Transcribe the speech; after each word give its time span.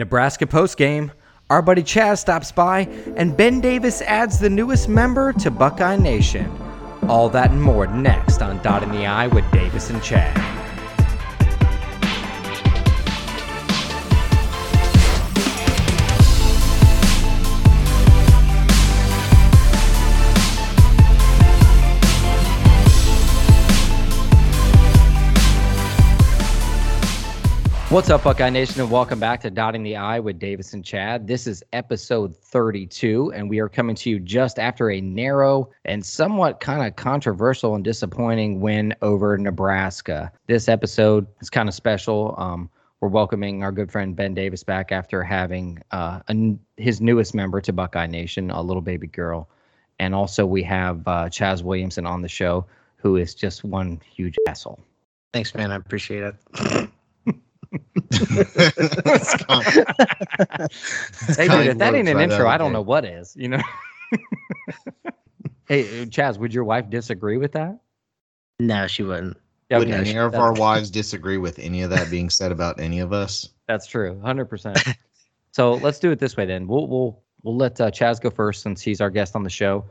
Nebraska 0.00 0.46
postgame, 0.46 1.10
our 1.50 1.60
buddy 1.60 1.82
Chaz 1.82 2.18
stops 2.18 2.50
by, 2.50 2.88
and 3.16 3.36
Ben 3.36 3.60
Davis 3.60 4.00
adds 4.02 4.38
the 4.38 4.48
newest 4.48 4.88
member 4.88 5.32
to 5.34 5.50
Buckeye 5.50 5.96
Nation. 5.96 6.50
All 7.06 7.28
that 7.28 7.50
and 7.50 7.62
more 7.62 7.86
next 7.86 8.40
on 8.40 8.62
Dotting 8.62 8.92
the 8.92 9.04
I 9.04 9.26
with 9.26 9.48
Davis 9.52 9.90
and 9.90 10.02
Chad. 10.02 10.59
What's 27.90 28.08
up, 28.08 28.22
Buckeye 28.22 28.50
Nation, 28.50 28.80
and 28.80 28.88
welcome 28.88 29.18
back 29.18 29.40
to 29.40 29.50
Dotting 29.50 29.82
the 29.82 29.96
I 29.96 30.20
with 30.20 30.38
Davis 30.38 30.74
and 30.74 30.84
Chad. 30.84 31.26
This 31.26 31.48
is 31.48 31.64
episode 31.72 32.36
32, 32.36 33.32
and 33.34 33.50
we 33.50 33.58
are 33.58 33.68
coming 33.68 33.96
to 33.96 34.10
you 34.10 34.20
just 34.20 34.60
after 34.60 34.92
a 34.92 35.00
narrow 35.00 35.68
and 35.84 36.06
somewhat 36.06 36.60
kind 36.60 36.86
of 36.86 36.94
controversial 36.94 37.74
and 37.74 37.82
disappointing 37.82 38.60
win 38.60 38.94
over 39.02 39.36
Nebraska. 39.36 40.30
This 40.46 40.68
episode 40.68 41.26
is 41.40 41.50
kind 41.50 41.68
of 41.68 41.74
special. 41.74 42.36
Um, 42.38 42.70
we're 43.00 43.08
welcoming 43.08 43.64
our 43.64 43.72
good 43.72 43.90
friend 43.90 44.14
Ben 44.14 44.34
Davis 44.34 44.62
back 44.62 44.92
after 44.92 45.24
having 45.24 45.82
uh, 45.90 46.20
a, 46.28 46.56
his 46.76 47.00
newest 47.00 47.34
member 47.34 47.60
to 47.60 47.72
Buckeye 47.72 48.06
Nation, 48.06 48.52
a 48.52 48.62
little 48.62 48.82
baby 48.82 49.08
girl. 49.08 49.50
And 49.98 50.14
also, 50.14 50.46
we 50.46 50.62
have 50.62 51.00
uh, 51.08 51.24
Chaz 51.24 51.64
Williamson 51.64 52.06
on 52.06 52.22
the 52.22 52.28
show, 52.28 52.66
who 52.98 53.16
is 53.16 53.34
just 53.34 53.64
one 53.64 54.00
huge 54.08 54.36
asshole. 54.46 54.78
Thanks, 55.32 55.56
man. 55.56 55.72
I 55.72 55.74
appreciate 55.74 56.22
it. 56.22 56.88
hey, 57.72 57.78
dude, 61.48 61.66
if 61.66 61.78
that 61.78 61.92
ain't 61.94 62.08
an 62.08 62.20
intro, 62.20 62.48
I 62.48 62.58
don't 62.58 62.72
know 62.72 62.82
what 62.82 63.04
is. 63.04 63.36
You 63.36 63.48
know. 63.48 63.62
hey, 65.68 66.06
Chaz, 66.06 66.38
would 66.38 66.52
your 66.52 66.64
wife 66.64 66.90
disagree 66.90 67.36
with 67.36 67.52
that? 67.52 67.78
No, 68.58 68.86
she 68.86 69.02
wouldn't. 69.02 69.36
Would 69.70 69.90
any 69.90 70.16
of 70.16 70.34
our 70.34 70.52
wives 70.52 70.90
disagree 70.90 71.38
with 71.38 71.60
any 71.60 71.82
of 71.82 71.90
that 71.90 72.10
being 72.10 72.28
said 72.28 72.50
about 72.50 72.80
any 72.80 72.98
of 72.98 73.12
us? 73.12 73.48
That's 73.68 73.86
true, 73.86 74.20
hundred 74.20 74.46
percent. 74.46 74.78
So 75.52 75.74
let's 75.74 75.98
do 75.98 76.10
it 76.12 76.18
this 76.18 76.36
way 76.36 76.46
then. 76.46 76.66
We'll 76.66 76.86
we'll 76.86 77.22
we'll 77.42 77.56
let 77.56 77.80
uh, 77.80 77.90
Chaz 77.90 78.20
go 78.20 78.30
first 78.30 78.62
since 78.62 78.82
he's 78.82 79.00
our 79.00 79.10
guest 79.10 79.34
on 79.34 79.42
the 79.42 79.50
show. 79.50 79.84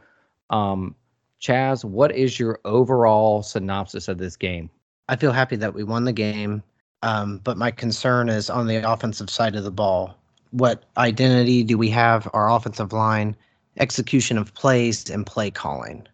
Um, 0.49 0.95
Chaz, 1.41 1.83
what 1.83 2.15
is 2.15 2.39
your 2.39 2.59
overall 2.65 3.43
synopsis 3.43 4.07
of 4.07 4.17
this 4.17 4.35
game? 4.35 4.69
I 5.07 5.15
feel 5.15 5.31
happy 5.31 5.55
that 5.57 5.73
we 5.73 5.83
won 5.83 6.05
the 6.05 6.13
game. 6.13 6.63
Um, 7.01 7.39
but 7.43 7.57
my 7.57 7.71
concern 7.71 8.29
is 8.29 8.49
on 8.49 8.67
the 8.67 8.89
offensive 8.89 9.29
side 9.29 9.55
of 9.55 9.63
the 9.63 9.71
ball. 9.71 10.15
What 10.51 10.85
identity 10.97 11.63
do 11.63 11.77
we 11.77 11.89
have? 11.89 12.29
Our 12.33 12.51
offensive 12.51 12.91
line, 12.91 13.35
execution 13.77 14.37
of 14.37 14.53
plays, 14.53 15.09
and 15.09 15.25
play 15.25 15.51
calling. 15.51 16.07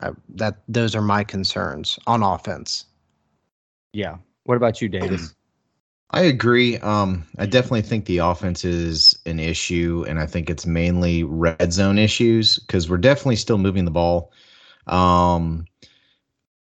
Uh, 0.00 0.12
that 0.30 0.56
those 0.68 0.94
are 0.94 1.02
my 1.02 1.22
concerns 1.22 1.98
on 2.06 2.22
offense. 2.22 2.86
Yeah. 3.92 4.16
What 4.44 4.56
about 4.56 4.82
you, 4.82 4.88
Davis? 4.88 5.34
I 6.10 6.22
agree. 6.22 6.78
Um, 6.78 7.24
I 7.38 7.46
definitely 7.46 7.82
think 7.82 8.04
the 8.04 8.18
offense 8.18 8.64
is 8.64 9.18
an 9.26 9.40
issue, 9.40 10.04
and 10.06 10.20
I 10.20 10.26
think 10.26 10.48
it's 10.48 10.66
mainly 10.66 11.24
red 11.24 11.72
zone 11.72 11.98
issues 11.98 12.58
because 12.58 12.88
we're 12.88 12.98
definitely 12.98 13.36
still 13.36 13.58
moving 13.58 13.84
the 13.84 13.90
ball. 13.90 14.30
Um, 14.86 15.66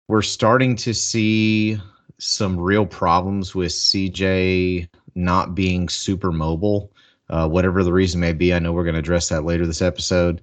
we're 0.08 0.23
starting 0.23 0.75
to 0.77 0.93
see 0.93 1.80
some 2.17 2.59
real 2.59 2.85
problems 2.85 3.53
with 3.53 3.71
CJ 3.71 4.88
not 5.16 5.55
being 5.55 5.89
super 5.89 6.31
mobile, 6.31 6.91
uh, 7.30 7.47
whatever 7.47 7.83
the 7.83 7.94
reason 7.94 8.19
may 8.19 8.33
be. 8.33 8.53
I 8.53 8.59
know 8.59 8.71
we're 8.71 8.83
going 8.83 8.94
to 8.94 8.99
address 8.99 9.30
that 9.30 9.45
later 9.45 9.66
this 9.66 9.81
episode. 9.81 10.41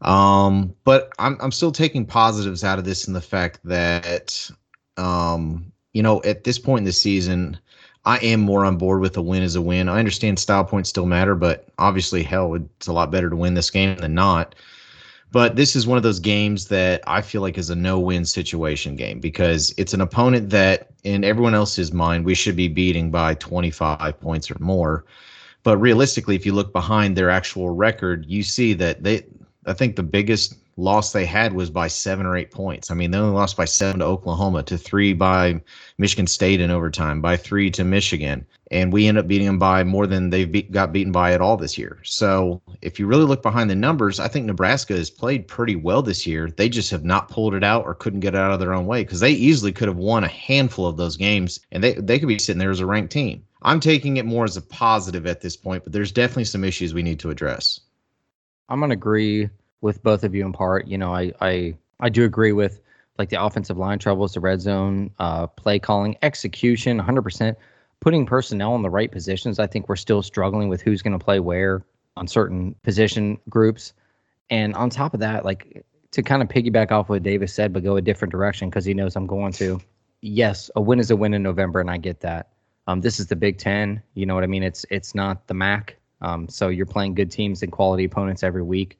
Um, 0.00 0.74
but 0.84 1.12
I'm 1.18 1.36
I'm 1.40 1.52
still 1.52 1.70
taking 1.70 2.04
positives 2.04 2.64
out 2.64 2.78
of 2.78 2.84
this 2.84 3.06
in 3.06 3.14
the 3.14 3.20
fact 3.20 3.60
that 3.64 4.50
um, 4.96 5.72
you 5.92 6.02
know, 6.02 6.22
at 6.22 6.44
this 6.44 6.58
point 6.58 6.80
in 6.80 6.84
the 6.84 6.92
season, 6.92 7.58
I 8.04 8.18
am 8.18 8.40
more 8.40 8.64
on 8.64 8.78
board 8.78 9.00
with 9.00 9.16
a 9.16 9.22
win 9.22 9.42
as 9.42 9.54
a 9.54 9.62
win. 9.62 9.88
I 9.88 9.98
understand 9.98 10.38
style 10.38 10.64
points 10.64 10.88
still 10.88 11.06
matter, 11.06 11.34
but 11.34 11.68
obviously, 11.78 12.22
hell, 12.22 12.54
it's 12.54 12.88
a 12.88 12.92
lot 12.92 13.10
better 13.10 13.30
to 13.30 13.36
win 13.36 13.54
this 13.54 13.70
game 13.70 13.96
than 13.96 14.14
not. 14.14 14.54
But 15.32 15.56
this 15.56 15.74
is 15.74 15.86
one 15.86 15.96
of 15.96 16.02
those 16.02 16.20
games 16.20 16.68
that 16.68 17.02
I 17.06 17.22
feel 17.22 17.40
like 17.40 17.56
is 17.56 17.70
a 17.70 17.74
no-win 17.74 18.26
situation 18.26 18.96
game 18.96 19.18
because 19.18 19.74
it's 19.78 19.94
an 19.94 20.02
opponent 20.02 20.50
that, 20.50 20.90
in 21.04 21.24
everyone 21.24 21.54
else's 21.54 21.90
mind, 21.90 22.26
we 22.26 22.34
should 22.34 22.54
be 22.54 22.68
beating 22.68 23.10
by 23.10 23.34
25 23.34 24.20
points 24.20 24.50
or 24.50 24.56
more. 24.60 25.06
But 25.62 25.78
realistically, 25.78 26.36
if 26.36 26.44
you 26.44 26.52
look 26.52 26.72
behind 26.74 27.16
their 27.16 27.30
actual 27.30 27.70
record, 27.70 28.26
you 28.26 28.42
see 28.42 28.74
that 28.74 29.02
they, 29.02 29.24
I 29.64 29.72
think 29.72 29.96
the 29.96 30.02
biggest 30.02 30.56
loss 30.76 31.12
they 31.12 31.26
had 31.26 31.52
was 31.52 31.70
by 31.70 31.86
seven 31.88 32.26
or 32.26 32.36
eight 32.36 32.50
points. 32.50 32.90
I 32.90 32.94
mean, 32.94 33.10
they 33.10 33.18
only 33.18 33.34
lost 33.34 33.56
by 33.56 33.64
seven 33.64 34.00
to 34.00 34.06
Oklahoma, 34.06 34.62
to 34.64 34.78
three 34.78 35.12
by 35.12 35.60
Michigan 35.98 36.26
State 36.26 36.60
in 36.60 36.70
overtime, 36.70 37.20
by 37.20 37.36
three 37.36 37.70
to 37.72 37.84
Michigan, 37.84 38.46
and 38.70 38.92
we 38.92 39.06
end 39.06 39.18
up 39.18 39.28
beating 39.28 39.46
them 39.46 39.58
by 39.58 39.84
more 39.84 40.06
than 40.06 40.30
they've 40.30 40.50
be- 40.50 40.62
got 40.62 40.92
beaten 40.92 41.12
by 41.12 41.32
at 41.32 41.40
all 41.40 41.56
this 41.56 41.76
year. 41.76 41.98
So, 42.04 42.62
if 42.80 42.98
you 42.98 43.06
really 43.06 43.24
look 43.24 43.42
behind 43.42 43.68
the 43.68 43.74
numbers, 43.74 44.18
I 44.18 44.28
think 44.28 44.46
Nebraska 44.46 44.94
has 44.94 45.10
played 45.10 45.46
pretty 45.46 45.76
well 45.76 46.02
this 46.02 46.26
year. 46.26 46.50
They 46.50 46.68
just 46.68 46.90
have 46.90 47.04
not 47.04 47.28
pulled 47.28 47.54
it 47.54 47.64
out 47.64 47.84
or 47.84 47.94
couldn't 47.94 48.20
get 48.20 48.34
it 48.34 48.38
out 48.38 48.52
of 48.52 48.60
their 48.60 48.74
own 48.74 48.86
way 48.86 49.04
because 49.04 49.20
they 49.20 49.32
easily 49.32 49.72
could 49.72 49.88
have 49.88 49.98
won 49.98 50.24
a 50.24 50.28
handful 50.28 50.86
of 50.86 50.96
those 50.96 51.16
games, 51.16 51.60
and 51.70 51.84
they 51.84 51.92
they 51.94 52.18
could 52.18 52.28
be 52.28 52.38
sitting 52.38 52.58
there 52.60 52.70
as 52.70 52.80
a 52.80 52.86
ranked 52.86 53.12
team. 53.12 53.44
I'm 53.64 53.78
taking 53.78 54.16
it 54.16 54.26
more 54.26 54.44
as 54.44 54.56
a 54.56 54.62
positive 54.62 55.26
at 55.26 55.40
this 55.40 55.56
point, 55.56 55.84
but 55.84 55.92
there's 55.92 56.10
definitely 56.10 56.44
some 56.44 56.64
issues 56.64 56.94
we 56.94 57.02
need 57.02 57.20
to 57.20 57.30
address. 57.30 57.80
I'm 58.68 58.80
gonna 58.80 58.94
agree 58.94 59.50
with 59.82 60.02
both 60.02 60.24
of 60.24 60.34
you 60.34 60.46
in 60.46 60.52
part. 60.52 60.88
You 60.88 60.96
know, 60.96 61.14
I 61.14 61.32
I 61.40 61.74
I 62.00 62.08
do 62.08 62.24
agree 62.24 62.52
with 62.52 62.80
like 63.18 63.28
the 63.28 63.42
offensive 63.42 63.76
line 63.76 63.98
troubles, 63.98 64.32
the 64.32 64.40
red 64.40 64.60
zone, 64.62 65.10
uh, 65.18 65.46
play 65.46 65.78
calling, 65.78 66.16
execution, 66.22 66.98
100%. 66.98 67.56
Putting 68.00 68.24
personnel 68.26 68.74
in 68.74 68.82
the 68.82 68.90
right 68.90 69.12
positions. 69.12 69.58
I 69.58 69.66
think 69.66 69.88
we're 69.88 69.96
still 69.96 70.22
struggling 70.22 70.68
with 70.68 70.80
who's 70.80 71.02
going 71.02 71.16
to 71.16 71.22
play 71.22 71.38
where 71.38 71.84
on 72.16 72.26
certain 72.26 72.74
position 72.82 73.38
groups. 73.48 73.92
And 74.50 74.74
on 74.74 74.90
top 74.90 75.14
of 75.14 75.20
that, 75.20 75.44
like 75.44 75.84
to 76.10 76.22
kind 76.22 76.42
of 76.42 76.48
piggyback 76.48 76.90
off 76.90 77.08
what 77.08 77.22
Davis 77.22 77.52
said, 77.52 77.72
but 77.72 77.84
go 77.84 77.96
a 77.96 78.02
different 78.02 78.32
direction 78.32 78.70
because 78.70 78.84
he 78.84 78.94
knows 78.94 79.14
I'm 79.14 79.26
going 79.26 79.52
to. 79.52 79.80
Yes, 80.20 80.70
a 80.74 80.80
win 80.80 80.98
is 80.98 81.10
a 81.10 81.16
win 81.16 81.34
in 81.34 81.42
November, 81.42 81.80
and 81.80 81.90
I 81.90 81.98
get 81.98 82.20
that. 82.20 82.48
Um, 82.86 83.00
this 83.00 83.20
is 83.20 83.28
the 83.28 83.36
Big 83.36 83.58
Ten. 83.58 84.02
You 84.14 84.26
know 84.26 84.34
what 84.34 84.44
I 84.44 84.48
mean? 84.48 84.62
It's 84.62 84.84
it's 84.90 85.14
not 85.14 85.46
the 85.46 85.54
MAC. 85.54 85.96
Um, 86.20 86.48
so 86.48 86.68
you're 86.68 86.86
playing 86.86 87.14
good 87.14 87.30
teams 87.30 87.62
and 87.62 87.70
quality 87.70 88.04
opponents 88.04 88.42
every 88.42 88.62
week. 88.62 88.98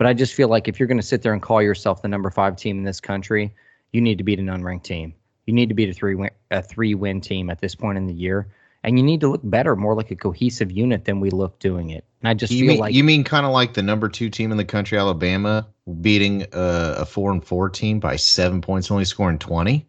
But 0.00 0.06
I 0.06 0.14
just 0.14 0.32
feel 0.32 0.48
like 0.48 0.66
if 0.66 0.80
you're 0.80 0.86
going 0.86 0.96
to 0.96 1.06
sit 1.06 1.20
there 1.20 1.34
and 1.34 1.42
call 1.42 1.60
yourself 1.60 2.00
the 2.00 2.08
number 2.08 2.30
five 2.30 2.56
team 2.56 2.78
in 2.78 2.84
this 2.84 3.02
country, 3.02 3.52
you 3.92 4.00
need 4.00 4.16
to 4.16 4.24
beat 4.24 4.38
an 4.38 4.46
unranked 4.46 4.84
team. 4.84 5.12
You 5.44 5.52
need 5.52 5.68
to 5.68 5.74
beat 5.74 5.90
a 5.90 5.92
three 5.92 6.14
win, 6.14 6.30
a 6.50 6.62
three 6.62 6.94
win 6.94 7.20
team 7.20 7.50
at 7.50 7.60
this 7.60 7.74
point 7.74 7.98
in 7.98 8.06
the 8.06 8.14
year, 8.14 8.48
and 8.82 8.98
you 8.98 9.04
need 9.04 9.20
to 9.20 9.28
look 9.28 9.42
better, 9.44 9.76
more 9.76 9.94
like 9.94 10.10
a 10.10 10.16
cohesive 10.16 10.72
unit 10.72 11.04
than 11.04 11.20
we 11.20 11.28
look 11.28 11.58
doing 11.58 11.90
it. 11.90 12.06
And 12.22 12.30
I 12.30 12.32
just 12.32 12.50
you 12.50 12.60
feel 12.60 12.68
mean, 12.68 12.78
like 12.78 12.94
you 12.94 13.04
mean 13.04 13.24
kind 13.24 13.44
of 13.44 13.52
like 13.52 13.74
the 13.74 13.82
number 13.82 14.08
two 14.08 14.30
team 14.30 14.50
in 14.50 14.56
the 14.56 14.64
country, 14.64 14.96
Alabama, 14.96 15.66
beating 16.00 16.46
a, 16.54 16.94
a 17.00 17.04
four 17.04 17.30
and 17.30 17.44
four 17.44 17.68
team 17.68 18.00
by 18.00 18.16
seven 18.16 18.62
points, 18.62 18.90
only 18.90 19.04
scoring 19.04 19.38
twenty. 19.38 19.86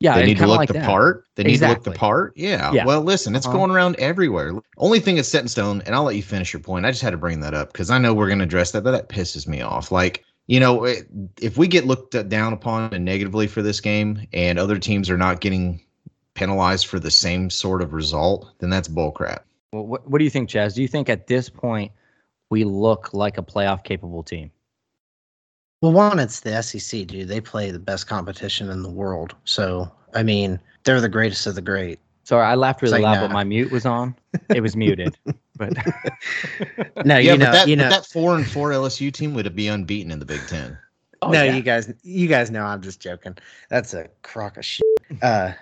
Yeah, 0.00 0.14
they 0.14 0.26
need 0.26 0.38
to 0.38 0.46
look 0.46 0.58
like 0.58 0.68
the 0.68 0.74
that. 0.74 0.86
part. 0.86 1.24
They 1.36 1.44
need 1.44 1.58
to 1.58 1.68
look 1.68 1.82
the 1.84 1.92
part. 1.92 2.34
Yeah. 2.36 2.72
Yeah. 2.72 2.84
Well, 2.84 3.00
listen, 3.02 3.34
it's 3.34 3.46
Uh-huh. 3.46 3.56
going 3.56 3.70
around 3.70 3.96
everywhere. 3.96 4.52
Only 4.76 5.00
thing 5.00 5.16
that's 5.16 5.28
set 5.28 5.42
in 5.42 5.48
stone, 5.48 5.82
and 5.86 5.94
I'll 5.94 6.04
let 6.04 6.16
you 6.16 6.22
finish 6.22 6.52
your 6.52 6.60
point. 6.60 6.84
I 6.84 6.90
just 6.90 7.02
had 7.02 7.10
to 7.10 7.16
bring 7.16 7.40
that 7.40 7.54
up 7.54 7.72
because 7.72 7.90
I 7.90 7.98
know 7.98 8.12
we're 8.12 8.26
going 8.26 8.38
to 8.38 8.44
address 8.44 8.72
that, 8.72 8.84
but 8.84 8.90
that 8.92 9.08
pisses 9.08 9.46
me 9.46 9.62
off. 9.62 9.90
Like, 9.90 10.24
you 10.48 10.60
know, 10.60 10.84
it, 10.84 11.06
if 11.40 11.56
we 11.56 11.66
get 11.66 11.86
looked 11.86 12.28
down 12.28 12.52
upon 12.52 12.92
and 12.94 13.04
negatively 13.04 13.46
for 13.46 13.62
this 13.62 13.80
game, 13.80 14.26
and 14.32 14.58
other 14.58 14.78
teams 14.78 15.08
are 15.08 15.16
not 15.16 15.40
getting 15.40 15.80
penalized 16.34 16.86
for 16.86 17.00
the 17.00 17.10
same 17.10 17.48
sort 17.48 17.80
of 17.80 17.94
result, 17.94 18.52
then 18.58 18.68
that's 18.70 18.88
bullcrap. 18.88 19.40
Well, 19.72 19.86
what, 19.86 20.08
what 20.08 20.18
do 20.18 20.24
you 20.24 20.30
think, 20.30 20.50
Chaz? 20.50 20.74
Do 20.74 20.82
you 20.82 20.88
think 20.88 21.08
at 21.08 21.26
this 21.26 21.48
point 21.48 21.90
we 22.50 22.64
look 22.64 23.14
like 23.14 23.38
a 23.38 23.42
playoff 23.42 23.82
capable 23.82 24.22
team? 24.22 24.50
Well, 25.86 25.92
one, 25.92 26.18
it's 26.18 26.40
the 26.40 26.60
SEC, 26.62 27.06
dude. 27.06 27.28
They 27.28 27.40
play 27.40 27.70
the 27.70 27.78
best 27.78 28.08
competition 28.08 28.70
in 28.70 28.82
the 28.82 28.90
world. 28.90 29.36
So, 29.44 29.88
I 30.14 30.24
mean, 30.24 30.58
they're 30.82 31.00
the 31.00 31.08
greatest 31.08 31.46
of 31.46 31.54
the 31.54 31.62
great. 31.62 32.00
Sorry, 32.24 32.44
I 32.44 32.56
laughed 32.56 32.82
really 32.82 32.98
Say 32.98 33.02
loud, 33.04 33.14
nah. 33.14 33.20
but 33.20 33.30
my 33.30 33.44
mute 33.44 33.70
was 33.70 33.86
on. 33.86 34.16
It 34.52 34.62
was 34.62 34.74
muted. 34.74 35.16
But 35.56 35.74
No, 37.04 37.18
yeah, 37.18 37.34
you 37.34 37.38
know, 37.38 37.44
but 37.46 37.52
that, 37.52 37.68
you 37.68 37.76
but 37.76 37.84
know, 37.84 37.90
that 37.90 38.04
four 38.06 38.34
and 38.34 38.44
four 38.44 38.70
LSU 38.70 39.12
team 39.12 39.32
would 39.34 39.54
be 39.54 39.68
unbeaten 39.68 40.10
in 40.10 40.18
the 40.18 40.24
Big 40.24 40.44
Ten. 40.48 40.76
Oh, 41.22 41.30
no, 41.30 41.44
yeah. 41.44 41.54
you 41.54 41.62
guys, 41.62 41.94
you 42.02 42.26
guys 42.26 42.50
know 42.50 42.64
I'm 42.64 42.82
just 42.82 43.00
joking. 43.00 43.38
That's 43.70 43.94
a 43.94 44.08
crock 44.22 44.56
of 44.56 44.64
shit. 44.64 44.84
Uh, 45.22 45.52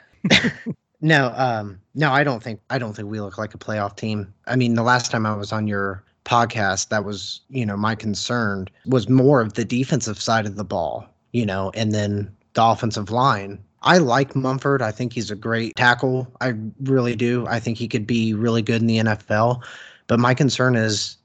no, 1.02 1.34
um, 1.36 1.78
no, 1.94 2.10
I 2.12 2.24
don't 2.24 2.42
think 2.42 2.60
I 2.70 2.78
don't 2.78 2.94
think 2.96 3.10
we 3.10 3.20
look 3.20 3.36
like 3.36 3.52
a 3.52 3.58
playoff 3.58 3.94
team. 3.94 4.32
I 4.46 4.56
mean, 4.56 4.72
the 4.72 4.82
last 4.82 5.10
time 5.10 5.26
I 5.26 5.36
was 5.36 5.52
on 5.52 5.68
your 5.68 6.02
podcast, 6.24 6.88
that 6.88 7.04
was 7.04 7.40
you 7.48 7.66
know 7.66 7.76
my 7.76 7.94
concern 7.94 8.68
was 8.86 9.08
more 9.08 9.40
of 9.40 9.54
the 9.54 9.64
defensive 9.64 10.20
side 10.20 10.46
of 10.46 10.56
the 10.56 10.64
ball, 10.64 11.06
you 11.32 11.46
know, 11.46 11.70
and 11.74 11.92
then 11.92 12.34
the 12.54 12.64
offensive 12.64 13.10
line. 13.10 13.62
I 13.82 13.98
like 13.98 14.34
Munford. 14.34 14.80
I 14.80 14.90
think 14.90 15.12
he's 15.12 15.30
a 15.30 15.36
great 15.36 15.76
tackle. 15.76 16.26
I 16.40 16.54
really 16.84 17.14
do. 17.14 17.46
I 17.48 17.60
think 17.60 17.76
he 17.76 17.86
could 17.86 18.06
be 18.06 18.32
really 18.32 18.62
good 18.62 18.80
in 18.80 18.86
the 18.86 18.98
NFL. 18.98 19.62
But 20.06 20.18
my 20.18 20.32
concern 20.32 20.74
is 20.74 21.18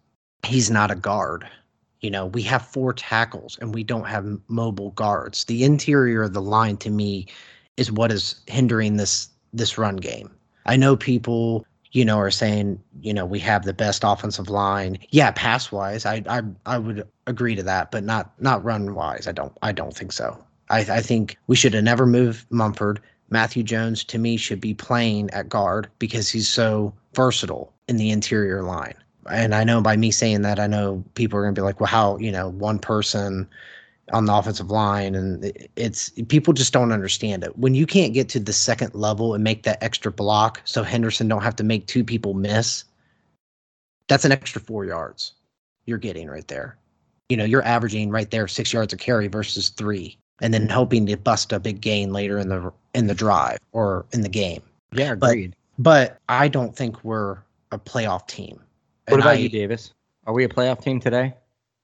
he's 0.46 0.70
not 0.70 0.92
a 0.92 0.96
guard. 0.96 1.48
You 2.02 2.12
know, 2.12 2.28
we 2.28 2.42
have 2.44 2.66
four 2.66 2.94
tackles 2.94 3.58
and 3.62 3.74
we 3.74 3.84
don't 3.84 4.06
have 4.06 4.26
mobile 4.48 4.92
guards. 4.92 5.46
The 5.46 5.64
interior 5.64 6.24
of 6.24 6.34
the 6.34 6.42
line 6.42 6.78
to 6.78 6.90
me 6.90 7.28
is 7.78 7.92
what 7.92 8.12
is 8.12 8.42
hindering 8.48 8.98
this 8.98 9.30
this 9.54 9.78
run 9.78 9.98
game. 9.98 10.30
I 10.66 10.76
know 10.76 10.96
people, 10.96 11.66
you 11.92 12.06
know, 12.06 12.20
are 12.20 12.32
saying, 12.32 12.80
you 13.02 13.14
know, 13.14 13.26
we 13.26 13.40
have 13.40 13.66
the 13.66 13.74
best 13.74 14.04
offensive 14.06 14.50
line. 14.50 15.00
Yeah, 15.10 15.32
pass 15.32 15.72
wise, 15.72 16.06
I 16.06 16.24
I 16.28 16.42
I 16.66 16.78
would 16.78 17.08
agree 17.28 17.56
to 17.56 17.64
that, 17.64 17.92
but 17.92 18.04
not 18.04 18.32
not 18.42 18.64
run 18.64 18.94
wise. 18.96 19.28
I 19.28 19.32
don't 19.32 19.56
I 19.62 19.72
don't 19.72 19.96
think 19.96 20.12
so. 20.12 20.44
I, 20.70 20.80
I 20.82 21.02
think 21.02 21.38
we 21.48 21.56
should 21.56 21.74
have 21.74 21.84
never 21.84 22.06
moved 22.06 22.46
Munford. 22.52 23.02
Matthew 23.32 23.64
Jones 23.64 24.04
to 24.06 24.18
me 24.18 24.38
should 24.38 24.62
be 24.62 24.74
playing 24.74 25.30
at 25.32 25.50
guard 25.50 25.90
because 26.00 26.30
he's 26.30 26.50
so 26.50 26.94
versatile 27.14 27.74
in 27.88 27.98
the 27.98 28.12
interior 28.12 28.64
line 28.64 28.96
and 29.30 29.54
I 29.54 29.64
know 29.64 29.82
by 29.82 29.98
me 29.98 30.12
saying 30.12 30.42
that, 30.44 30.60
I 30.60 30.68
know 30.68 31.04
people 31.16 31.38
are 31.40 31.44
going 31.44 31.56
to 31.56 31.60
be 31.60 31.64
like, 31.64 31.80
well, 31.80 31.88
how, 31.88 32.18
you 32.18 32.32
know, 32.32 32.50
one 32.50 32.80
person 32.80 33.48
on 34.12 34.26
the 34.26 34.34
offensive 34.34 34.72
line. 34.72 35.16
And 35.16 35.52
it's 35.76 36.10
people 36.28 36.54
just 36.54 36.74
don't 36.74 36.92
understand 36.92 37.44
it. 37.44 37.58
When 37.58 37.76
you 37.76 37.86
can't 37.86 38.14
get 38.14 38.30
to 38.30 38.40
the 38.40 38.54
second 38.54 38.94
level 38.94 39.34
and 39.34 39.44
make 39.44 39.64
that 39.64 39.82
extra 39.84 40.12
block 40.12 40.62
so 40.66 40.84
Henderson 40.84 41.28
don't 41.28 41.44
have 41.44 41.56
to 41.58 41.64
make 41.64 41.88
two 41.88 42.04
people 42.04 42.34
miss, 42.34 42.84
that's 44.08 44.26
an 44.26 44.32
extra 44.32 44.62
four 44.62 44.86
yards 44.86 45.34
you're 45.86 45.98
getting 45.98 46.30
right 46.30 46.48
there. 46.48 46.78
You 47.30 47.38
know, 47.38 47.44
you're 47.44 47.64
averaging 47.64 48.10
right 48.10 48.30
there 48.30 48.48
six 48.48 48.72
yards 48.72 48.94
of 48.94 49.00
carry 49.00 49.28
versus 49.28 49.70
three, 49.70 50.18
and 50.42 50.54
then 50.54 50.70
hoping 50.70 51.06
to 51.08 51.18
bust 51.18 51.52
a 51.52 51.60
big 51.60 51.82
gain 51.82 52.12
later 52.12 52.40
in 52.40 52.50
the 52.50 52.72
in 52.96 53.08
the 53.08 53.14
drive 53.14 53.60
or 53.72 54.06
in 54.14 54.22
the 54.22 54.30
game. 54.30 54.62
Yeah, 54.94 55.14
agreed. 55.14 55.56
But, 55.78 56.20
but 56.20 56.22
I 56.30 56.48
don't 56.48 56.76
think 56.76 57.04
we're 57.04 57.38
a 57.72 57.78
playoff 57.78 58.28
team. 58.28 58.60
What 59.08 59.20
about 59.20 59.36
I, 59.36 59.40
you, 59.40 59.50
Davis? 59.50 59.94
Are 60.26 60.34
we 60.34 60.44
a 60.44 60.50
playoff 60.50 60.82
team 60.82 61.00
today? 61.00 61.34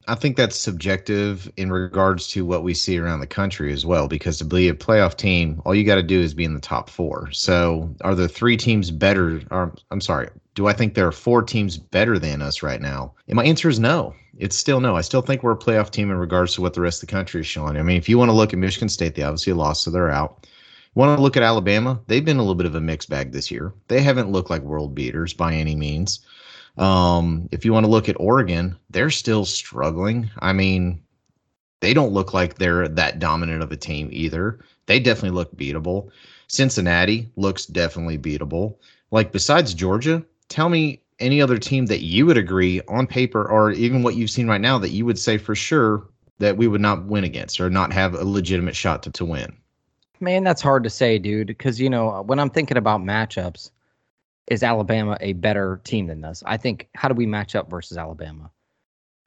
I 0.07 0.16
think 0.16 0.38
that's 0.38 0.60
subjective 0.60 1.52
in 1.57 1.72
regards 1.72 2.28
to 2.30 2.46
what 2.46 2.63
we 2.63 2.74
see 2.74 2.98
around 2.98 3.19
the 3.19 3.28
country 3.28 3.74
as 3.74 3.86
well. 3.86 4.07
Because 4.07 4.38
to 4.38 4.46
be 4.46 4.69
a 4.69 4.74
playoff 4.74 5.16
team, 5.16 5.62
all 5.66 5.74
you 5.74 5.84
got 5.84 5.96
to 5.96 6.04
do 6.04 6.19
is 6.19 6.34
be 6.34 6.44
in 6.44 6.54
the 6.54 6.60
top 6.60 6.90
four. 6.90 7.31
So, 7.31 7.94
are 8.02 8.16
there 8.16 8.28
three 8.28 8.57
teams 8.57 8.92
better? 8.92 9.42
Or 9.52 9.74
I'm 9.92 10.02
sorry, 10.02 10.30
do 10.54 10.68
I 10.68 10.74
think 10.74 10.94
there 10.94 11.07
are 11.07 11.12
four 11.12 11.42
teams 11.42 11.78
better 11.78 12.19
than 12.19 12.42
us 12.42 12.63
right 12.63 12.81
now? 12.81 13.13
And 13.28 13.36
my 13.36 13.44
answer 13.44 13.69
is 13.69 13.80
no. 13.80 14.13
It's 14.38 14.56
still 14.56 14.80
no. 14.80 14.96
I 14.96 15.02
still 15.02 15.22
think 15.22 15.44
we're 15.44 15.52
a 15.52 15.57
playoff 15.57 15.92
team 15.92 16.12
in 16.12 16.18
regards 16.18 16.54
to 16.56 16.62
what 16.62 16.74
the 16.74 16.81
rest 16.81 17.01
of 17.01 17.08
the 17.08 17.13
country 17.13 17.42
is 17.42 17.48
showing. 17.48 17.78
I 17.78 17.84
mean, 17.84 17.98
if 17.98 18.10
you 18.10 18.18
want 18.18 18.30
to 18.30 18.36
look 18.36 18.54
at 18.54 18.60
Michigan 18.60 18.90
State, 18.90 19.16
they 19.16 19.24
obviously 19.24 19.54
lost, 19.54 19.84
so 19.84 19.92
they're 19.92 20.12
out. 20.12 20.48
Want 20.94 21.18
to 21.18 21.22
look 21.22 21.36
at 21.36 21.44
Alabama? 21.44 22.00
They've 22.08 22.24
been 22.24 22.38
a 22.38 22.42
little 22.42 22.56
bit 22.56 22.66
of 22.66 22.75
a 22.75 22.81
mixed 22.81 23.10
bag 23.10 23.34
this 23.34 23.51
year. 23.51 23.74
They 23.90 24.01
haven't 24.01 24.31
looked 24.31 24.50
like 24.50 24.62
world 24.62 24.96
beaters 24.96 25.34
by 25.34 25.54
any 25.54 25.75
means. 25.75 26.22
Um, 26.77 27.48
if 27.51 27.63
you 27.63 27.74
want 27.74 27.86
to 27.86 27.92
look 27.92 28.10
at 28.10 28.19
Oregon, 28.19 28.75
they're 28.89 29.10
still 29.10 29.45
struggling. 29.45 30.30
I 30.39 30.54
mean, 30.54 31.01
they 31.80 31.94
don't 31.94 32.13
look 32.13 32.33
like 32.33 32.56
they're 32.56 32.88
that 32.88 33.19
dominant 33.19 33.63
of 33.63 33.72
a 33.72 33.77
team 33.77 34.10
either. 34.12 34.60
They 34.88 35.00
definitely 35.00 35.36
look 35.36 35.56
beatable. 35.56 36.10
Cincinnati 36.48 37.30
looks 37.36 37.66
definitely 37.66 38.18
beatable. 38.18 38.75
Like 39.12 39.31
besides 39.31 39.74
Georgia, 39.74 40.24
tell 40.50 40.69
me 40.69 41.01
any 41.19 41.42
other 41.42 41.57
team 41.57 41.86
that 41.86 42.01
you 42.01 42.25
would 42.25 42.38
agree 42.38 42.81
on 42.88 43.07
paper 43.07 43.50
or 43.50 43.72
even 43.72 44.04
what 44.04 44.16
you've 44.16 44.30
seen 44.30 44.48
right 44.48 44.62
now 44.62 44.77
that 44.77 44.89
you 44.89 45.06
would 45.06 45.18
say 45.18 45.38
for 45.38 45.56
sure 45.56 46.07
that 46.39 46.57
we 46.57 46.68
would 46.68 46.81
not 46.81 47.06
win 47.06 47.24
against 47.24 47.62
or 47.62 47.69
not 47.69 47.94
have 47.94 48.13
a 48.13 48.25
legitimate 48.25 48.75
shot 48.75 49.01
to, 49.04 49.12
to 49.12 49.24
win. 49.24 49.56
Man, 50.19 50.44
that's 50.44 50.62
hard 50.62 50.83
to 50.83 50.89
say, 50.89 51.18
dude, 51.18 51.48
because 51.48 51.80
you 51.80 51.89
know, 51.89 52.24
when 52.24 52.39
I'm 52.39 52.50
thinking 52.50 52.77
about 52.77 53.01
matchups, 53.01 53.72
is 54.47 54.63
Alabama 54.63 55.18
a 55.21 55.33
better 55.33 55.81
team 55.83 56.07
than 56.07 56.24
us? 56.24 56.44
I 56.45 56.57
think 56.57 56.88
how 56.95 57.07
do 57.07 57.15
we 57.15 57.25
match 57.25 57.56
up 57.56 57.69
versus 57.69 57.97
Alabama? 57.97 58.50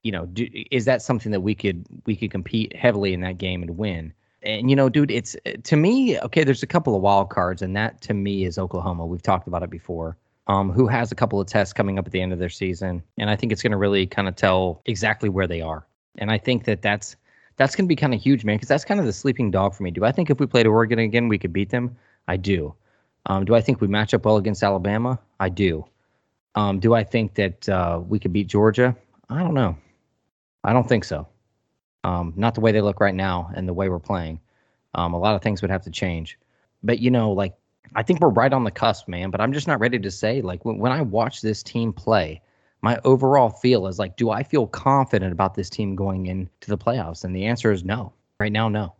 You 0.02 0.12
know, 0.12 0.26
do, 0.26 0.48
is 0.70 0.84
that 0.84 1.02
something 1.02 1.32
that 1.32 1.40
we 1.40 1.54
could 1.54 1.84
we 2.06 2.16
could 2.16 2.30
compete 2.30 2.74
heavily 2.76 3.12
in 3.12 3.20
that 3.22 3.38
game 3.38 3.62
and 3.62 3.76
win? 3.76 4.12
And 4.42 4.70
you 4.70 4.76
know, 4.76 4.88
dude, 4.88 5.10
it's 5.10 5.36
to 5.64 5.76
me 5.76 6.18
okay. 6.20 6.44
There's 6.44 6.62
a 6.62 6.68
couple 6.68 6.94
of 6.94 7.02
wild 7.02 7.30
cards, 7.30 7.62
and 7.62 7.76
that 7.76 8.00
to 8.02 8.14
me 8.14 8.44
is 8.44 8.58
Oklahoma. 8.58 9.06
We've 9.06 9.22
talked 9.22 9.48
about 9.48 9.62
it 9.62 9.70
before. 9.70 10.16
Um, 10.46 10.72
who 10.72 10.86
has 10.86 11.12
a 11.12 11.14
couple 11.14 11.38
of 11.38 11.46
tests 11.46 11.74
coming 11.74 11.98
up 11.98 12.06
at 12.06 12.12
the 12.12 12.22
end 12.22 12.32
of 12.32 12.38
their 12.38 12.48
season, 12.48 13.02
and 13.18 13.28
I 13.28 13.36
think 13.36 13.52
it's 13.52 13.60
going 13.60 13.72
to 13.72 13.76
really 13.76 14.06
kind 14.06 14.28
of 14.28 14.34
tell 14.34 14.80
exactly 14.86 15.28
where 15.28 15.46
they 15.46 15.60
are. 15.60 15.86
And 16.16 16.30
I 16.30 16.38
think 16.38 16.64
that 16.64 16.80
that's 16.80 17.16
that's 17.56 17.76
going 17.76 17.84
to 17.84 17.88
be 17.88 17.96
kind 17.96 18.14
of 18.14 18.22
huge, 18.22 18.46
man, 18.46 18.56
because 18.56 18.68
that's 18.68 18.84
kind 18.84 18.98
of 18.98 19.04
the 19.04 19.12
sleeping 19.12 19.50
dog 19.50 19.74
for 19.74 19.82
me. 19.82 19.90
Do 19.90 20.04
I 20.04 20.12
think 20.12 20.30
if 20.30 20.40
we 20.40 20.46
played 20.46 20.66
Oregon 20.66 20.98
again, 21.00 21.28
we 21.28 21.38
could 21.38 21.52
beat 21.52 21.68
them? 21.68 21.96
I 22.28 22.38
do. 22.38 22.74
Um, 23.28 23.44
do 23.44 23.54
I 23.54 23.60
think 23.60 23.80
we 23.80 23.86
match 23.86 24.14
up 24.14 24.24
well 24.24 24.36
against 24.36 24.62
Alabama? 24.62 25.18
I 25.38 25.48
do. 25.50 25.84
Um, 26.54 26.80
do 26.80 26.94
I 26.94 27.04
think 27.04 27.34
that 27.34 27.68
uh, 27.68 28.00
we 28.06 28.18
could 28.18 28.32
beat 28.32 28.46
Georgia? 28.46 28.96
I 29.28 29.42
don't 29.42 29.54
know. 29.54 29.76
I 30.64 30.72
don't 30.72 30.88
think 30.88 31.04
so. 31.04 31.28
Um, 32.04 32.32
not 32.36 32.54
the 32.54 32.60
way 32.60 32.72
they 32.72 32.80
look 32.80 33.00
right 33.00 33.14
now 33.14 33.50
and 33.54 33.68
the 33.68 33.74
way 33.74 33.88
we're 33.88 33.98
playing. 33.98 34.40
Um, 34.94 35.12
a 35.12 35.18
lot 35.18 35.34
of 35.34 35.42
things 35.42 35.62
would 35.62 35.70
have 35.70 35.82
to 35.82 35.90
change. 35.90 36.38
But, 36.82 37.00
you 37.00 37.10
know, 37.10 37.32
like, 37.32 37.54
I 37.94 38.02
think 38.02 38.20
we're 38.20 38.30
right 38.30 38.52
on 38.52 38.64
the 38.64 38.70
cusp, 38.70 39.08
man. 39.08 39.30
But 39.30 39.40
I'm 39.40 39.52
just 39.52 39.66
not 39.66 39.80
ready 39.80 39.98
to 39.98 40.10
say, 40.10 40.40
like, 40.40 40.64
when, 40.64 40.78
when 40.78 40.92
I 40.92 41.02
watch 41.02 41.42
this 41.42 41.62
team 41.62 41.92
play, 41.92 42.40
my 42.80 42.98
overall 43.04 43.50
feel 43.50 43.86
is 43.86 43.98
like, 43.98 44.16
do 44.16 44.30
I 44.30 44.42
feel 44.42 44.66
confident 44.66 45.32
about 45.32 45.54
this 45.54 45.68
team 45.68 45.96
going 45.96 46.26
into 46.26 46.68
the 46.68 46.78
playoffs? 46.78 47.24
And 47.24 47.34
the 47.34 47.46
answer 47.46 47.72
is 47.72 47.84
no. 47.84 48.12
Right 48.40 48.52
now, 48.52 48.68
no. 48.68 48.94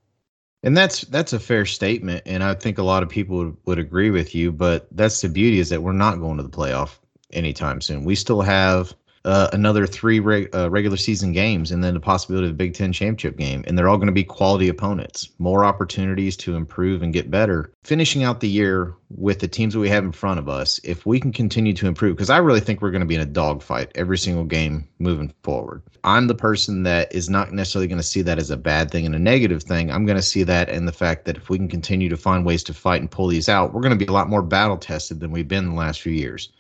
And 0.63 0.77
that's 0.77 1.03
that's 1.03 1.33
a 1.33 1.39
fair 1.39 1.65
statement, 1.65 2.23
and 2.27 2.43
I 2.43 2.55
think 2.55 2.79
a 2.79 2.83
lot 2.83 3.05
of 3.05 3.09
people 3.09 3.37
would, 3.37 3.57
would 3.67 3.79
agree 3.79 4.11
with 4.11 4.35
you. 4.35 4.51
But 4.51 4.89
that's 4.91 5.21
the 5.21 5.29
beauty 5.29 5.61
is 5.61 5.69
that 5.69 5.83
we're 5.83 5.93
not 5.93 6.19
going 6.19 6.37
to 6.39 6.43
the 6.43 6.49
playoff 6.49 6.99
anytime 7.33 7.81
soon. 7.81 8.05
We 8.05 8.17
still 8.17 8.43
have 8.43 8.95
uh, 9.25 9.49
another 9.53 9.87
three 9.87 10.21
reg- 10.21 10.55
uh, 10.55 10.71
regular 10.71 10.97
season 10.97 11.33
games 11.33 11.71
and 11.71 11.83
then 11.83 11.95
the 11.95 12.01
possibility 12.01 12.47
of 12.47 12.53
a 12.53 12.57
Big 12.57 12.75
Ten 12.75 12.93
championship 12.93 13.37
game. 13.37 13.65
And 13.67 13.77
they're 13.77 13.89
all 13.89 13.97
going 13.97 14.07
to 14.07 14.13
be 14.13 14.25
quality 14.25 14.69
opponents, 14.69 15.31
more 15.39 15.65
opportunities 15.65 16.37
to 16.39 16.57
improve 16.57 17.03
and 17.03 17.13
get 17.13 17.31
better. 17.31 17.73
Finishing 17.85 18.23
out 18.23 18.41
the 18.41 18.49
year 18.49 18.95
with 19.11 19.41
the 19.41 19.49
teams 19.49 19.75
that 19.75 19.81
we 19.81 19.89
have 19.89 20.05
in 20.05 20.13
front 20.13 20.39
of 20.39 20.49
us, 20.49 20.79
if 20.85 21.07
we 21.07 21.19
can 21.19 21.33
continue 21.33 21.73
to 21.73 21.87
improve, 21.87 22.17
because 22.17 22.31
I 22.31 22.39
really 22.39 22.61
think 22.61 22.81
we're 22.81 22.91
going 22.91 23.01
to 23.01 23.07
be 23.07 23.15
in 23.15 23.21
a 23.21 23.27
dogfight 23.27 23.91
every 23.95 24.19
single 24.19 24.45
game 24.45 24.87
moving 24.99 25.33
forward. 25.43 25.83
I'm 26.05 26.27
the 26.27 26.35
person 26.35 26.83
that 26.85 27.13
is 27.15 27.29
not 27.29 27.53
necessarily 27.53 27.89
going 27.89 27.99
to 27.99 28.03
see 28.03 28.23
that 28.23 28.39
as 28.39 28.51
a 28.51 28.57
bad 28.57 28.91
thing 28.91 29.07
and 29.07 29.15
a 29.15 29.19
negative 29.19 29.63
thing. 29.63 29.91
I'm 29.91 30.07
going 30.07 30.17
to 30.17 30.23
see 30.23 30.43
that 30.45 30.69
in 30.69 30.87
the 30.87 30.93
fact 30.93 31.25
that 31.25 31.37
if 31.37 31.49
we 31.49 31.59
can 31.59 31.69
continue 31.69 32.09
to 32.09 32.17
find 32.17 32.45
ways 32.45 32.63
to 32.65 32.75
fight 32.75 33.01
and 33.01 33.11
pull 33.11 33.29
these 33.29 33.49
out, 33.49 33.73
we're 33.73 33.83
going 33.83 33.99
to 33.99 34.05
be 34.05 34.11
a 34.11 34.15
lot 34.15 34.29
more 34.29 34.43
battle 34.43 34.77
tested 34.77 35.21
than 35.21 35.31
we've 35.31 35.49
been 35.49 35.71
the 35.71 35.75
last 35.75 36.01
few 36.01 36.13
years. 36.13 36.51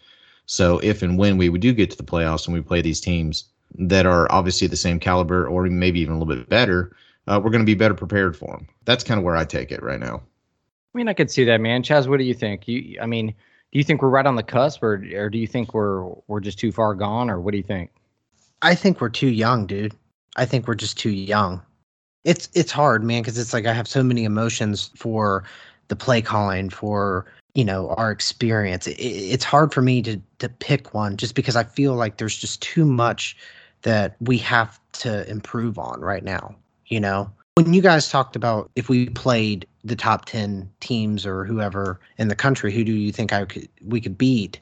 So 0.48 0.78
if 0.78 1.02
and 1.02 1.18
when 1.18 1.36
we 1.36 1.50
do 1.58 1.74
get 1.74 1.90
to 1.90 1.96
the 1.96 2.02
playoffs 2.02 2.46
and 2.46 2.54
we 2.54 2.62
play 2.62 2.80
these 2.80 3.00
teams 3.00 3.44
that 3.74 4.06
are 4.06 4.30
obviously 4.32 4.66
the 4.66 4.76
same 4.76 4.98
caliber 4.98 5.46
or 5.46 5.64
maybe 5.64 6.00
even 6.00 6.14
a 6.14 6.18
little 6.18 6.34
bit 6.34 6.48
better, 6.48 6.96
uh, 7.26 7.38
we're 7.42 7.50
going 7.50 7.62
to 7.62 7.66
be 7.66 7.74
better 7.74 7.92
prepared 7.94 8.34
for 8.34 8.56
them. 8.56 8.66
That's 8.86 9.04
kind 9.04 9.18
of 9.18 9.24
where 9.24 9.36
I 9.36 9.44
take 9.44 9.70
it 9.70 9.82
right 9.82 10.00
now. 10.00 10.22
I 10.94 10.98
mean, 10.98 11.06
I 11.06 11.12
could 11.12 11.30
see 11.30 11.44
that, 11.44 11.60
man. 11.60 11.82
Chaz, 11.82 12.08
what 12.08 12.18
do 12.18 12.24
you 12.24 12.32
think? 12.32 12.66
You, 12.66 12.98
I 12.98 13.04
mean, 13.04 13.26
do 13.26 13.78
you 13.78 13.84
think 13.84 14.00
we're 14.00 14.08
right 14.08 14.24
on 14.24 14.36
the 14.36 14.42
cusp, 14.42 14.82
or 14.82 15.04
or 15.14 15.28
do 15.28 15.36
you 15.36 15.46
think 15.46 15.74
we're 15.74 16.04
we're 16.28 16.40
just 16.40 16.58
too 16.58 16.72
far 16.72 16.94
gone, 16.94 17.28
or 17.28 17.38
what 17.38 17.50
do 17.52 17.58
you 17.58 17.62
think? 17.62 17.90
I 18.62 18.74
think 18.74 19.02
we're 19.02 19.10
too 19.10 19.28
young, 19.28 19.66
dude. 19.66 19.94
I 20.36 20.46
think 20.46 20.66
we're 20.66 20.74
just 20.74 20.98
too 20.98 21.10
young. 21.10 21.60
It's 22.24 22.48
it's 22.54 22.72
hard, 22.72 23.04
man, 23.04 23.20
because 23.20 23.36
it's 23.36 23.52
like 23.52 23.66
I 23.66 23.74
have 23.74 23.86
so 23.86 24.02
many 24.02 24.24
emotions 24.24 24.90
for 24.96 25.44
the 25.88 25.96
play 25.96 26.22
calling, 26.22 26.70
for 26.70 27.26
you 27.54 27.64
know 27.64 27.90
our 27.90 28.10
experience 28.10 28.86
it, 28.86 29.00
it's 29.00 29.44
hard 29.44 29.72
for 29.72 29.82
me 29.82 30.02
to 30.02 30.20
to 30.38 30.48
pick 30.48 30.94
one 30.94 31.16
just 31.16 31.34
because 31.34 31.56
i 31.56 31.64
feel 31.64 31.94
like 31.94 32.18
there's 32.18 32.36
just 32.36 32.62
too 32.62 32.84
much 32.84 33.36
that 33.82 34.16
we 34.20 34.36
have 34.38 34.80
to 34.92 35.28
improve 35.30 35.78
on 35.78 36.00
right 36.00 36.24
now 36.24 36.54
you 36.88 37.00
know? 37.00 37.30
When 37.54 37.72
you 37.72 37.82
guys 37.82 38.08
talked 38.08 38.36
about 38.36 38.70
if 38.76 38.88
we 38.88 39.08
played 39.10 39.66
the 39.84 39.96
top 39.96 40.26
10 40.26 40.70
teams 40.80 41.26
or 41.26 41.44
whoever 41.44 42.00
in 42.16 42.28
the 42.28 42.36
country 42.36 42.72
who 42.72 42.84
do 42.84 42.92
you 42.92 43.12
think 43.12 43.32
i 43.32 43.44
could 43.44 43.68
we 43.84 44.00
could 44.00 44.16
beat? 44.16 44.60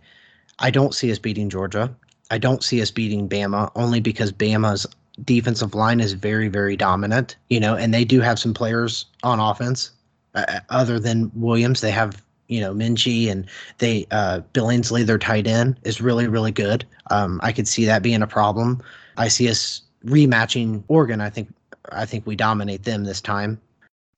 I 0.58 0.70
don't 0.70 0.94
see 0.94 1.10
us 1.12 1.18
beating 1.18 1.50
georgia. 1.50 1.94
I 2.30 2.38
don't 2.38 2.64
see 2.64 2.80
us 2.80 2.90
beating 2.90 3.28
bama 3.28 3.70
only 3.74 4.00
because 4.00 4.32
bama's 4.32 4.86
defensive 5.24 5.74
line 5.74 6.00
is 6.00 6.12
very 6.12 6.48
very 6.48 6.76
dominant 6.76 7.36
you 7.48 7.58
know 7.58 7.74
and 7.74 7.92
they 7.92 8.04
do 8.04 8.20
have 8.20 8.38
some 8.38 8.52
players 8.52 9.06
on 9.22 9.40
offense 9.40 9.90
uh, 10.34 10.60
other 10.68 11.00
than 11.00 11.30
williams 11.34 11.80
they 11.80 11.90
have 11.90 12.22
you 12.48 12.60
know 12.60 12.74
Minji 12.74 13.30
and 13.30 13.46
they 13.78 14.06
uh, 14.10 14.40
Billingsley, 14.52 15.04
their 15.04 15.18
tight 15.18 15.46
end, 15.46 15.78
is 15.84 16.00
really 16.00 16.28
really 16.28 16.52
good. 16.52 16.84
Um, 17.10 17.40
I 17.42 17.52
could 17.52 17.68
see 17.68 17.84
that 17.86 18.02
being 18.02 18.22
a 18.22 18.26
problem. 18.26 18.82
I 19.16 19.28
see 19.28 19.48
us 19.48 19.82
rematching 20.04 20.84
Oregon. 20.88 21.20
I 21.20 21.30
think 21.30 21.52
I 21.92 22.04
think 22.04 22.26
we 22.26 22.36
dominate 22.36 22.84
them 22.84 23.04
this 23.04 23.20
time. 23.20 23.60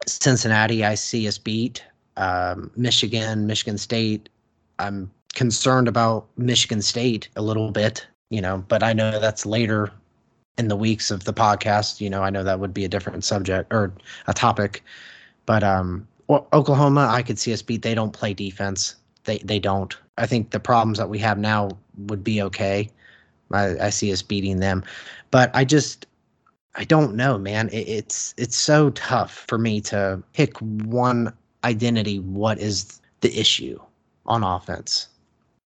Cincinnati, 0.07 0.85
I 0.85 0.95
see 0.95 1.27
us 1.29 1.39
beat. 1.39 1.85
Um, 2.17 2.71
Michigan, 2.77 3.47
Michigan 3.47 3.79
State. 3.79 4.29
I'm 4.79 5.11
concerned 5.35 5.89
about 5.89 6.27
Michigan 6.37 6.83
State 6.83 7.29
a 7.37 7.43
little 7.43 7.71
bit, 7.71 8.07
you 8.31 8.41
know, 8.41 8.65
but 8.69 8.83
I 8.83 8.93
know 8.93 9.19
that's 9.21 9.47
later 9.47 9.93
in 10.57 10.69
the 10.69 10.77
weeks 10.77 11.11
of 11.11 11.25
the 11.25 11.33
podcast. 11.33 12.01
You 12.01 12.11
know, 12.11 12.23
I 12.23 12.31
know 12.31 12.43
that 12.43 12.61
would 12.61 12.75
be 12.75 12.85
a 12.85 12.89
different 12.89 13.25
subject 13.25 13.73
or 13.73 13.93
a 14.27 14.35
topic, 14.35 14.83
but 15.47 15.63
um, 15.63 16.07
Well, 16.29 16.47
Oklahoma, 16.53 17.09
I 17.11 17.23
could 17.23 17.39
see 17.39 17.53
us 17.53 17.63
beat. 17.63 17.83
They 17.83 17.95
don't 17.95 18.13
play 18.13 18.35
defense. 18.35 18.97
They 19.25 19.39
they 19.39 19.59
don't. 19.59 19.97
I 20.19 20.27
think 20.27 20.51
the 20.51 20.61
problems 20.61 20.99
that 20.99 21.09
we 21.09 21.19
have 21.19 21.39
now 21.39 21.71
would 22.07 22.23
be 22.23 22.43
okay. 22.43 22.91
I, 23.51 23.87
I 23.87 23.91
see 23.91 24.13
us 24.13 24.21
beating 24.21 24.61
them, 24.61 24.85
but 25.31 25.51
I 25.55 25.65
just 25.65 26.07
I 26.75 26.85
don't 26.85 27.17
know, 27.17 27.39
man. 27.39 27.71
It, 27.71 27.89
it's 27.89 28.35
it's 28.37 28.57
so 28.57 28.91
tough 28.91 29.45
for 29.49 29.59
me 29.59 29.81
to 29.83 30.23
pick 30.35 30.59
one 30.59 31.33
identity. 31.65 32.19
What 32.21 32.59
is 32.59 33.01
the 33.21 33.37
issue 33.39 33.81
on 34.27 34.45
offense? 34.45 35.09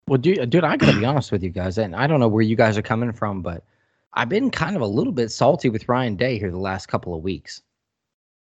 Well, 0.07 0.19
dude, 0.19 0.51
dude, 0.51 0.65
I 0.65 0.77
gotta 0.77 0.99
be 0.99 1.05
honest 1.05 1.33
with 1.33 1.43
you 1.43 1.51
guys, 1.51 1.79
and 1.79 1.97
I 1.97 2.07
don't 2.07 2.21
know 2.21 2.29
where 2.29 2.43
you 2.43 2.57
guys 2.57 2.79
are 2.79 2.83
coming 2.83 3.13
from, 3.13 3.43
but 3.43 3.65
I've 4.13 4.29
been 4.29 4.51
kind 4.51 4.77
of 4.77 4.83
a 4.83 4.87
little 4.87 5.13
bit 5.13 5.31
salty 5.31 5.69
with 5.69 5.89
Ryan 5.89 6.15
Day 6.15 6.39
here 6.39 6.51
the 6.51 6.59
last 6.59 6.87
couple 6.87 7.15
of 7.15 7.23
weeks. 7.25 7.63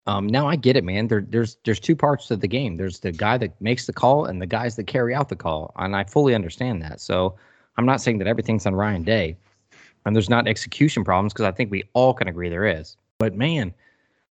Um, 0.07 0.25
now 0.25 0.47
I 0.47 0.55
get 0.55 0.77
it, 0.77 0.83
man. 0.85 1.07
There, 1.07 1.25
there's 1.27 1.57
there's 1.65 1.79
two 1.81 1.95
parts 1.95 2.27
to 2.27 2.37
the 2.37 2.47
game. 2.47 2.77
There's 2.77 2.99
the 2.99 3.11
guy 3.11 3.37
that 3.37 3.59
makes 3.61 3.85
the 3.87 3.93
call 3.93 4.25
and 4.25 4.41
the 4.41 4.45
guys 4.45 4.75
that 4.77 4.87
carry 4.87 5.13
out 5.13 5.27
the 5.29 5.35
call, 5.35 5.73
and 5.75 5.95
I 5.95 6.05
fully 6.05 6.33
understand 6.33 6.81
that. 6.81 7.01
So 7.01 7.35
I'm 7.77 7.85
not 7.85 7.99
saying 8.01 8.17
that 8.19 8.27
everything's 8.27 8.65
on 8.65 8.73
Ryan 8.73 9.03
Day, 9.03 9.35
and 10.05 10.15
there's 10.15 10.29
not 10.29 10.47
execution 10.47 11.03
problems 11.03 11.33
because 11.33 11.45
I 11.45 11.51
think 11.51 11.69
we 11.71 11.83
all 11.93 12.13
can 12.13 12.27
agree 12.29 12.47
there 12.49 12.65
is. 12.65 12.95
But 13.19 13.35
man, 13.35 13.73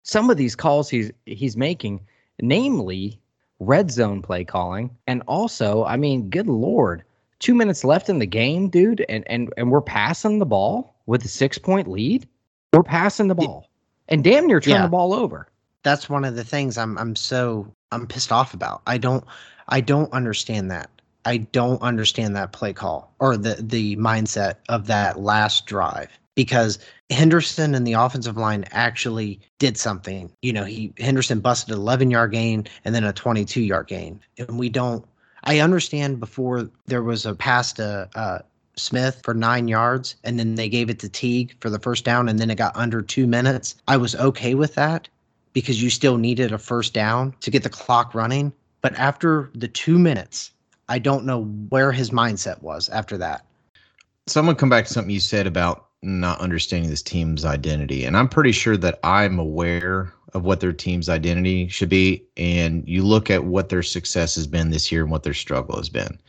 some 0.03 0.29
of 0.29 0.37
these 0.37 0.55
calls 0.55 0.89
he's 0.89 1.11
he's 1.25 1.57
making, 1.57 2.01
namely 2.41 3.19
red 3.59 3.89
zone 3.89 4.21
play 4.21 4.43
calling, 4.43 4.91
and 5.07 5.23
also, 5.27 5.85
I 5.85 5.97
mean, 5.97 6.29
good 6.29 6.47
lord, 6.47 7.03
two 7.39 7.55
minutes 7.55 7.83
left 7.83 8.09
in 8.09 8.19
the 8.19 8.27
game, 8.27 8.69
dude, 8.69 9.03
and 9.09 9.23
and 9.27 9.51
and 9.57 9.71
we're 9.71 9.81
passing 9.81 10.37
the 10.37 10.45
ball 10.45 10.93
with 11.07 11.25
a 11.25 11.27
six 11.27 11.57
point 11.57 11.87
lead. 11.87 12.27
We're 12.73 12.83
passing 12.83 13.27
the 13.27 13.35
ball 13.35 13.69
and 14.09 14.23
damn 14.23 14.45
near 14.47 14.59
turn 14.59 14.73
Yeah. 14.73 14.81
the 14.83 14.89
ball 14.89 15.13
over. 15.13 15.47
That's 15.83 16.09
one 16.09 16.25
of 16.25 16.35
the 16.35 16.43
things 16.43 16.77
I'm 16.77 16.97
I'm 16.97 17.15
so 17.15 17.71
I'm 17.91 18.07
pissed 18.07 18.31
off 18.31 18.53
about. 18.53 18.81
I 18.87 18.97
don't 18.97 19.23
I 19.67 19.81
don't 19.81 20.11
understand 20.13 20.71
that. 20.71 20.89
I 21.25 21.37
don't 21.37 21.81
understand 21.81 22.35
that 22.35 22.51
play 22.51 22.73
call 22.73 23.13
or 23.19 23.37
the 23.37 23.55
the 23.59 23.95
mindset 23.97 24.55
of 24.69 24.87
that 24.87 25.19
last 25.21 25.65
drive 25.65 26.09
because 26.35 26.79
Henderson 27.09 27.75
and 27.75 27.85
the 27.85 27.93
offensive 27.93 28.37
line 28.37 28.65
actually 28.71 29.39
did 29.59 29.77
something. 29.77 30.31
You 30.41 30.53
know, 30.53 30.63
he 30.63 30.93
Henderson 30.97 31.39
busted 31.39 31.73
an 31.73 31.79
11 31.79 32.11
yard 32.11 32.31
gain 32.31 32.65
and 32.85 32.93
then 32.93 33.03
a 33.03 33.13
22 33.13 33.61
yard 33.61 33.87
gain, 33.87 34.19
and 34.37 34.59
we 34.59 34.69
don't. 34.69 35.05
I 35.45 35.59
understand 35.59 36.19
before 36.19 36.69
there 36.85 37.03
was 37.03 37.25
a 37.25 37.35
pass 37.35 37.73
to 37.73 38.09
uh, 38.15 38.39
Smith 38.75 39.21
for 39.23 39.33
nine 39.33 39.67
yards, 39.67 40.15
and 40.23 40.39
then 40.39 40.55
they 40.55 40.69
gave 40.69 40.89
it 40.89 40.99
to 40.99 41.09
Teague 41.09 41.55
for 41.59 41.69
the 41.69 41.79
first 41.79 42.05
down, 42.05 42.29
and 42.29 42.39
then 42.39 42.49
it 42.49 42.55
got 42.55 42.75
under 42.75 43.01
two 43.01 43.27
minutes. 43.27 43.75
I 43.87 43.97
was 43.97 44.15
okay 44.15 44.55
with 44.55 44.75
that 44.75 45.07
because 45.53 45.81
you 45.81 45.89
still 45.89 46.17
needed 46.17 46.51
a 46.51 46.57
first 46.57 46.93
down 46.93 47.33
to 47.41 47.51
get 47.51 47.63
the 47.63 47.69
clock 47.69 48.13
running. 48.13 48.51
But 48.81 48.95
after 48.95 49.49
the 49.55 49.67
two 49.67 49.97
minutes, 49.97 50.51
I 50.89 50.99
don't 50.99 51.25
know 51.25 51.45
where 51.69 51.91
his 51.91 52.09
mindset 52.09 52.61
was 52.61 52.89
after 52.89 53.17
that. 53.19 53.45
So 54.27 54.39
I'm 54.39 54.45
gonna 54.45 54.57
come 54.57 54.69
back 54.69 54.85
to 54.85 54.93
something 54.93 55.13
you 55.13 55.19
said 55.19 55.47
about 55.47 55.87
not 56.01 56.39
understanding 56.39 56.89
this 56.89 57.01
team's 57.01 57.45
identity, 57.45 58.03
and 58.03 58.17
I'm 58.17 58.27
pretty 58.27 58.51
sure 58.51 58.77
that 58.77 58.99
I'm 59.03 59.39
aware 59.39 60.13
of 60.33 60.43
what 60.43 60.59
their 60.59 60.73
team's 60.73 61.09
identity 61.09 61.67
should 61.67 61.89
be. 61.89 62.23
And 62.37 62.83
you 62.87 63.03
look 63.03 63.29
at 63.29 63.45
what 63.45 63.69
their 63.69 63.83
success 63.83 64.35
has 64.35 64.47
been 64.47 64.71
this 64.71 64.91
year 64.91 65.03
and 65.03 65.11
what 65.11 65.23
their 65.23 65.33
struggle 65.33 65.77
has 65.77 65.89
been. 65.89 66.19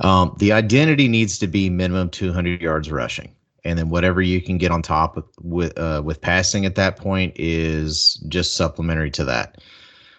Um, 0.00 0.34
the 0.38 0.52
identity 0.52 1.06
needs 1.08 1.38
to 1.38 1.46
be 1.46 1.70
minimum 1.70 2.10
200 2.10 2.60
yards 2.60 2.90
rushing, 2.90 3.32
and 3.64 3.78
then 3.78 3.88
whatever 3.88 4.20
you 4.20 4.40
can 4.40 4.58
get 4.58 4.70
on 4.70 4.82
top 4.82 5.16
with 5.16 5.24
with, 5.40 5.78
uh, 5.78 6.02
with 6.04 6.20
passing 6.20 6.66
at 6.66 6.74
that 6.74 6.96
point 6.96 7.32
is 7.36 8.14
just 8.28 8.56
supplementary 8.56 9.10
to 9.12 9.24
that. 9.24 9.60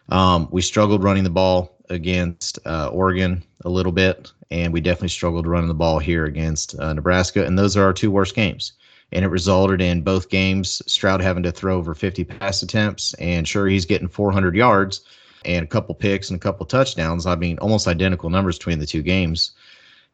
Um, 0.10 0.48
we 0.52 0.62
struggled 0.62 1.04
running 1.04 1.24
the 1.24 1.30
ball 1.30 1.76
against 1.90 2.60
uh, 2.66 2.88
Oregon 2.88 3.44
a 3.64 3.70
little 3.70 3.92
bit, 3.92 4.32
and 4.52 4.74
we 4.74 4.82
definitely 4.82 5.10
struggled 5.10 5.48
running 5.48 5.68
the 5.68 5.74
ball 5.74 6.00
here 6.00 6.26
against 6.26 6.78
uh, 6.80 6.94
Nebraska. 6.94 7.46
And 7.46 7.58
those 7.58 7.76
are 7.76 7.84
our 7.84 7.94
two 7.94 8.12
worst 8.12 8.36
games. 8.36 8.74
And 9.12 9.24
it 9.24 9.30
resulted 9.30 9.82
in 9.82 10.02
both 10.02 10.30
games 10.30 10.82
Stroud 10.88 11.22
having 11.22 11.44
to 11.44 11.52
throw 11.52 11.78
over 11.78 11.94
50 11.94 12.24
pass 12.24 12.62
attempts. 12.62 13.14
And 13.16 13.48
sure, 13.48 13.68
he's 13.68 13.86
getting 13.86 14.08
400 14.08 14.56
yards 14.56 15.02
and 15.46 15.64
a 15.64 15.68
couple 15.68 15.94
picks 15.96 16.30
and 16.30 16.38
a 16.38 16.40
couple 16.40 16.66
touchdowns. 16.66 17.26
I 17.26 17.36
mean, 17.36 17.58
almost 17.60 17.88
identical 17.88 18.30
numbers 18.30 18.58
between 18.58 18.80
the 18.80 18.86
two 18.86 19.04
games. 19.04 19.52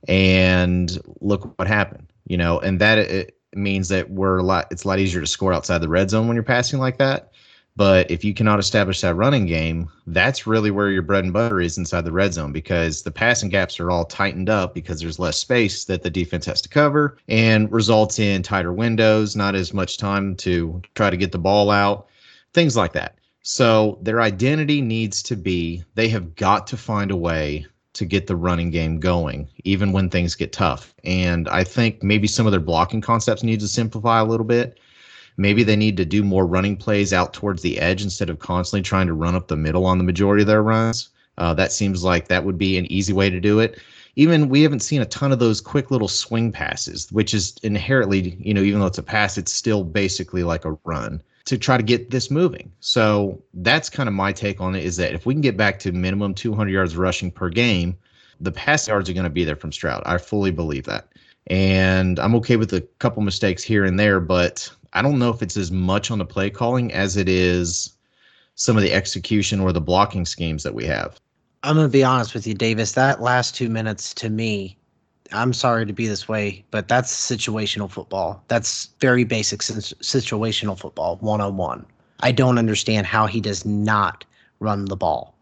And 0.07 0.99
look 1.21 1.57
what 1.57 1.67
happened, 1.67 2.10
you 2.25 2.37
know, 2.37 2.59
and 2.59 2.79
that 2.79 2.97
it 2.97 3.37
means 3.53 3.89
that 3.89 4.09
we're 4.09 4.37
a 4.37 4.43
lot, 4.43 4.67
it's 4.71 4.83
a 4.83 4.87
lot 4.87 4.99
easier 4.99 5.21
to 5.21 5.27
score 5.27 5.53
outside 5.53 5.79
the 5.79 5.89
red 5.89 6.09
zone 6.09 6.27
when 6.27 6.35
you're 6.35 6.43
passing 6.43 6.79
like 6.79 6.97
that. 6.97 7.31
But 7.75 8.11
if 8.11 8.23
you 8.23 8.33
cannot 8.33 8.59
establish 8.59 8.99
that 9.01 9.15
running 9.15 9.45
game, 9.45 9.89
that's 10.05 10.45
really 10.45 10.71
where 10.71 10.89
your 10.89 11.01
bread 11.01 11.23
and 11.23 11.31
butter 11.31 11.61
is 11.61 11.77
inside 11.77 12.03
the 12.03 12.11
red 12.11 12.33
zone 12.33 12.51
because 12.51 13.03
the 13.03 13.11
passing 13.11 13.49
gaps 13.49 13.79
are 13.79 13.89
all 13.89 14.03
tightened 14.03 14.49
up 14.49 14.73
because 14.73 14.99
there's 14.99 15.19
less 15.19 15.37
space 15.37 15.85
that 15.85 16.03
the 16.03 16.09
defense 16.09 16.45
has 16.45 16.61
to 16.61 16.69
cover 16.69 17.17
and 17.29 17.71
results 17.71 18.19
in 18.19 18.43
tighter 18.43 18.73
windows, 18.73 19.37
not 19.37 19.55
as 19.55 19.73
much 19.73 19.97
time 19.97 20.35
to 20.37 20.81
try 20.95 21.09
to 21.09 21.17
get 21.17 21.31
the 21.31 21.39
ball 21.39 21.69
out, 21.69 22.07
things 22.53 22.75
like 22.75 22.91
that. 22.93 23.15
So 23.43 23.97
their 24.01 24.21
identity 24.21 24.81
needs 24.81 25.23
to 25.23 25.35
be 25.35 25.83
they 25.95 26.09
have 26.09 26.35
got 26.35 26.67
to 26.67 26.77
find 26.77 27.09
a 27.09 27.15
way 27.15 27.65
to 27.93 28.05
get 28.05 28.27
the 28.27 28.35
running 28.35 28.71
game 28.71 28.99
going, 28.99 29.47
even 29.63 29.91
when 29.91 30.09
things 30.09 30.35
get 30.35 30.53
tough. 30.53 30.93
And 31.03 31.49
I 31.49 31.63
think 31.63 32.01
maybe 32.01 32.27
some 32.27 32.45
of 32.45 32.51
their 32.51 32.61
blocking 32.61 33.01
concepts 33.01 33.43
need 33.43 33.59
to 33.59 33.67
simplify 33.67 34.19
a 34.19 34.25
little 34.25 34.45
bit. 34.45 34.79
Maybe 35.37 35.63
they 35.63 35.75
need 35.75 35.97
to 35.97 36.05
do 36.05 36.23
more 36.23 36.45
running 36.45 36.77
plays 36.77 37.13
out 37.13 37.33
towards 37.33 37.61
the 37.61 37.79
edge 37.79 38.03
instead 38.03 38.29
of 38.29 38.39
constantly 38.39 38.83
trying 38.83 39.07
to 39.07 39.13
run 39.13 39.35
up 39.35 39.47
the 39.47 39.57
middle 39.57 39.85
on 39.85 39.97
the 39.97 40.03
majority 40.03 40.43
of 40.43 40.47
their 40.47 40.63
runs. 40.63 41.09
Uh, 41.37 41.53
that 41.53 41.71
seems 41.71 42.03
like 42.03 42.27
that 42.27 42.43
would 42.43 42.57
be 42.57 42.77
an 42.77 42.91
easy 42.91 43.13
way 43.13 43.29
to 43.29 43.39
do 43.39 43.59
it. 43.59 43.79
Even 44.17 44.49
we 44.49 44.61
haven't 44.61 44.81
seen 44.81 45.01
a 45.01 45.05
ton 45.05 45.31
of 45.31 45.39
those 45.39 45.61
quick 45.61 45.89
little 45.89 46.09
swing 46.09 46.51
passes, 46.51 47.09
which 47.11 47.33
is 47.33 47.55
inherently, 47.63 48.37
you 48.39 48.53
know, 48.53 48.61
even 48.61 48.81
though 48.81 48.87
it's 48.87 48.97
a 48.97 49.03
pass, 49.03 49.37
it's 49.37 49.53
still 49.53 49.83
basically 49.83 50.43
like 50.43 50.65
a 50.65 50.77
run 50.83 51.21
to 51.45 51.57
try 51.57 51.77
to 51.77 51.83
get 51.83 52.11
this 52.11 52.29
moving. 52.29 52.71
So 52.79 53.41
that's 53.53 53.89
kind 53.89 54.07
of 54.07 54.13
my 54.13 54.31
take 54.31 54.61
on 54.61 54.75
it 54.75 54.83
is 54.83 54.97
that 54.97 55.13
if 55.13 55.25
we 55.25 55.33
can 55.33 55.41
get 55.41 55.57
back 55.57 55.79
to 55.79 55.91
minimum 55.91 56.33
200 56.33 56.69
yards 56.69 56.95
rushing 56.95 57.31
per 57.31 57.49
game, 57.49 57.97
the 58.39 58.51
pass 58.51 58.87
yards 58.87 59.09
are 59.09 59.13
going 59.13 59.23
to 59.23 59.29
be 59.29 59.43
there 59.43 59.55
from 59.55 59.71
Stroud. 59.71 60.03
I 60.05 60.17
fully 60.17 60.51
believe 60.51 60.85
that. 60.85 61.07
And 61.47 62.19
I'm 62.19 62.35
okay 62.35 62.55
with 62.55 62.73
a 62.73 62.81
couple 62.99 63.23
mistakes 63.23 63.63
here 63.63 63.83
and 63.85 63.99
there, 63.99 64.19
but 64.19 64.71
I 64.93 65.01
don't 65.01 65.19
know 65.19 65.29
if 65.29 65.41
it's 65.41 65.57
as 65.57 65.71
much 65.71 66.11
on 66.11 66.19
the 66.19 66.25
play 66.25 66.49
calling 66.49 66.91
as 66.93 67.17
it 67.17 67.27
is 67.27 67.95
some 68.55 68.77
of 68.77 68.83
the 68.83 68.93
execution 68.93 69.59
or 69.59 69.71
the 69.71 69.81
blocking 69.81 70.25
schemes 70.25 70.63
that 70.63 70.73
we 70.73 70.85
have. 70.85 71.19
I'm 71.63 71.75
gonna 71.75 71.89
be 71.89 72.03
honest 72.03 72.33
with 72.33 72.47
you, 72.47 72.53
Davis. 72.53 72.93
That 72.93 73.21
last 73.21 73.55
two 73.55 73.69
minutes 73.69 74.13
to 74.15 74.29
me, 74.29 74.77
I'm 75.33 75.53
sorry 75.53 75.85
to 75.85 75.93
be 75.93 76.07
this 76.07 76.27
way, 76.27 76.63
but 76.71 76.87
that's 76.87 77.11
situational 77.13 77.89
football. 77.89 78.43
That's 78.47 78.89
very 78.99 79.23
basic 79.23 79.61
situational 79.61 80.77
football, 80.77 81.17
one 81.21 81.41
on 81.41 81.57
one. 81.57 81.85
I 82.21 82.31
don't 82.31 82.57
understand 82.57 83.07
how 83.07 83.25
he 83.27 83.41
does 83.41 83.65
not 83.65 84.23
run 84.59 84.85
the 84.85 84.95
ball. 84.95 85.35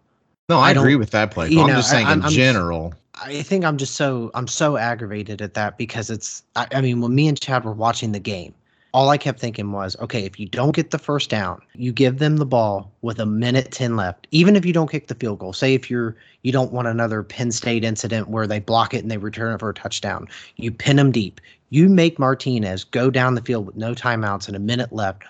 No, 0.48 0.58
I, 0.60 0.69
I 0.69 0.72
agree 0.72 0.96
with 0.96 1.12
that 1.12 1.31
play. 1.31 1.50
you 1.50 1.55
call. 1.58 1.65
I'm 1.65 1.69
know, 1.72 1.75
just 1.77 1.89
saying 1.89 2.08
I- 2.08 2.13
in 2.13 2.22
I'm- 2.24 2.31
general. 2.31 2.93
I 3.22 3.41
think 3.41 3.65
I'm 3.65 3.75
just 3.75 3.96
so 3.96 4.31
I'm 4.34 4.48
so 4.48 4.77
aggravated 4.77 5.41
at 5.41 5.53
that 5.55 5.77
because 5.77 6.10
it's 6.10 6.41
I, 6.55 6.67
I 6.74 6.79
mean 6.79 7.01
when 7.01 7.13
me 7.13 7.27
and 7.27 7.38
Chad 7.39 7.65
were 7.65 7.74
watching 7.74 8.13
the 8.13 8.19
game, 8.19 8.53
all 8.93 9.10
I 9.10 9.17
kept 9.17 9.39
thinking 9.39 9.72
was, 9.72 9.96
okay, 10.00 10.25
if 10.25 10.39
you 10.39 10.48
don't 10.48 10.75
get 10.75 10.91
the 10.91 10.98
first 10.98 11.29
down, 11.29 11.62
you 11.75 11.91
give 11.91 12.17
them 12.17 12.38
the 12.38 12.46
ball 12.46 12.91
with 13.01 13.19
a 13.19 13.25
minute 13.25 13.72
10 13.72 13.96
left. 13.96 14.27
Even 14.31 14.55
if 14.55 14.65
you 14.65 14.74
don't 14.74 14.89
kick 14.89 15.08
the 15.08 15.15
field 15.15 15.39
goal, 15.39 15.53
say 15.53 15.74
if 15.74 15.89
you're 15.89 16.15
you 16.41 16.51
don't 16.51 16.72
want 16.72 16.88
another 16.88 17.22
Penn 17.22 17.51
State 17.51 17.84
incident 17.84 18.29
where 18.29 18.48
they 18.48 18.60
block 18.60 18.93
it 18.93 19.01
and 19.01 19.12
they 19.12 19.17
return 19.17 19.53
it 19.53 19.60
for 19.60 19.69
a 19.69 19.74
touchdown, 19.74 20.27
you 20.55 20.72
pin 20.72 20.96
them 20.96 21.12
deep. 21.12 21.39
You 21.69 21.88
make 21.88 22.17
Martinez 22.17 22.84
go 22.84 23.12
down 23.12 23.36
the 23.36 23.41
field 23.41 23.67
with 23.67 23.75
no 23.75 23.93
timeouts 23.93 24.48
and 24.48 24.55
a 24.55 24.60
minute 24.60 24.91
left 24.91 25.24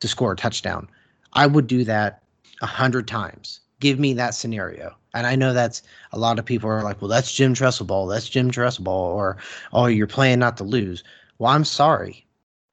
to 0.00 0.08
score 0.08 0.32
a 0.32 0.36
touchdown. 0.36 0.88
I 1.32 1.46
would 1.46 1.66
do 1.66 1.82
that 1.84 2.22
a 2.62 2.66
hundred 2.66 3.08
times. 3.08 3.60
Give 3.80 3.98
me 3.98 4.12
that 4.14 4.34
scenario. 4.34 4.94
And 5.14 5.26
I 5.26 5.34
know 5.34 5.52
that's 5.52 5.82
a 6.12 6.18
lot 6.18 6.38
of 6.38 6.44
people 6.44 6.68
are 6.70 6.82
like, 6.82 7.00
well, 7.00 7.08
that's 7.08 7.32
Jim 7.32 7.54
Tressel 7.54 7.86
ball. 7.86 8.06
That's 8.06 8.28
Jim 8.28 8.50
Tressel 8.50 8.84
ball. 8.84 9.12
Or, 9.12 9.36
oh, 9.72 9.86
you're 9.86 10.06
playing 10.06 10.40
not 10.40 10.56
to 10.58 10.64
lose. 10.64 11.02
Well, 11.38 11.52
I'm 11.52 11.64
sorry. 11.64 12.24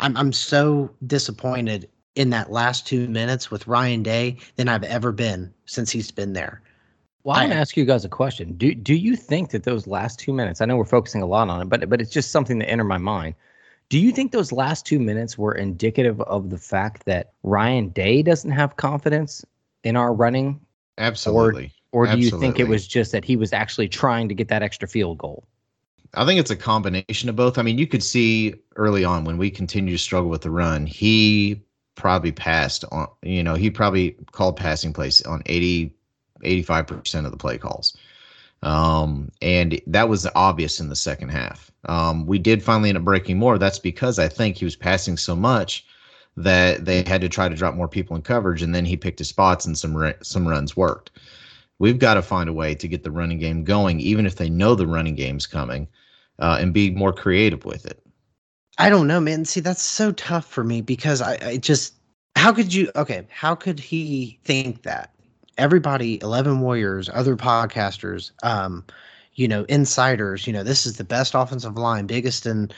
I'm 0.01 0.17
I'm 0.17 0.33
so 0.33 0.89
disappointed 1.07 1.89
in 2.15 2.31
that 2.31 2.51
last 2.51 2.85
two 2.85 3.07
minutes 3.07 3.49
with 3.49 3.67
Ryan 3.67 4.03
Day 4.03 4.37
than 4.57 4.67
I've 4.67 4.83
ever 4.83 5.11
been 5.11 5.53
since 5.65 5.91
he's 5.91 6.11
been 6.11 6.33
there. 6.33 6.61
Well, 7.23 7.37
I'm 7.37 7.49
gonna 7.49 7.61
ask 7.61 7.77
you 7.77 7.85
guys 7.85 8.03
a 8.03 8.09
question. 8.09 8.53
Do 8.53 8.73
do 8.73 8.95
you 8.95 9.15
think 9.15 9.51
that 9.51 9.63
those 9.63 9.85
last 9.87 10.19
two 10.19 10.33
minutes? 10.33 10.59
I 10.59 10.65
know 10.65 10.75
we're 10.75 10.85
focusing 10.85 11.21
a 11.21 11.27
lot 11.27 11.49
on 11.49 11.61
it, 11.61 11.65
but 11.65 11.87
but 11.87 12.01
it's 12.01 12.11
just 12.11 12.31
something 12.31 12.57
that 12.59 12.69
entered 12.69 12.85
my 12.85 12.97
mind. 12.97 13.35
Do 13.89 13.99
you 13.99 14.11
think 14.11 14.31
those 14.31 14.51
last 14.51 14.85
two 14.85 14.99
minutes 14.99 15.37
were 15.37 15.53
indicative 15.53 16.19
of 16.21 16.49
the 16.49 16.57
fact 16.57 17.05
that 17.05 17.33
Ryan 17.43 17.89
Day 17.89 18.23
doesn't 18.23 18.51
have 18.51 18.77
confidence 18.77 19.45
in 19.83 19.95
our 19.95 20.13
running, 20.13 20.59
Absolutely. 20.97 21.73
or 21.91 22.07
do 22.07 22.17
you 22.17 22.31
think 22.39 22.57
it 22.57 22.67
was 22.67 22.87
just 22.87 23.11
that 23.11 23.25
he 23.25 23.35
was 23.35 23.53
actually 23.53 23.89
trying 23.89 24.29
to 24.29 24.33
get 24.35 24.47
that 24.47 24.63
extra 24.63 24.87
field 24.87 25.17
goal? 25.17 25.43
I 26.13 26.25
think 26.25 26.39
it's 26.39 26.51
a 26.51 26.55
combination 26.55 27.29
of 27.29 27.35
both. 27.35 27.57
I 27.57 27.61
mean, 27.61 27.77
you 27.77 27.87
could 27.87 28.03
see 28.03 28.55
early 28.75 29.05
on 29.05 29.23
when 29.23 29.37
we 29.37 29.49
continued 29.49 29.93
to 29.93 29.97
struggle 29.97 30.29
with 30.29 30.41
the 30.41 30.49
run, 30.49 30.85
he 30.85 31.61
probably 31.95 32.31
passed 32.31 32.83
on. 32.91 33.07
You 33.21 33.43
know, 33.43 33.55
he 33.55 33.69
probably 33.69 34.17
called 34.31 34.57
passing 34.57 34.91
plays 34.93 35.21
on 35.23 35.41
80, 35.45 35.93
85 36.43 36.87
percent 36.87 37.25
of 37.25 37.31
the 37.31 37.37
play 37.37 37.57
calls. 37.57 37.95
Um, 38.63 39.31
and 39.41 39.81
that 39.87 40.09
was 40.09 40.27
obvious 40.35 40.79
in 40.79 40.89
the 40.89 40.95
second 40.95 41.29
half. 41.29 41.71
Um, 41.85 42.25
we 42.27 42.37
did 42.37 42.61
finally 42.61 42.89
end 42.89 42.97
up 42.97 43.03
breaking 43.03 43.37
more. 43.37 43.57
That's 43.57 43.79
because 43.79 44.19
I 44.19 44.27
think 44.27 44.57
he 44.57 44.65
was 44.65 44.75
passing 44.75 45.17
so 45.17 45.35
much 45.35 45.85
that 46.37 46.85
they 46.85 47.03
had 47.03 47.21
to 47.21 47.29
try 47.29 47.49
to 47.49 47.55
drop 47.55 47.75
more 47.75 47.87
people 47.87 48.15
in 48.15 48.21
coverage, 48.21 48.61
and 48.61 48.73
then 48.75 48.85
he 48.85 48.95
picked 48.97 49.19
his 49.19 49.29
spots, 49.29 49.65
and 49.65 49.77
some 49.77 50.13
some 50.21 50.47
runs 50.47 50.77
worked. 50.77 51.11
We've 51.79 51.97
got 51.99 52.13
to 52.15 52.21
find 52.21 52.49
a 52.49 52.53
way 52.53 52.75
to 52.75 52.87
get 52.87 53.03
the 53.03 53.11
running 53.11 53.39
game 53.39 53.63
going, 53.63 53.99
even 53.99 54.25
if 54.25 54.35
they 54.35 54.49
know 54.49 54.75
the 54.75 54.85
running 54.85 55.15
game's 55.15 55.47
coming, 55.47 55.87
uh, 56.41 56.57
and 56.59 56.73
be 56.73 56.91
more 56.91 57.13
creative 57.13 57.65
with 57.65 57.85
it. 57.85 58.03
I 58.77 58.89
don't 58.89 59.07
know, 59.07 59.19
man. 59.19 59.45
See, 59.45 59.59
that's 59.59 59.81
so 59.81 60.11
tough 60.11 60.45
for 60.45 60.63
me 60.63 60.81
because 60.81 61.21
I, 61.21 61.37
I 61.41 61.57
just 61.57 61.93
how 62.35 62.51
could 62.51 62.73
you 62.73 62.91
okay, 62.95 63.27
how 63.29 63.55
could 63.55 63.79
he 63.79 64.39
think 64.43 64.83
that? 64.83 65.13
Everybody, 65.57 66.19
11 66.21 66.61
Warriors, 66.61 67.09
other 67.13 67.35
podcasters, 67.35 68.31
um, 68.41 68.83
you 69.35 69.47
know, 69.47 69.63
insiders, 69.65 70.47
you 70.47 70.53
know, 70.53 70.63
this 70.63 70.85
is 70.85 70.97
the 70.97 71.03
best 71.03 71.35
offensive 71.35 71.77
line, 71.77 72.07
biggest 72.07 72.45
in, 72.45 72.71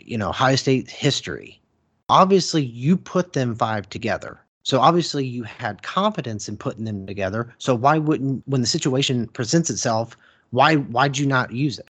you 0.00 0.16
know, 0.16 0.30
Ohio 0.30 0.56
State 0.56 0.88
history. 0.88 1.60
Obviously, 2.08 2.62
you 2.62 2.96
put 2.96 3.32
them 3.32 3.54
five 3.54 3.88
together. 3.88 4.40
So 4.62 4.80
obviously 4.80 5.26
you 5.26 5.42
had 5.42 5.82
confidence 5.82 6.48
in 6.48 6.56
putting 6.56 6.84
them 6.84 7.06
together. 7.06 7.52
So 7.58 7.74
why 7.74 7.98
wouldn't 7.98 8.42
when 8.46 8.62
the 8.62 8.66
situation 8.66 9.28
presents 9.28 9.68
itself, 9.68 10.16
why 10.50 10.76
why'd 10.76 11.18
you 11.18 11.26
not 11.26 11.52
use 11.52 11.78
it? 11.78 11.88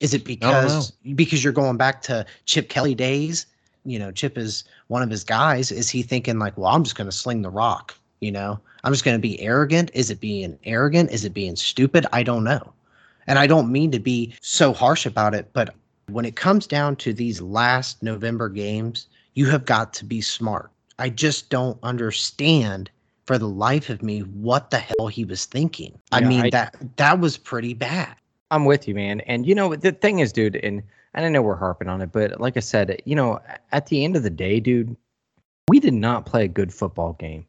Is 0.00 0.14
it 0.14 0.24
because 0.24 0.90
because 1.14 1.42
you're 1.42 1.52
going 1.52 1.76
back 1.76 2.02
to 2.02 2.26
Chip 2.44 2.68
Kelly 2.68 2.94
days? 2.94 3.46
You 3.84 3.98
know, 3.98 4.10
Chip 4.10 4.38
is 4.38 4.64
one 4.88 5.02
of 5.02 5.10
his 5.10 5.24
guys. 5.24 5.70
Is 5.70 5.90
he 5.90 6.02
thinking 6.02 6.38
like, 6.38 6.56
well, 6.56 6.74
I'm 6.74 6.84
just 6.84 6.96
going 6.96 7.08
to 7.08 7.16
sling 7.16 7.42
the 7.42 7.50
rock? 7.50 7.94
You 8.20 8.32
know, 8.32 8.58
I'm 8.82 8.92
just 8.92 9.04
going 9.04 9.16
to 9.16 9.20
be 9.20 9.40
arrogant. 9.40 9.90
Is 9.94 10.10
it 10.10 10.20
being 10.20 10.58
arrogant? 10.64 11.10
Is 11.10 11.24
it 11.24 11.34
being 11.34 11.56
stupid? 11.56 12.06
I 12.12 12.22
don't 12.22 12.44
know. 12.44 12.72
And 13.26 13.38
I 13.38 13.46
don't 13.46 13.70
mean 13.70 13.90
to 13.92 13.98
be 13.98 14.34
so 14.40 14.72
harsh 14.72 15.06
about 15.06 15.34
it, 15.34 15.50
but 15.52 15.74
when 16.08 16.24
it 16.24 16.36
comes 16.36 16.66
down 16.66 16.96
to 16.96 17.12
these 17.12 17.40
last 17.40 18.02
November 18.02 18.48
games, 18.48 19.06
you 19.34 19.46
have 19.50 19.64
got 19.64 19.94
to 19.94 20.04
be 20.04 20.20
smart. 20.20 20.70
I 20.98 21.08
just 21.08 21.50
don't 21.50 21.78
understand 21.82 22.90
for 23.26 23.38
the 23.38 23.48
life 23.48 23.88
of 23.88 24.02
me 24.02 24.20
what 24.20 24.70
the 24.70 24.78
hell 24.78 25.08
he 25.08 25.24
was 25.24 25.46
thinking. 25.46 25.98
I 26.12 26.20
mean 26.20 26.46
I, 26.46 26.50
that 26.50 26.76
that 26.96 27.20
was 27.20 27.36
pretty 27.36 27.74
bad. 27.74 28.14
I'm 28.54 28.66
with 28.66 28.86
you, 28.86 28.94
man. 28.94 29.20
And 29.22 29.44
you 29.44 29.54
know 29.54 29.74
the 29.74 29.90
thing 29.90 30.20
is, 30.20 30.32
dude, 30.32 30.54
and 30.54 30.80
and 31.12 31.26
I 31.26 31.28
know 31.28 31.42
we're 31.42 31.56
harping 31.56 31.88
on 31.88 32.00
it, 32.00 32.12
but 32.12 32.40
like 32.40 32.56
I 32.56 32.60
said, 32.60 33.02
you 33.04 33.16
know, 33.16 33.40
at 33.72 33.86
the 33.86 34.04
end 34.04 34.14
of 34.14 34.22
the 34.22 34.30
day, 34.30 34.60
dude, 34.60 34.96
we 35.68 35.80
did 35.80 35.92
not 35.92 36.24
play 36.24 36.44
a 36.44 36.48
good 36.48 36.72
football 36.72 37.14
game. 37.14 37.46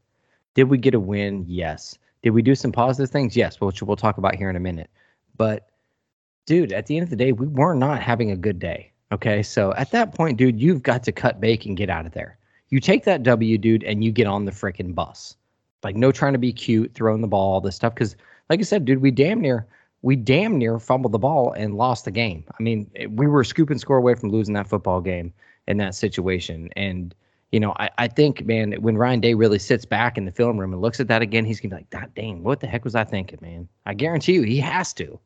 Did 0.56 0.64
we 0.64 0.80
get 0.80 0.96
a 0.96 1.00
win? 1.00 1.46
Yes. 1.48 1.96
Did 2.24 2.32
we 2.32 2.42
do 2.42 2.56
some 2.56 2.72
positive 2.72 3.12
things? 3.12 3.38
Yes, 3.38 3.62
which 3.62 3.84
we'll 3.84 3.96
talk 3.96 4.18
about 4.18 4.36
here 4.36 4.50
in 4.50 4.56
a 4.56 4.60
minute. 4.60 4.90
But 5.38 5.70
dude, 6.48 6.74
at 6.74 6.88
the 6.88 6.98
end 6.98 7.04
of 7.04 7.12
the 7.12 7.16
day, 7.16 7.34
we 7.34 7.46
were 7.46 7.76
not 7.76 8.02
having 8.02 8.32
a 8.32 8.36
good 8.36 8.58
day. 8.58 8.92
Okay. 9.12 9.44
So 9.44 9.76
at 9.76 9.92
that 9.92 10.16
point, 10.16 10.38
dude, 10.38 10.60
you've 10.60 10.82
got 10.82 11.04
to 11.04 11.12
cut 11.12 11.40
bake 11.40 11.68
and 11.68 11.78
get 11.78 11.92
out 11.92 12.08
of 12.08 12.14
there. 12.14 12.40
You 12.70 12.80
take 12.80 13.04
that 13.04 13.22
W, 13.22 13.60
dude, 13.60 13.84
and 13.84 14.04
you 14.04 14.12
get 14.12 14.26
on 14.26 14.46
the 14.46 14.52
freaking 14.52 14.96
bus. 14.96 15.36
Like 15.84 15.96
no 15.96 16.12
trying 16.12 16.34
to 16.34 16.40
be 16.40 16.52
cute, 16.52 16.96
throwing 16.96 17.22
the 17.22 17.28
ball, 17.28 17.54
all 17.54 17.62
this 17.62 17.76
stuff. 17.76 17.94
Cause 17.94 18.16
like 18.50 18.60
I 18.60 18.64
said, 18.64 18.86
dude, 18.86 19.04
we 19.04 19.12
damn 19.12 19.40
near 19.40 19.68
we 20.06 20.16
damn 20.16 20.60
near 20.60 20.78
fumbled 20.78 21.14
the 21.14 21.18
ball 21.18 21.52
and 21.54 21.78
lost 21.78 22.06
the 22.06 22.12
game. 22.12 22.44
I 22.60 22.62
mean, 22.62 22.88
eh, 22.96 23.08
we 23.10 23.26
were 23.26 23.44
scoop 23.44 23.72
and 23.72 23.82
score 23.82 23.98
away 23.98 24.14
from 24.14 24.30
losing 24.30 24.54
that 24.54 24.68
football 24.68 25.02
game 25.02 25.34
in 25.68 25.78
that 25.78 25.96
situation. 25.96 26.70
And, 26.76 27.16
you 27.52 27.60
know, 27.60 27.74
I, 27.80 27.90
I 27.98 28.08
think, 28.08 28.46
man, 28.46 28.74
when 28.74 28.98
Ryan 28.98 29.20
Day 29.20 29.34
really 29.34 29.58
sits 29.58 29.84
back 29.84 30.16
in 30.16 30.26
the 30.26 30.32
film 30.32 30.60
room 30.60 30.74
and 30.74 30.82
looks 30.82 31.00
at 31.00 31.08
that 31.08 31.24
again, 31.24 31.44
he's 31.44 31.60
going 31.60 31.72
to 31.72 31.78
be 31.78 31.80
like, 31.80 31.90
God 31.90 32.12
dang, 32.14 32.44
what 32.44 32.60
the 32.60 32.68
heck 32.68 32.84
was 32.84 32.94
I 32.94 33.04
thinking, 33.04 33.40
man? 33.42 33.68
I 33.88 33.96
guarantee 33.96 34.34
you 34.34 34.44
he 34.44 34.60
has 34.60 34.94
to. 34.94 35.20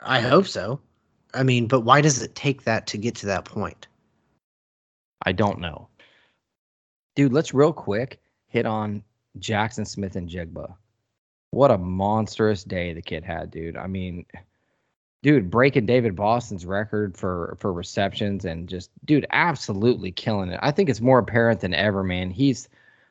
I 0.00 0.20
hope 0.20 0.48
so. 0.48 0.80
I 1.32 1.44
mean, 1.44 1.68
but 1.68 1.82
why 1.82 2.00
does 2.00 2.20
it 2.20 2.34
take 2.34 2.64
that 2.64 2.88
to 2.88 2.98
get 2.98 3.14
to 3.16 3.26
that 3.26 3.44
point? 3.44 3.86
I 5.26 5.30
don't 5.30 5.60
know. 5.60 5.86
Dude, 7.14 7.32
let's 7.32 7.54
real 7.54 7.72
quick 7.72 8.18
hit 8.48 8.66
on 8.66 9.04
Jackson 9.38 9.84
Smith-Njigba. 9.84 10.74
What 11.50 11.70
a 11.70 11.78
monstrous 11.78 12.64
day 12.64 12.92
the 12.92 13.02
kid 13.02 13.24
had, 13.24 13.50
dude. 13.50 13.76
I 13.76 13.86
mean, 13.86 14.26
dude, 15.22 15.50
breaking 15.50 15.86
David 15.86 16.14
Boston's 16.14 16.66
record 16.66 17.16
for 17.16 17.56
for 17.58 17.72
receptions 17.72 18.44
and 18.44 18.68
just 18.68 18.90
dude, 19.04 19.26
absolutely 19.30 20.12
killing 20.12 20.50
it. 20.50 20.60
I 20.62 20.70
think 20.70 20.88
it's 20.88 21.00
more 21.00 21.18
apparent 21.18 21.60
than 21.60 21.74
ever, 21.74 22.02
man. 22.02 22.30
He's 22.30 22.68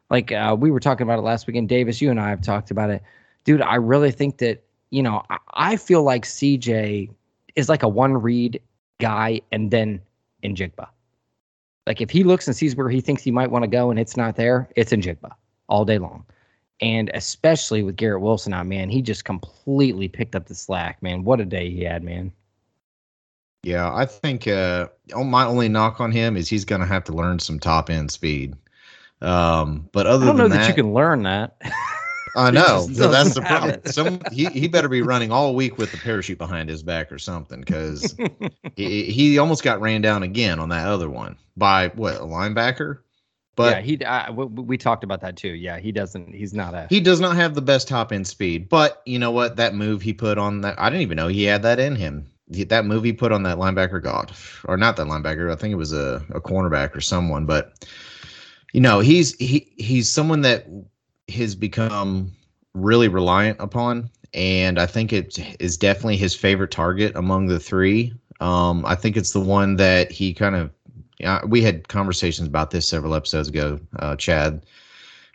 like 0.09 0.31
uh, 0.31 0.55
we 0.57 0.71
were 0.71 0.79
talking 0.79 1.03
about 1.03 1.19
it 1.19 1.23
last 1.23 1.47
weekend. 1.47 1.69
Davis, 1.69 2.01
you 2.01 2.11
and 2.11 2.19
I 2.19 2.29
have 2.29 2.41
talked 2.41 2.71
about 2.71 2.89
it, 2.89 3.01
dude. 3.43 3.61
I 3.61 3.75
really 3.75 4.11
think 4.11 4.37
that 4.37 4.63
you 4.91 5.03
know 5.03 5.23
I, 5.29 5.37
I 5.53 5.75
feel 5.77 6.03
like 6.03 6.23
CJ 6.25 7.09
is 7.55 7.69
like 7.69 7.83
a 7.83 7.87
one 7.87 8.13
read 8.13 8.61
guy, 8.99 9.41
and 9.51 9.71
then 9.71 10.01
Njigba. 10.43 10.87
Like 11.85 12.01
if 12.01 12.09
he 12.09 12.23
looks 12.23 12.47
and 12.47 12.55
sees 12.55 12.75
where 12.75 12.89
he 12.89 13.01
thinks 13.01 13.23
he 13.23 13.31
might 13.31 13.49
want 13.49 13.63
to 13.63 13.67
go 13.67 13.89
and 13.89 13.99
it's 13.99 14.17
not 14.17 14.35
there, 14.35 14.69
it's 14.75 14.91
Njigba 14.91 15.31
all 15.69 15.85
day 15.85 15.97
long. 15.97 16.25
And 16.79 17.09
especially 17.13 17.81
with 17.81 17.95
Garrett 17.95 18.21
Wilson 18.21 18.53
out, 18.53 18.67
man, 18.67 18.89
he 18.89 19.01
just 19.01 19.25
completely 19.25 20.07
picked 20.07 20.35
up 20.35 20.45
the 20.45 20.55
slack, 20.55 21.01
man. 21.01 21.23
What 21.23 21.41
a 21.41 21.45
day 21.45 21.69
he 21.69 21.83
had, 21.83 22.03
man. 22.03 22.31
Yeah, 23.63 23.93
I 23.93 24.05
think 24.05 24.47
uh, 24.47 24.87
oh, 25.13 25.23
my 25.23 25.45
only 25.45 25.67
knock 25.67 25.99
on 25.99 26.11
him 26.11 26.37
is 26.37 26.47
he's 26.47 26.65
going 26.65 26.81
to 26.81 26.87
have 26.87 27.03
to 27.05 27.13
learn 27.13 27.39
some 27.39 27.59
top 27.59 27.89
end 27.89 28.11
speed. 28.11 28.55
Um, 29.21 29.89
but 29.91 30.05
other 30.05 30.25
I 30.25 30.27
don't 30.27 30.37
know 30.37 30.47
that, 30.47 30.57
that 30.57 30.67
you 30.69 30.75
can 30.75 30.93
learn 30.93 31.23
that. 31.23 31.59
I 32.35 32.51
know. 32.51 32.87
so 32.93 33.09
that's 33.09 33.33
the 33.33 33.41
problem. 33.41 33.81
Some 33.85 34.21
he, 34.31 34.45
he 34.45 34.67
better 34.67 34.87
be 34.87 35.01
running 35.01 35.31
all 35.31 35.55
week 35.55 35.77
with 35.77 35.91
the 35.91 35.97
parachute 35.97 36.37
behind 36.37 36.69
his 36.69 36.83
back 36.83 37.11
or 37.11 37.17
something 37.17 37.59
because 37.59 38.15
he, 38.75 39.03
he 39.05 39.37
almost 39.37 39.63
got 39.63 39.81
ran 39.81 40.01
down 40.01 40.23
again 40.23 40.59
on 40.59 40.69
that 40.69 40.87
other 40.87 41.09
one 41.09 41.35
by 41.57 41.89
what 41.89 42.15
a 42.15 42.19
linebacker. 42.19 42.99
But 43.57 43.83
yeah, 43.83 44.29
he 44.37 44.37
we 44.37 44.77
talked 44.77 45.03
about 45.03 45.19
that 45.21 45.35
too. 45.35 45.49
Yeah, 45.49 45.79
he 45.79 45.91
doesn't. 45.91 46.31
He's 46.33 46.53
not 46.53 46.75
a. 46.75 46.85
He 46.91 46.99
does 46.99 47.19
not 47.19 47.35
have 47.35 47.55
the 47.55 47.61
best 47.61 47.87
top 47.87 48.13
end 48.13 48.27
speed. 48.27 48.69
But 48.69 49.01
you 49.07 49.17
know 49.17 49.31
what? 49.31 49.55
That 49.55 49.73
move 49.73 50.03
he 50.03 50.13
put 50.13 50.37
on 50.37 50.61
that, 50.61 50.79
I 50.79 50.91
didn't 50.91 51.01
even 51.01 51.15
know 51.15 51.27
he 51.27 51.43
had 51.43 51.63
that 51.63 51.79
in 51.79 51.95
him. 51.95 52.31
That 52.49 52.85
move 52.85 53.03
he 53.03 53.13
put 53.13 53.31
on 53.31 53.41
that 53.43 53.57
linebacker, 53.57 54.01
God, 54.01 54.31
or 54.65 54.77
not 54.77 54.95
that 54.97 55.07
linebacker. 55.07 55.51
I 55.51 55.55
think 55.55 55.71
it 55.71 55.77
was 55.77 55.91
a, 55.91 56.23
a 56.29 56.39
cornerback 56.39 56.95
or 56.95 57.01
someone. 57.01 57.47
But 57.47 57.83
you 58.73 58.79
know, 58.79 58.99
he's 58.99 59.35
he 59.37 59.73
he's 59.77 60.07
someone 60.07 60.41
that 60.41 60.67
has 61.27 61.55
become 61.55 62.31
really 62.75 63.07
reliant 63.07 63.59
upon, 63.59 64.11
and 64.35 64.79
I 64.79 64.85
think 64.85 65.11
it 65.11 65.39
is 65.59 65.77
definitely 65.77 66.17
his 66.17 66.35
favorite 66.35 66.69
target 66.69 67.15
among 67.15 67.47
the 67.47 67.59
three. 67.59 68.13
Um, 68.39 68.85
I 68.85 68.93
think 68.93 69.17
it's 69.17 69.33
the 69.33 69.39
one 69.39 69.77
that 69.77 70.11
he 70.11 70.31
kind 70.31 70.55
of 70.55 70.69
yeah, 71.19 71.43
we 71.45 71.61
had 71.61 71.87
conversations 71.87 72.47
about 72.47 72.71
this 72.71 72.87
several 72.87 73.15
episodes 73.15 73.47
ago, 73.47 73.79
uh, 73.99 74.15
Chad, 74.15 74.65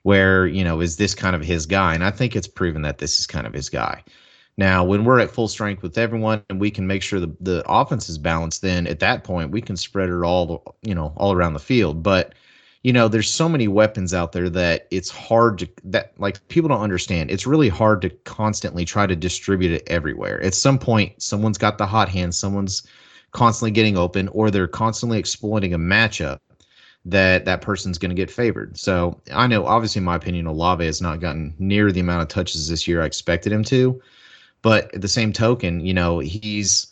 where 0.02 0.46
you 0.46 0.64
know 0.64 0.80
is 0.80 0.96
this 0.96 1.14
kind 1.14 1.34
of 1.34 1.42
his 1.42 1.66
guy, 1.66 1.94
and 1.94 2.04
I 2.04 2.10
think 2.10 2.36
it's 2.36 2.48
proven 2.48 2.82
that 2.82 2.98
this 2.98 3.18
is 3.18 3.26
kind 3.26 3.46
of 3.46 3.52
his 3.52 3.68
guy. 3.68 4.02
Now, 4.58 4.84
when 4.84 5.04
we're 5.04 5.18
at 5.18 5.30
full 5.30 5.48
strength 5.48 5.82
with 5.82 5.96
everyone 5.96 6.42
and 6.50 6.60
we 6.60 6.70
can 6.70 6.86
make 6.86 7.02
sure 7.02 7.18
the, 7.18 7.34
the 7.40 7.64
offense 7.66 8.10
is 8.10 8.18
balanced, 8.18 8.60
then 8.60 8.86
at 8.86 9.00
that 9.00 9.24
point 9.24 9.50
we 9.50 9.62
can 9.62 9.78
spread 9.78 10.10
it 10.10 10.22
all, 10.22 10.76
you 10.82 10.94
know, 10.94 11.14
all 11.16 11.32
around 11.32 11.54
the 11.54 11.58
field. 11.58 12.02
But 12.02 12.34
you 12.82 12.92
know, 12.92 13.06
there's 13.08 13.30
so 13.30 13.48
many 13.48 13.68
weapons 13.68 14.12
out 14.12 14.32
there 14.32 14.50
that 14.50 14.88
it's 14.90 15.08
hard 15.08 15.58
to 15.60 15.68
that 15.84 16.12
like 16.18 16.46
people 16.48 16.68
don't 16.68 16.80
understand. 16.80 17.30
It's 17.30 17.46
really 17.46 17.68
hard 17.68 18.02
to 18.02 18.10
constantly 18.10 18.84
try 18.84 19.06
to 19.06 19.16
distribute 19.16 19.72
it 19.72 19.84
everywhere. 19.86 20.42
At 20.42 20.54
some 20.54 20.78
point, 20.78 21.22
someone's 21.22 21.58
got 21.58 21.78
the 21.78 21.86
hot 21.86 22.08
hand, 22.08 22.34
someone's 22.34 22.82
constantly 23.32 23.70
getting 23.70 23.96
open 23.96 24.28
or 24.28 24.50
they're 24.50 24.68
constantly 24.68 25.18
exploiting 25.18 25.74
a 25.74 25.78
matchup 25.78 26.38
that 27.04 27.44
that 27.44 27.62
person's 27.62 27.98
going 27.98 28.10
to 28.10 28.14
get 28.14 28.30
favored. 28.30 28.78
So 28.78 29.20
I 29.32 29.46
know, 29.46 29.66
obviously, 29.66 29.98
in 30.00 30.04
my 30.04 30.16
opinion, 30.16 30.46
Olave 30.46 30.84
has 30.84 31.02
not 31.02 31.20
gotten 31.20 31.54
near 31.58 31.90
the 31.90 32.00
amount 32.00 32.22
of 32.22 32.28
touches 32.28 32.68
this 32.68 32.86
year 32.86 33.02
I 33.02 33.06
expected 33.06 33.52
him 33.52 33.64
to. 33.64 34.00
But 34.62 34.94
at 34.94 35.00
the 35.00 35.08
same 35.08 35.32
token, 35.32 35.84
you 35.84 35.92
know, 35.92 36.20
he's 36.20 36.86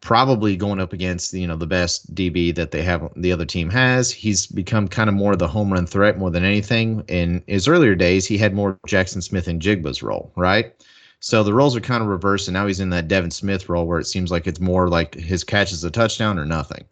probably 0.00 0.56
going 0.56 0.80
up 0.80 0.92
against 0.92 1.34
you 1.34 1.46
know 1.46 1.56
the 1.56 1.66
best 1.66 2.14
DB 2.14 2.54
that 2.54 2.70
they 2.70 2.82
have 2.82 3.10
the 3.16 3.32
other 3.32 3.44
team 3.44 3.70
has. 3.70 4.10
He's 4.10 4.46
become 4.46 4.88
kind 4.88 5.08
of 5.08 5.14
more 5.14 5.36
the 5.36 5.48
home 5.48 5.72
run 5.72 5.86
threat 5.86 6.18
more 6.18 6.30
than 6.30 6.44
anything. 6.44 7.04
In 7.08 7.42
his 7.46 7.68
earlier 7.68 7.94
days, 7.94 8.26
he 8.26 8.38
had 8.38 8.54
more 8.54 8.78
Jackson 8.86 9.22
Smith-Njigba's 9.22 10.02
role, 10.02 10.32
right? 10.36 10.74
So 11.20 11.42
the 11.42 11.54
roles 11.54 11.76
are 11.76 11.80
kind 11.80 12.02
of 12.02 12.08
reversed, 12.08 12.48
and 12.48 12.54
now 12.54 12.66
he's 12.66 12.80
in 12.80 12.90
that 12.90 13.08
Devin 13.08 13.30
Smith 13.30 13.68
role 13.68 13.86
where 13.86 14.00
it 14.00 14.06
seems 14.06 14.30
like 14.30 14.46
it's 14.46 14.60
more 14.60 14.88
like 14.88 15.14
his 15.14 15.44
catch 15.44 15.70
is 15.70 15.84
a 15.84 15.90
touchdown 15.90 16.38
or 16.38 16.46
nothing. 16.46 16.84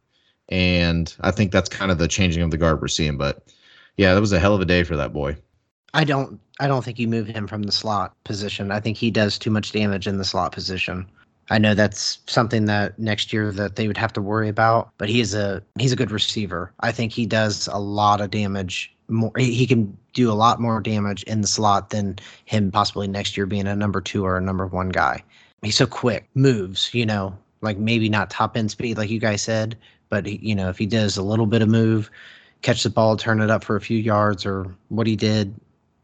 And 0.51 1.15
I 1.21 1.31
think 1.31 1.51
that's 1.51 1.69
kind 1.69 1.91
of 1.91 1.99
the 1.99 2.09
changing 2.09 2.43
of 2.43 2.51
the 2.51 2.59
guard 2.59 2.81
we're 2.81 2.89
seeing. 2.89 3.17
But 3.17 3.43
yeah, 3.97 4.15
that 4.15 4.21
was 4.21 4.33
a 4.33 4.39
hell 4.39 4.55
of 4.55 4.61
a 4.61 4.67
day 4.67 4.85
for 4.85 4.97
that 4.97 5.13
boy. 5.13 5.37
I 5.95 6.05
don't 6.05 6.39
I 6.61 6.67
don't 6.67 6.85
think 6.85 6.99
you 6.99 7.09
move 7.09 7.27
him 7.27 7.47
from 7.47 7.63
the 7.63 7.73
slot 7.73 8.15
position. 8.25 8.71
I 8.71 8.81
think 8.81 8.97
he 8.97 9.11
does 9.11 9.39
too 9.39 9.51
much 9.51 9.73
damage 9.73 10.07
in 10.07 10.19
the 10.19 10.25
slot 10.25 10.53
position. 10.53 11.07
I 11.51 11.59
know 11.59 11.75
that's 11.75 12.19
something 12.27 12.67
that 12.67 12.99
next 12.99 13.33
year 13.33 13.53
that 13.53 13.77
they 13.77 13.87
would 13.87 13.97
have 13.97 14.13
to 14.15 14.21
worry 14.21 14.49
about, 14.49 14.91
but 14.99 15.09
he's 15.09 15.35
a 15.35 15.63
he's 15.79 15.93
a 15.93 15.97
good 15.97 16.11
receiver. 16.11 16.73
I 16.81 16.93
think 16.93 17.13
he 17.13 17.25
does 17.25 17.69
a 17.69 17.79
lot 17.79 18.21
of 18.21 18.31
damage. 18.31 18.95
More 19.09 19.33
he 19.37 19.67
can 19.67 19.97
do 20.13 20.31
a 20.31 20.35
lot 20.35 20.61
more 20.61 20.81
damage 20.81 21.23
in 21.25 21.41
the 21.41 21.47
slot 21.47 21.91
than 21.91 22.19
him 22.45 22.71
possibly 22.71 23.09
next 23.09 23.37
year 23.37 23.47
being 23.47 23.67
a 23.67 23.75
number 23.75 24.01
two 24.01 24.25
or 24.25 24.37
a 24.37 24.41
number 24.41 24.67
one 24.67 24.91
guy. 24.91 25.23
He's 25.63 25.77
so 25.77 25.87
quick, 25.87 26.29
moves, 26.35 26.93
you 26.95 27.07
know, 27.07 27.37
like 27.63 27.79
maybe 27.79 28.09
not 28.09 28.31
top 28.31 28.57
end 28.57 28.71
speed 28.71 28.99
like 28.99 29.11
you 29.11 29.19
guys 29.19 29.43
said, 29.43 29.77
but 30.09 30.27
he, 30.27 30.39
you 30.43 30.55
know 30.55 30.69
if 30.69 30.79
he 30.79 30.87
does 30.87 31.17
a 31.17 31.23
little 31.23 31.47
bit 31.47 31.63
of 31.63 31.69
move, 31.69 32.11
catch 32.63 32.83
the 32.83 32.91
ball, 32.91 33.17
turn 33.17 33.41
it 33.41 33.51
up 33.51 33.65
for 33.65 33.77
a 33.77 33.81
few 33.81 33.99
yards, 33.99 34.45
or 34.45 34.67
what 34.89 35.07
he 35.07 35.17
did, 35.17 35.55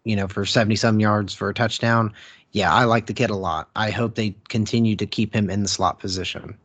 you 0.04 0.16
know, 0.16 0.26
for 0.26 0.44
seventy 0.44 0.76
some 0.76 0.98
yards 0.98 1.34
for 1.34 1.48
a 1.48 1.54
touchdown, 1.54 2.12
yeah, 2.52 2.72
I 2.72 2.84
like 2.84 3.06
the 3.06 3.14
kid 3.14 3.30
a 3.30 3.36
lot. 3.36 3.68
I 3.76 3.90
hope 3.90 4.14
they 4.14 4.34
continue 4.48 4.96
to 4.96 5.06
keep 5.06 5.34
him 5.34 5.50
in 5.50 5.62
the 5.62 5.68
slot 5.68 5.98
position. 5.98 6.56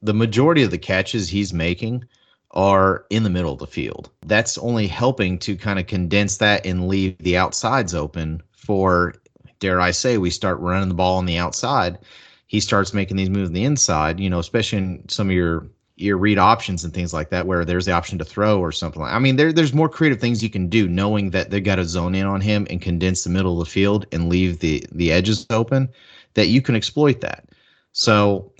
The 0.00 0.14
majority 0.14 0.62
of 0.62 0.70
the 0.70 0.78
catches 0.78 1.28
he's 1.28 1.52
making 1.52 2.04
are 2.52 3.04
in 3.10 3.22
the 3.22 3.30
middle 3.30 3.52
of 3.52 3.58
the 3.58 3.66
field. 3.66 4.10
That's 4.26 4.58
only 4.58 4.86
helping 4.86 5.38
to 5.40 5.56
kind 5.56 5.78
of 5.78 5.86
condense 5.86 6.36
that 6.38 6.66
and 6.66 6.88
leave 6.88 7.16
the 7.18 7.36
outsides 7.36 7.94
open 7.94 8.42
for, 8.52 9.14
dare 9.58 9.80
I 9.80 9.90
say, 9.90 10.18
we 10.18 10.30
start 10.30 10.60
running 10.60 10.88
the 10.88 10.94
ball 10.94 11.18
on 11.18 11.26
the 11.26 11.38
outside. 11.38 11.98
He 12.46 12.60
starts 12.60 12.92
making 12.92 13.16
these 13.16 13.30
moves 13.30 13.48
on 13.48 13.54
the 13.54 13.64
inside, 13.64 14.20
you 14.20 14.28
know, 14.28 14.38
especially 14.38 14.78
in 14.78 15.08
some 15.08 15.28
of 15.28 15.34
your 15.34 15.66
your 15.96 16.16
read 16.16 16.38
options 16.38 16.84
and 16.84 16.92
things 16.92 17.12
like 17.12 17.30
that, 17.30 17.46
where 17.46 17.64
there's 17.64 17.84
the 17.86 17.92
option 17.92 18.18
to 18.18 18.24
throw 18.24 18.58
or 18.58 18.72
something. 18.72 19.02
Like, 19.02 19.12
I 19.14 19.18
mean, 19.18 19.36
there 19.36 19.52
there's 19.52 19.72
more 19.72 19.88
creative 19.88 20.20
things 20.20 20.42
you 20.42 20.50
can 20.50 20.68
do, 20.68 20.88
knowing 20.88 21.30
that 21.30 21.50
they 21.50 21.60
got 21.60 21.76
to 21.76 21.84
zone 21.84 22.14
in 22.14 22.26
on 22.26 22.40
him 22.40 22.66
and 22.70 22.82
condense 22.82 23.24
the 23.24 23.30
middle 23.30 23.60
of 23.60 23.66
the 23.66 23.70
field 23.70 24.06
and 24.12 24.28
leave 24.28 24.58
the 24.58 24.84
the 24.92 25.12
edges 25.12 25.46
open, 25.50 25.88
that 26.34 26.48
you 26.48 26.60
can 26.60 26.76
exploit 26.76 27.20
that. 27.20 27.48
So 27.92 28.51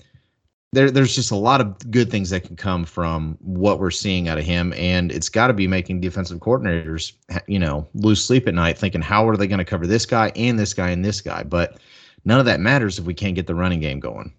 there 0.73 0.89
there's 0.89 1.15
just 1.15 1.31
a 1.31 1.35
lot 1.35 1.61
of 1.61 1.91
good 1.91 2.09
things 2.09 2.31
that 2.31 2.43
can 2.43 2.55
come 2.55 2.83
from 2.83 3.37
what 3.39 3.79
we're 3.79 3.91
seeing 3.91 4.27
out 4.27 4.37
of 4.37 4.43
him, 4.43 4.73
and 4.73 5.11
it's 5.11 5.29
got 5.29 5.47
to 5.47 5.53
be 5.53 5.67
making 5.67 6.01
defensive 6.01 6.39
coordinators, 6.39 7.13
you 7.47 7.59
know, 7.59 7.87
lose 7.93 8.23
sleep 8.23 8.47
at 8.47 8.53
night 8.53 8.77
thinking 8.77 9.01
how 9.01 9.27
are 9.27 9.37
they 9.37 9.47
going 9.47 9.59
to 9.59 9.65
cover 9.65 9.87
this 9.87 10.05
guy 10.05 10.31
and 10.35 10.59
this 10.59 10.73
guy 10.73 10.89
and 10.89 11.05
this 11.05 11.21
guy, 11.21 11.43
but 11.43 11.77
none 12.25 12.39
of 12.39 12.45
that 12.45 12.59
matters 12.59 12.97
if 12.97 13.05
we 13.05 13.13
can't 13.13 13.35
get 13.35 13.47
the 13.47 13.55
running 13.55 13.79
game 13.79 13.99
going. 13.99 14.33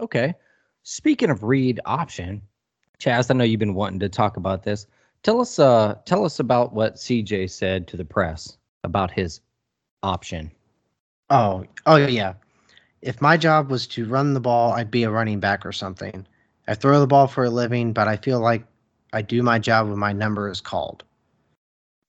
Okay. 0.00 0.34
Speaking 0.84 1.30
of 1.30 1.42
read 1.42 1.80
option, 1.84 2.40
Chaz, 3.00 3.30
I 3.30 3.34
know 3.34 3.44
you've 3.44 3.60
been 3.60 3.74
wanting 3.74 4.00
to 4.00 4.08
talk 4.08 4.36
about 4.36 4.62
this. 4.62 4.86
Tell 5.22 5.40
us, 5.40 5.58
uh, 5.58 5.96
tell 6.04 6.24
us 6.24 6.38
about 6.38 6.72
what 6.72 6.96
CJ 6.96 7.50
said 7.50 7.88
to 7.88 7.96
the 7.96 8.04
press 8.04 8.58
about 8.84 9.10
his 9.10 9.40
option. 10.02 10.52
Oh, 11.30 11.64
oh 11.86 11.96
yeah. 11.96 12.34
If 13.04 13.20
my 13.20 13.36
job 13.36 13.70
was 13.70 13.86
to 13.88 14.06
run 14.06 14.34
the 14.34 14.40
ball, 14.40 14.72
I'd 14.72 14.90
be 14.90 15.04
a 15.04 15.10
running 15.10 15.38
back 15.38 15.64
or 15.64 15.72
something. 15.72 16.26
I 16.66 16.74
throw 16.74 16.98
the 16.98 17.06
ball 17.06 17.26
for 17.26 17.44
a 17.44 17.50
living, 17.50 17.92
but 17.92 18.08
I 18.08 18.16
feel 18.16 18.40
like 18.40 18.64
I 19.12 19.22
do 19.22 19.42
my 19.42 19.58
job 19.58 19.88
when 19.88 19.98
my 19.98 20.12
number 20.12 20.48
is 20.48 20.60
called. 20.60 21.04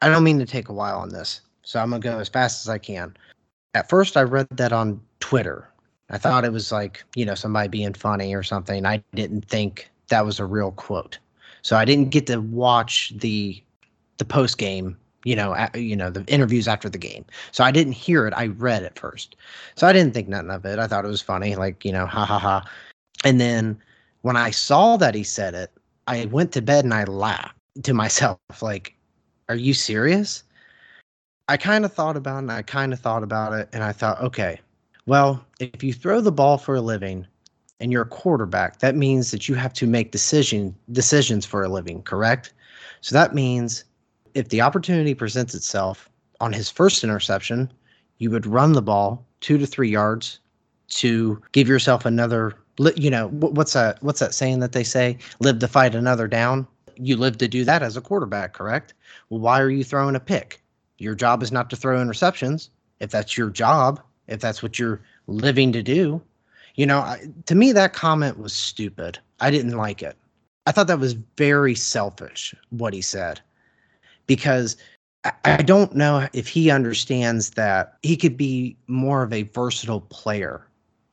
I 0.02 0.10
don't 0.10 0.24
mean 0.24 0.40
to 0.40 0.46
take 0.46 0.70
a 0.70 0.74
while 0.74 1.00
on 1.00 1.10
this, 1.10 1.42
so 1.64 1.80
I'm 1.80 1.90
gonna 1.90 2.00
go 2.00 2.20
as 2.20 2.30
fast 2.30 2.66
as 2.66 2.70
I 2.70 2.78
can. 2.78 3.16
At 3.74 3.90
first, 3.90 4.16
I 4.16 4.22
read 4.22 4.48
that 4.52 4.72
on 4.72 5.02
Twitter, 5.20 5.68
I 6.10 6.18
thought 6.18 6.46
it 6.46 6.52
was 6.52 6.72
like, 6.72 7.04
you 7.16 7.26
know, 7.26 7.36
somebody 7.36 7.68
being 7.68 7.94
funny 7.94 8.36
or 8.36 8.44
something. 8.44 8.86
I 8.86 9.04
didn't 9.14 9.46
think 9.46 9.90
that 10.10 10.26
was 10.26 10.40
a 10.40 10.46
real 10.46 10.72
quote. 10.72 11.18
So 11.62 11.76
I 11.76 11.86
didn't 11.86 12.12
get 12.12 12.28
to 12.28 12.40
watch 12.40 13.12
the 13.16 13.62
the 14.18 14.26
post 14.26 14.58
game, 14.58 14.98
you 15.26 15.36
know, 15.36 15.68
you 15.74 15.96
know, 15.96 16.10
the 16.10 16.24
interviews 16.28 16.68
after 16.68 16.88
the 16.88 17.00
game. 17.00 17.26
So 17.52 17.64
I 17.64 17.72
didn't 17.72 17.94
hear 17.94 18.28
it. 18.28 18.34
I 18.38 18.48
read 18.48 18.84
it 18.84 18.98
first. 18.98 19.36
So 19.76 19.88
I 19.88 19.92
didn't 19.92 20.14
think 20.14 20.28
nothing 20.28 20.52
of 20.52 20.64
it. 20.66 20.80
I 20.80 20.88
thought 20.88 21.04
it 21.04 21.10
was 21.10 21.22
funny, 21.22 21.56
like, 21.56 21.84
you 21.84 21.92
know, 21.92 22.06
ha 22.06 22.24
ha 22.24 22.38
ha. 22.38 22.64
And 23.24 23.42
then 23.42 23.78
when 24.22 24.38
I 24.38 24.52
saw 24.52 24.98
that 24.98 25.16
he 25.16 25.24
said 25.24 25.56
it, 25.56 25.72
I 26.08 26.26
went 26.26 26.52
to 26.54 26.62
bed 26.62 26.86
and 26.86 26.94
I 26.94 27.06
laughed 27.06 27.56
to 27.84 27.94
myself, 27.94 28.40
like, 28.62 28.96
are 29.50 29.56
you 29.56 29.74
serious? 29.74 30.44
I 31.48 31.58
kind 31.58 31.86
of 31.86 31.94
thought 31.94 32.18
about 32.18 32.38
it 32.38 32.40
and 32.40 32.52
I 32.52 32.62
kind 32.62 32.94
of 32.94 33.00
thought 33.00 33.24
about 33.24 33.54
it 33.54 33.68
and 33.74 33.84
I 33.84 33.92
thought, 33.92 34.22
okay, 34.22 34.60
well, 35.08 35.44
if 35.60 35.84
you 35.84 35.92
throw 35.92 36.22
the 36.22 36.32
ball 36.32 36.60
for 36.60 36.76
a 36.76 36.82
living 36.82 37.26
and 37.80 37.92
you're 37.92 38.04
a 38.04 38.08
quarterback, 38.08 38.80
that 38.80 38.96
means 38.96 39.32
that 39.32 39.50
you 39.50 39.56
have 39.56 39.74
to 39.74 39.88
make 39.88 40.12
decision 40.12 40.76
decisions 40.92 41.46
for 41.48 41.64
a 41.64 41.70
living, 41.70 42.04
correct? 42.04 42.54
So 43.02 43.16
that 43.16 43.34
means 43.34 43.85
if 44.36 44.50
the 44.50 44.62
opportunity 44.62 45.14
presents 45.14 45.56
itself 45.56 46.10
on 46.40 46.54
his 46.54 46.70
first 46.70 47.04
interception, 47.04 47.72
you 48.20 48.30
would 48.30 48.46
run 48.46 48.74
the 48.74 48.82
ball 48.82 49.26
2 49.42 49.58
to 49.58 49.66
3 49.66 49.90
yards 49.90 50.40
to 50.90 51.42
give 51.52 51.68
yourself 51.68 52.06
another 52.06 52.54
you 52.98 53.10
know 53.10 53.30
what's 53.30 53.72
that 53.74 54.04
what's 54.04 54.20
that 54.20 54.34
saying 54.34 54.60
that 54.60 54.74
they 54.74 54.84
say 54.84 55.18
live 55.40 55.60
to 55.60 55.68
fight 55.68 55.96
another 55.96 56.28
down 56.28 56.68
you 56.98 57.16
live 57.16 57.38
to 57.38 57.48
do 57.48 57.64
that 57.64 57.82
as 57.82 57.96
a 57.96 58.02
quarterback 58.02 58.54
correct 58.54 58.94
well 59.30 59.40
why 59.40 59.60
are 59.60 59.70
you 59.70 59.84
throwing 59.84 60.14
a 60.14 60.20
pick 60.20 60.62
your 60.98 61.16
job 61.16 61.42
is 61.42 61.54
not 61.54 61.70
to 61.70 61.76
throw 61.76 61.98
interceptions 61.98 62.70
if 63.00 63.10
that's 63.10 63.38
your 63.38 63.50
job 63.50 64.00
if 64.28 64.40
that's 64.42 64.62
what 64.64 64.80
you're 64.80 65.02
living 65.28 65.72
to 65.74 65.84
do. 65.84 66.22
You 66.76 66.86
know, 66.86 67.00
I, 67.00 67.28
to 67.46 67.56
me, 67.56 67.72
that 67.72 67.94
comment 67.94 68.40
was 68.40 68.54
stupid. 68.54 69.20
I 69.40 69.50
didn't 69.50 69.78
like 69.78 70.04
it. 70.04 70.18
I 70.68 70.72
thought 70.72 70.88
that 70.88 71.00
was 71.00 71.14
very 71.38 71.76
selfish 71.76 72.56
what 72.70 72.94
he 72.94 73.02
said 73.02 73.40
because 74.28 74.78
I, 75.44 75.62
don't 75.62 75.96
know 75.96 76.28
if 76.34 76.48
he 76.48 76.70
understands 76.70 77.52
that 77.52 77.98
he 78.04 78.16
could 78.16 78.38
be 78.38 78.78
more 78.88 79.24
of 79.24 79.34
a 79.34 79.44
versatile 79.44 80.02
player 80.02 80.68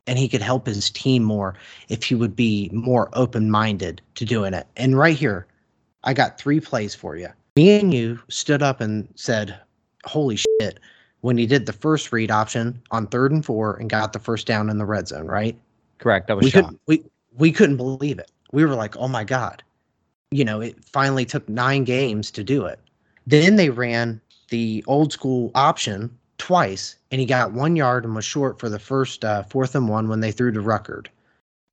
and 0.07 0.19
he 0.19 0.29
could 0.29 0.43
help 0.43 0.67
his 0.67 0.91
team 0.91 1.23
more 1.23 1.55
if 1.89 2.05
he 2.05 2.15
would 2.15 2.37
be 2.37 2.69
more 2.73 3.09
open 3.15 3.51
minded 3.51 4.03
to 4.17 4.25
doing 4.25 4.53
it. 4.53 4.67
And 4.77 4.99
right 4.99 5.17
here, 5.17 5.47
I 6.05 6.13
got 6.13 6.39
three 6.39 6.61
plays 6.61 6.95
for 6.95 7.17
you. 7.17 7.29
Me 7.57 7.79
and 7.79 7.95
you 7.95 8.21
stood 8.29 8.63
up 8.63 8.81
and 8.81 9.09
said, 9.15 9.59
Holy 10.05 10.37
shit, 10.37 10.81
when 11.21 11.39
he 11.39 11.47
did 11.47 11.67
the 11.67 11.73
first 11.73 12.13
read 12.13 12.31
option 12.31 12.83
on 12.91 13.07
third 13.07 13.33
and 13.33 13.45
four 13.45 13.77
and 13.77 13.89
got 13.89 14.13
the 14.13 14.19
first 14.19 14.47
down 14.47 14.69
in 14.69 14.79
the 14.79 14.85
red 14.85 15.09
zone, 15.09 15.27
right? 15.27 15.57
Correct. 15.99 16.27
That 16.27 16.37
was 16.37 16.45
we 16.45 16.51
couldn't 16.51 16.81
we 16.87 17.05
we 17.37 17.53
couldn't 17.53 17.77
believe 17.77 18.19
it. 18.19 18.31
We 18.53 18.65
were 18.65 18.75
like, 18.75 18.97
oh 18.97 19.09
my 19.09 19.23
god, 19.25 19.63
you 20.33 20.45
know, 20.45 20.61
it 20.61 20.85
finally 20.85 21.25
took 21.25 21.49
nine 21.49 21.85
games 21.85 22.31
to 22.33 22.43
do 22.43 22.67
it. 22.67 22.81
Then 23.27 23.57
they 23.57 23.71
ran 23.71 24.21
the 24.49 24.85
old 24.87 25.13
school 25.13 25.51
option 25.55 26.17
twice, 26.39 26.97
and 27.11 27.21
he 27.21 27.27
got 27.27 27.53
one 27.53 27.77
yard 27.77 28.05
and 28.05 28.15
was 28.15 28.25
short 28.25 28.59
for 28.59 28.69
the 28.69 28.79
first 28.79 29.25
uh, 29.25 29.43
fourth 29.45 29.75
and 29.75 29.89
one 29.89 30.09
when 30.09 30.21
they 30.21 30.33
threw 30.33 30.53
to 30.53 30.61
Ruckert. 30.61 31.07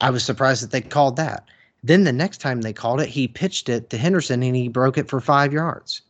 I 0.02 0.10
was 0.10 0.24
surprised 0.24 0.64
that 0.64 0.72
they 0.72 0.82
called 0.82 1.16
that. 1.18 1.46
Then 1.84 2.04
the 2.04 2.14
next 2.14 2.40
time 2.40 2.62
they 2.62 2.74
called 2.74 3.02
it, 3.02 3.10
he 3.10 3.28
pitched 3.28 3.70
it 3.70 3.90
to 3.90 3.98
Henderson 3.98 4.44
and 4.44 4.56
he 4.56 4.68
broke 4.68 4.98
it 4.98 5.10
for 5.10 5.20
five 5.20 5.54
yards. 5.54 6.02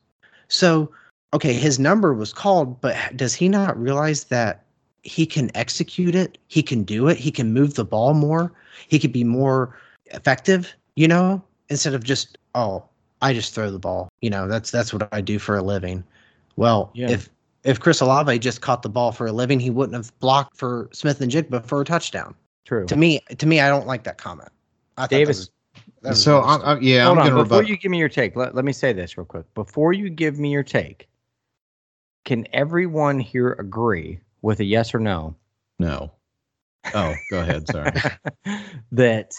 So 0.47 0.91
okay, 1.33 1.53
his 1.53 1.79
number 1.79 2.13
was 2.13 2.33
called, 2.33 2.81
but 2.81 2.95
does 3.15 3.35
he 3.35 3.49
not 3.49 3.79
realize 3.79 4.25
that 4.25 4.63
he 5.03 5.25
can 5.25 5.55
execute 5.55 6.15
it? 6.15 6.37
He 6.47 6.63
can 6.63 6.83
do 6.83 7.07
it. 7.07 7.17
He 7.17 7.31
can 7.31 7.53
move 7.53 7.75
the 7.75 7.85
ball 7.85 8.13
more. 8.13 8.51
He 8.87 8.99
could 8.99 9.11
be 9.11 9.23
more 9.23 9.77
effective, 10.07 10.73
you 10.95 11.07
know, 11.07 11.41
instead 11.69 11.93
of 11.93 12.03
just, 12.03 12.37
oh, 12.55 12.83
I 13.21 13.33
just 13.33 13.53
throw 13.53 13.71
the 13.71 13.79
ball. 13.79 14.09
You 14.21 14.29
know, 14.29 14.47
that's 14.47 14.71
that's 14.71 14.93
what 14.93 15.07
I 15.11 15.21
do 15.21 15.39
for 15.39 15.57
a 15.57 15.61
living. 15.61 16.03
Well, 16.55 16.91
yeah. 16.93 17.09
if 17.09 17.29
if 17.63 17.79
Chris 17.79 18.01
Olave 18.01 18.39
just 18.39 18.61
caught 18.61 18.81
the 18.81 18.89
ball 18.89 19.11
for 19.11 19.27
a 19.27 19.31
living, 19.31 19.59
he 19.59 19.69
wouldn't 19.69 19.95
have 19.95 20.17
blocked 20.19 20.57
for 20.57 20.89
Smith-Njigba 20.93 21.65
for 21.65 21.81
a 21.81 21.85
touchdown. 21.85 22.33
True. 22.65 22.85
To 22.85 22.95
me, 22.95 23.19
to 23.37 23.45
me, 23.45 23.59
I 23.59 23.69
don't 23.69 23.87
like 23.87 24.03
that 24.03 24.17
comment. 24.17 24.49
I 24.97 25.07
Davis. 25.07 25.49
That 26.01 26.09
was, 26.09 26.17
that 26.17 26.23
so 26.23 26.41
I'm, 26.41 26.61
I'm, 26.61 26.81
yeah, 26.81 27.05
Hold 27.05 27.19
I'm 27.19 27.35
on. 27.35 27.43
Before 27.43 27.63
you 27.63 27.77
give 27.77 27.91
me 27.91 27.97
your 27.97 28.09
take, 28.09 28.35
let, 28.35 28.55
let 28.55 28.63
me 28.63 28.71
say 28.71 28.93
this 28.93 29.17
real 29.17 29.25
quick. 29.25 29.51
Before 29.53 29.91
you 29.91 30.09
give 30.09 30.39
me 30.39 30.51
your 30.51 30.63
take, 30.63 31.09
can 32.25 32.45
everyone 32.53 33.19
here 33.19 33.53
agree 33.53 34.19
with 34.41 34.59
a 34.59 34.65
yes 34.65 34.93
or 34.93 34.99
no? 34.99 35.35
No. 35.79 36.11
Oh, 36.93 37.13
go 37.29 37.41
ahead. 37.41 37.67
Sorry. 37.67 37.91
that 38.91 39.33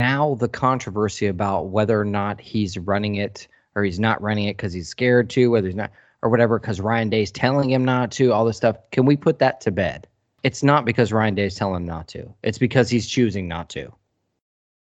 now 0.00 0.34
the 0.36 0.48
controversy 0.48 1.26
about 1.26 1.68
whether 1.68 2.00
or 2.00 2.04
not 2.04 2.40
he's 2.40 2.78
running 2.78 3.16
it 3.16 3.48
or 3.74 3.84
he's 3.84 3.98
not 3.98 4.20
running 4.22 4.44
it 4.46 4.56
because 4.56 4.72
he's 4.72 4.88
scared 4.88 5.30
to, 5.30 5.48
whether 5.48 5.66
he's 5.66 5.76
not 5.76 5.90
or 6.22 6.30
whatever, 6.30 6.58
because 6.58 6.80
Ryan 6.80 7.10
Day's 7.10 7.30
telling 7.30 7.70
him 7.70 7.84
not 7.84 8.10
to, 8.12 8.32
all 8.32 8.44
this 8.44 8.56
stuff. 8.56 8.76
Can 8.90 9.06
we 9.06 9.16
put 9.16 9.38
that 9.38 9.60
to 9.62 9.70
bed? 9.70 10.06
It's 10.42 10.62
not 10.62 10.84
because 10.84 11.12
Ryan 11.12 11.34
Day's 11.34 11.54
telling 11.54 11.76
him 11.76 11.86
not 11.86 12.08
to. 12.08 12.32
It's 12.42 12.58
because 12.58 12.90
he's 12.90 13.06
choosing 13.06 13.46
not 13.46 13.68
to. 13.70 13.92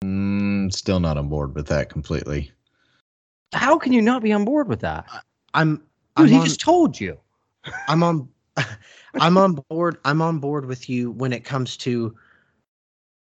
Mm, 0.04 0.72
still 0.72 1.00
not 1.00 1.18
on 1.18 1.30
board 1.30 1.56
with 1.56 1.68
that 1.68 1.90
completely. 1.90 2.52
How 3.54 3.78
can 3.78 3.94
you 3.94 4.02
not 4.02 4.22
be 4.22 4.32
on 4.32 4.46
board 4.46 4.68
with 4.68 4.82
that? 4.82 5.06
I'm. 5.54 5.78
Dude, 6.16 6.26
I'm 6.26 6.28
he 6.28 6.36
on, 6.38 6.46
just 6.46 6.62
told 6.62 7.00
you. 7.00 7.18
I'm 7.88 8.04
on 8.04 8.28
I'm 9.16 9.38
on 9.38 9.54
board. 9.70 9.98
I'm 10.06 10.22
on 10.22 10.40
board 10.40 10.66
with 10.66 10.90
you 10.90 11.12
when 11.12 11.34
it 11.34 11.44
comes 11.44 11.78
to 11.78 12.16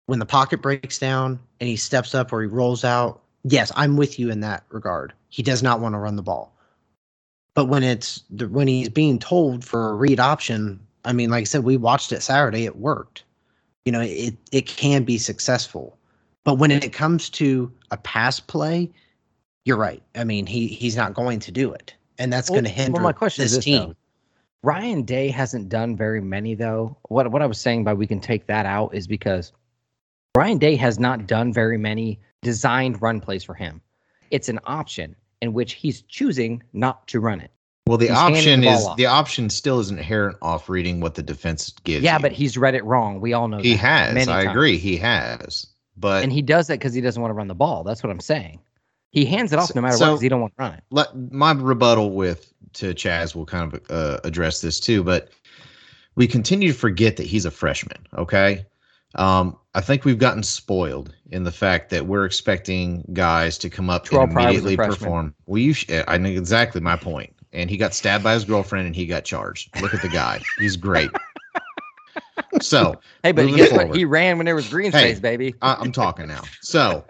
when 0.07 0.19
the 0.19 0.27
pocket 0.27 0.61
breaks 0.63 0.99
down 0.99 1.39
and 1.61 1.69
he 1.69 1.77
steps 1.77 2.15
up 2.15 2.33
or 2.33 2.43
he 2.43 2.49
rolls 2.49 2.85
out. 2.85 3.21
Yes, 3.45 3.73
I'm 3.75 3.97
with 3.97 4.19
you 4.19 4.31
in 4.31 4.41
that 4.41 4.65
regard. 4.71 5.13
He 5.29 5.43
does 5.43 5.63
not 5.63 5.81
want 5.81 5.95
to 5.95 5.99
run 5.99 6.17
the 6.17 6.23
ball. 6.23 6.55
But 7.55 7.67
when 7.67 7.83
it's 7.83 8.23
when 8.39 8.69
he's 8.69 8.89
being 8.89 9.19
told 9.19 9.65
for 9.65 9.91
a 9.91 9.95
read 9.95 10.21
option, 10.21 10.81
I 11.05 11.13
mean, 11.13 11.31
like 11.31 11.43
I 11.43 11.45
said, 11.45 11.65
we 11.65 11.77
watched 11.77 12.13
it 12.13 12.23
Saturday. 12.23 12.65
It 12.65 12.77
worked. 12.77 13.25
you 13.85 13.91
know, 13.93 14.01
it 14.01 14.35
it 14.53 14.67
can 14.67 15.03
be 15.05 15.19
successful. 15.19 15.99
But 16.45 16.55
when 16.59 16.71
it 16.71 16.93
comes 16.93 17.29
to 17.31 17.71
a 17.91 17.97
pass 17.97 18.39
play, 18.41 18.91
you're 19.65 19.77
right. 19.77 20.03
I 20.15 20.25
mean, 20.25 20.47
he 20.47 20.69
he's 20.69 20.97
not 20.97 21.15
going 21.15 21.41
to 21.41 21.51
do 21.53 21.73
it, 21.73 21.95
and 22.19 22.33
that's 22.33 22.49
Well- 22.49 22.57
going 22.61 22.65
to 22.65 22.71
hinder 22.71 22.93
well, 22.95 23.03
my 23.03 23.13
question 23.13 23.43
this 23.43 23.53
is 23.53 23.59
this, 23.59 23.65
team. 23.65 23.89
though. 23.89 23.95
Ryan 24.65 25.03
Day 25.03 25.29
hasn't 25.29 25.69
done 25.69 25.97
very 25.97 26.21
many 26.21 26.55
though. 26.55 26.97
What 27.09 27.31
what 27.33 27.43
I 27.43 27.47
was 27.47 27.61
saying 27.61 27.83
by 27.85 27.93
we 27.95 28.07
can 28.07 28.21
take 28.21 28.47
that 28.47 28.67
out 28.67 28.95
is 28.95 29.07
because 29.09 29.53
Ryan 30.37 30.59
Day 30.59 30.77
has 30.77 30.99
not 30.99 31.27
done 31.27 31.53
very 31.53 31.77
many 31.77 32.19
designed 32.41 33.03
run 33.03 33.21
plays 33.21 33.45
for 33.45 33.55
him. 33.55 33.81
It's 34.31 34.49
an 34.49 34.59
option 34.65 35.15
in 35.43 35.53
which 35.53 35.75
he's 35.75 36.03
choosing 36.03 36.63
not 36.73 37.07
to 37.09 37.21
run 37.21 37.41
it. 37.41 37.51
Well, 37.87 37.99
the 37.99 38.07
He's 38.09 38.17
option 38.17 38.61
the 38.63 38.69
is 38.69 38.87
off. 38.87 38.97
the 38.97 39.07
option 39.07 39.51
still 39.51 39.81
is 39.81 39.91
inherent 39.91 40.39
off 40.41 40.69
reading 40.71 41.01
what 41.01 41.17
the 41.17 41.23
defense 41.23 41.71
gives. 41.85 42.03
yeah, 42.05 42.17
you. 42.17 42.23
but 42.23 42.33
he's 42.33 42.57
read 42.57 42.75
it 42.75 42.85
wrong. 42.85 43.21
We 43.21 43.33
all 43.35 43.49
know 43.49 43.59
he 43.59 43.75
has. 43.77 44.17
I 44.17 44.45
times. 44.45 44.51
agree, 44.51 44.79
he 44.79 44.97
has. 44.99 45.67
But 45.99 46.23
and 46.23 46.33
he 46.33 46.41
does 46.43 46.69
that 46.69 46.79
because 46.79 46.95
he 46.95 47.01
doesn't 47.03 47.21
want 47.21 47.31
to 47.31 47.35
run 47.37 47.49
the 47.49 47.55
ball. 47.55 47.83
That's 47.85 48.03
what 48.03 48.09
I'm 48.11 48.21
saying. 48.21 48.61
He 49.11 49.27
hands 49.27 49.53
it 49.53 49.59
off 49.59 49.67
So- 49.69 49.73
no 49.75 49.83
matter 49.83 49.99
what 49.99 50.07
because 50.07 50.21
he 50.23 50.29
don't 50.31 50.41
want 50.41 50.55
to 50.57 50.63
run 50.63 50.73
it. 50.75 50.85
let 50.91 51.09
my 51.33 51.53
rebuttal 51.53 52.13
with 52.13 52.55
to 52.75 52.95
Chaz 52.95 53.35
will 53.35 53.45
kind 53.45 53.75
of 53.75 53.81
uh, 53.91 54.21
address 54.25 54.63
this 54.63 54.81
too, 54.81 55.03
but 55.03 55.29
we 56.15 56.27
continue 56.27 56.73
to 56.73 56.79
forget 56.79 57.17
that 57.19 57.27
he's 57.27 57.45
a 57.45 57.51
freshman. 57.51 57.99
Okay, 58.17 58.65
um, 59.15 59.57
I 59.75 59.81
think 59.81 60.05
we've 60.05 60.19
gotten 60.19 60.43
spoiled 60.43 61.15
in 61.31 61.45
the 61.45 61.53
fact 61.53 61.91
that 61.91 62.07
we're 62.07 62.25
expecting 62.25 63.05
guys 63.13 63.59
to 63.59 63.71
come 63.71 63.91
up 63.91 64.07
Terrelle 64.07 64.25
and 64.25 64.33
Pryor 64.33 64.49
was 64.49 64.57
a 64.57 64.69
immediately 64.69 64.77
perform. 64.87 65.35
Well, 65.47 65.59
you, 65.59 65.73
sh- 65.73 65.87
I 66.09 66.19
know 66.19 66.29
exactly 66.29 66.81
my 66.81 66.97
point. 66.97 67.35
And 67.55 67.69
he 67.69 67.77
got 67.77 67.93
stabbed 67.93 68.25
by 68.25 68.33
his 68.33 68.45
girlfriend, 68.45 68.87
and 68.87 68.97
he 68.97 69.05
got 69.05 69.25
charged. 69.25 69.71
Look 69.79 69.93
at 69.93 70.01
the 70.01 70.09
guy; 70.09 70.41
he's 70.59 70.77
great. 70.77 71.11
So 72.61 73.01
Hey, 73.23 73.33
but 73.33 73.47
moving 73.47 73.57
guess 73.57 73.73
what? 73.73 73.97
He 73.97 74.05
ran 74.05 74.37
when 74.37 74.47
there 74.47 74.55
was 74.55 74.69
green 74.69 74.93
Hey. 74.93 75.11
space, 75.11 75.21
baby. 75.21 75.55
I, 75.63 75.77
I'm 75.79 75.93
talking 75.93 76.27
now. 76.27 76.43
So, 76.61 77.05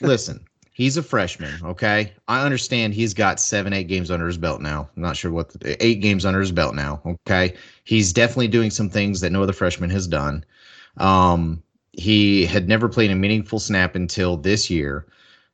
listen, 0.00 0.44
he's 0.72 0.96
a 0.96 1.02
freshman. 1.02 1.60
Okay, 1.64 2.12
I 2.26 2.44
understand 2.44 2.94
he's 2.94 3.14
got 3.14 3.38
seven, 3.40 3.72
eight 3.72 3.86
games 3.86 4.10
under 4.10 4.26
his 4.26 4.38
belt 4.38 4.60
now. 4.60 4.88
I'm 4.96 5.02
not 5.02 5.16
sure 5.16 5.30
what 5.30 5.50
the, 5.50 5.84
eight 5.84 6.00
games 6.00 6.24
under 6.24 6.40
his 6.40 6.52
belt 6.52 6.74
now. 6.74 7.00
Okay, 7.06 7.54
he's 7.84 8.12
definitely 8.12 8.48
doing 8.48 8.70
some 8.70 8.88
things 8.88 9.20
that 9.20 9.30
no 9.30 9.42
other 9.42 9.52
freshman 9.52 9.90
has 9.90 10.06
done. 10.06 10.44
Um, 10.96 11.62
he 11.92 12.46
had 12.46 12.68
never 12.68 12.88
played 12.88 13.10
a 13.10 13.14
meaningful 13.14 13.58
snap 13.58 13.94
until 13.94 14.36
this 14.36 14.70
year. 14.70 15.06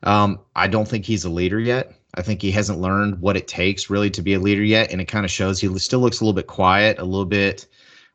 Um, 0.02 0.40
I 0.54 0.66
don't 0.68 0.86
think 0.86 1.04
he's 1.04 1.24
a 1.24 1.30
leader 1.30 1.58
yet. 1.58 1.92
I 2.14 2.22
think 2.22 2.40
he 2.40 2.50
hasn't 2.50 2.80
learned 2.80 3.20
what 3.20 3.36
it 3.36 3.48
takes 3.48 3.90
really 3.90 4.10
to 4.10 4.22
be 4.22 4.34
a 4.34 4.40
leader 4.40 4.62
yet, 4.62 4.90
and 4.90 5.00
it 5.00 5.06
kind 5.06 5.24
of 5.24 5.30
shows. 5.30 5.60
He 5.60 5.78
still 5.78 6.00
looks 6.00 6.20
a 6.20 6.24
little 6.24 6.34
bit 6.34 6.46
quiet, 6.46 6.98
a 6.98 7.04
little 7.04 7.26
bit 7.26 7.66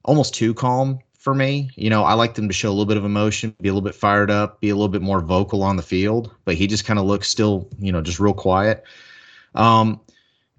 almost 0.03 0.33
too 0.33 0.53
calm 0.53 0.99
for 1.21 1.35
me. 1.35 1.69
You 1.75 1.89
know, 1.89 2.03
I 2.03 2.13
like 2.13 2.33
them 2.33 2.47
to 2.47 2.53
show 2.53 2.69
a 2.69 2.71
little 2.71 2.85
bit 2.85 2.97
of 2.97 3.05
emotion, 3.05 3.55
be 3.61 3.69
a 3.69 3.73
little 3.73 3.87
bit 3.87 3.95
fired 3.95 4.31
up, 4.31 4.59
be 4.59 4.69
a 4.69 4.75
little 4.75 4.89
bit 4.89 5.03
more 5.03 5.21
vocal 5.21 5.61
on 5.61 5.75
the 5.75 5.83
field, 5.83 6.33
but 6.45 6.55
he 6.55 6.65
just 6.65 6.85
kind 6.85 6.97
of 6.97 7.05
looks 7.05 7.27
still, 7.27 7.69
you 7.77 7.91
know, 7.91 8.01
just 8.01 8.19
real 8.19 8.33
quiet. 8.33 8.83
Um, 9.53 10.01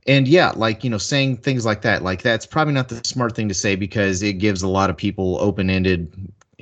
and 0.07 0.29
yeah, 0.29 0.53
like, 0.55 0.85
you 0.85 0.91
know, 0.91 0.99
saying 0.99 1.39
things 1.39 1.65
like 1.65 1.83
that, 1.83 2.03
like 2.03 2.23
that's 2.23 2.47
probably 2.47 2.75
not 2.75 2.89
the 2.89 3.01
smart 3.05 3.35
thing 3.35 3.49
to 3.49 3.55
say 3.55 3.75
because 3.75 4.23
it 4.23 4.35
gives 4.35 4.63
a 4.63 4.69
lot 4.69 4.91
of 4.91 4.97
people 4.97 5.37
open 5.41 5.69
ended, 5.69 6.13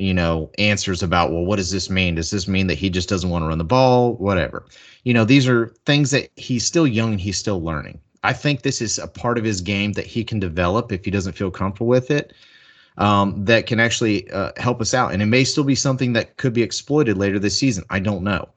you 0.01 0.15
know, 0.15 0.51
answers 0.59 1.03
about, 1.03 1.31
well, 1.31 1.45
what 1.45 1.57
does 1.57 1.71
this 1.71 1.91
mean? 1.91 2.15
Does 2.15 2.31
this 2.31 2.49
mean 2.49 2.67
that 2.69 2.79
he 2.79 2.89
just 2.89 3.09
doesn't 3.09 3.29
want 3.29 3.43
to 3.43 3.49
run 3.49 3.59
the 3.59 3.65
ball? 3.65 4.15
Whatever. 4.15 4.65
You 5.05 5.13
know, 5.13 5.25
these 5.25 5.47
are 5.47 5.75
things 5.85 6.11
that 6.13 6.31
he's 6.37 6.65
still 6.65 6.87
young 6.87 7.13
and 7.13 7.21
he's 7.21 7.39
still 7.39 7.63
learning. 7.63 8.01
I 8.23 8.33
think 8.33 8.63
this 8.63 8.81
is 8.81 8.99
a 8.99 9.07
part 9.07 9.39
of 9.39 9.45
his 9.45 9.61
game 9.61 9.93
that 9.93 10.07
he 10.07 10.25
can 10.25 10.41
develop 10.41 10.93
if 10.93 11.05
he 11.05 11.11
doesn't 11.11 11.35
feel 11.35 11.51
comfortable 11.51 11.87
with 11.87 12.11
it 12.11 12.33
um, 12.99 13.45
that 13.45 13.67
can 13.67 13.81
actually 13.81 14.31
uh, 14.31 14.53
help 14.57 14.81
us 14.81 14.95
out. 14.95 15.13
And 15.13 15.23
it 15.23 15.27
may 15.27 15.45
still 15.45 15.65
be 15.65 15.75
something 15.75 16.13
that 16.15 16.37
could 16.37 16.53
be 16.53 16.63
exploited 16.63 17.17
later 17.17 17.39
this 17.39 17.59
season. 17.59 17.85
I 17.91 18.01
don't 18.01 18.23
know. 18.23 18.49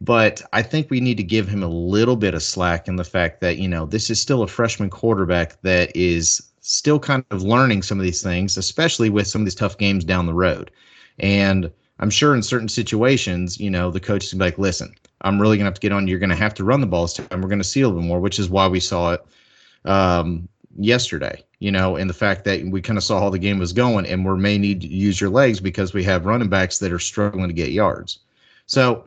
But 0.00 0.42
I 0.52 0.62
think 0.62 0.90
we 0.90 1.00
need 1.00 1.16
to 1.16 1.22
give 1.22 1.48
him 1.48 1.62
a 1.62 1.68
little 1.68 2.16
bit 2.16 2.34
of 2.34 2.42
slack 2.42 2.88
in 2.88 2.96
the 2.96 3.04
fact 3.04 3.40
that, 3.40 3.58
you 3.58 3.68
know, 3.68 3.86
this 3.86 4.10
is 4.10 4.20
still 4.20 4.42
a 4.42 4.48
freshman 4.48 4.90
quarterback 4.90 5.60
that 5.62 5.96
is 5.96 6.42
still 6.60 6.98
kind 6.98 7.24
of 7.30 7.42
learning 7.42 7.82
some 7.82 7.98
of 7.98 8.04
these 8.04 8.22
things, 8.22 8.56
especially 8.56 9.10
with 9.10 9.26
some 9.26 9.42
of 9.42 9.44
these 9.44 9.54
tough 9.54 9.78
games 9.78 10.04
down 10.04 10.26
the 10.26 10.34
road. 10.34 10.70
And 11.18 11.70
I'm 12.00 12.10
sure 12.10 12.34
in 12.34 12.42
certain 12.42 12.68
situations, 12.68 13.60
you 13.60 13.70
know, 13.70 13.90
the 13.90 14.00
coach 14.00 14.24
is 14.24 14.34
like, 14.34 14.58
listen, 14.58 14.94
I'm 15.22 15.40
really 15.40 15.56
going 15.56 15.64
to 15.64 15.68
have 15.70 15.74
to 15.74 15.80
get 15.80 15.92
on. 15.92 16.08
You're 16.08 16.18
going 16.18 16.30
to 16.30 16.36
have 16.36 16.54
to 16.54 16.64
run 16.64 16.80
the 16.80 16.86
ball 16.86 17.08
time. 17.08 17.40
We're 17.40 17.48
going 17.48 17.58
to 17.58 17.64
see 17.64 17.80
a 17.82 17.88
little 17.88 18.00
bit 18.00 18.08
more, 18.08 18.20
which 18.20 18.38
is 18.38 18.48
why 18.50 18.68
we 18.68 18.80
saw 18.80 19.12
it 19.12 19.24
um, 19.84 20.48
yesterday, 20.76 21.42
you 21.60 21.70
know, 21.70 21.96
and 21.96 22.10
the 22.10 22.14
fact 22.14 22.44
that 22.44 22.64
we 22.66 22.82
kind 22.82 22.98
of 22.98 23.04
saw 23.04 23.20
how 23.20 23.30
the 23.30 23.38
game 23.38 23.58
was 23.58 23.72
going 23.72 24.06
and 24.06 24.24
we 24.24 24.36
may 24.36 24.58
need 24.58 24.80
to 24.82 24.88
use 24.88 25.20
your 25.20 25.30
legs 25.30 25.60
because 25.60 25.94
we 25.94 26.02
have 26.04 26.26
running 26.26 26.48
backs 26.48 26.78
that 26.78 26.92
are 26.92 26.98
struggling 26.98 27.48
to 27.48 27.54
get 27.54 27.70
yards. 27.70 28.18
So 28.66 29.06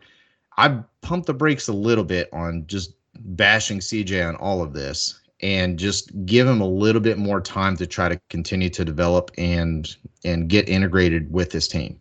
I 0.58 0.80
pumped 1.02 1.28
the 1.28 1.34
brakes 1.34 1.68
a 1.68 1.74
little 1.74 2.04
bit 2.04 2.30
on 2.32 2.66
just 2.68 2.94
bashing 3.20 3.80
CJ 3.80 4.28
on 4.28 4.36
all 4.36 4.62
of 4.62 4.74
this 4.74 5.20
and 5.42 5.78
just 5.78 6.26
give 6.26 6.48
him 6.48 6.62
a 6.62 6.68
little 6.68 7.02
bit 7.02 7.18
more 7.18 7.40
time 7.40 7.78
to 7.78 7.88
try 7.88 8.10
to 8.10 8.20
continue 8.30 8.70
to 8.70 8.84
develop 8.84 9.32
and 9.38 9.96
and 10.24 10.50
get 10.50 10.68
integrated 10.68 11.32
with 11.32 11.52
this 11.52 11.68
team. 11.68 12.00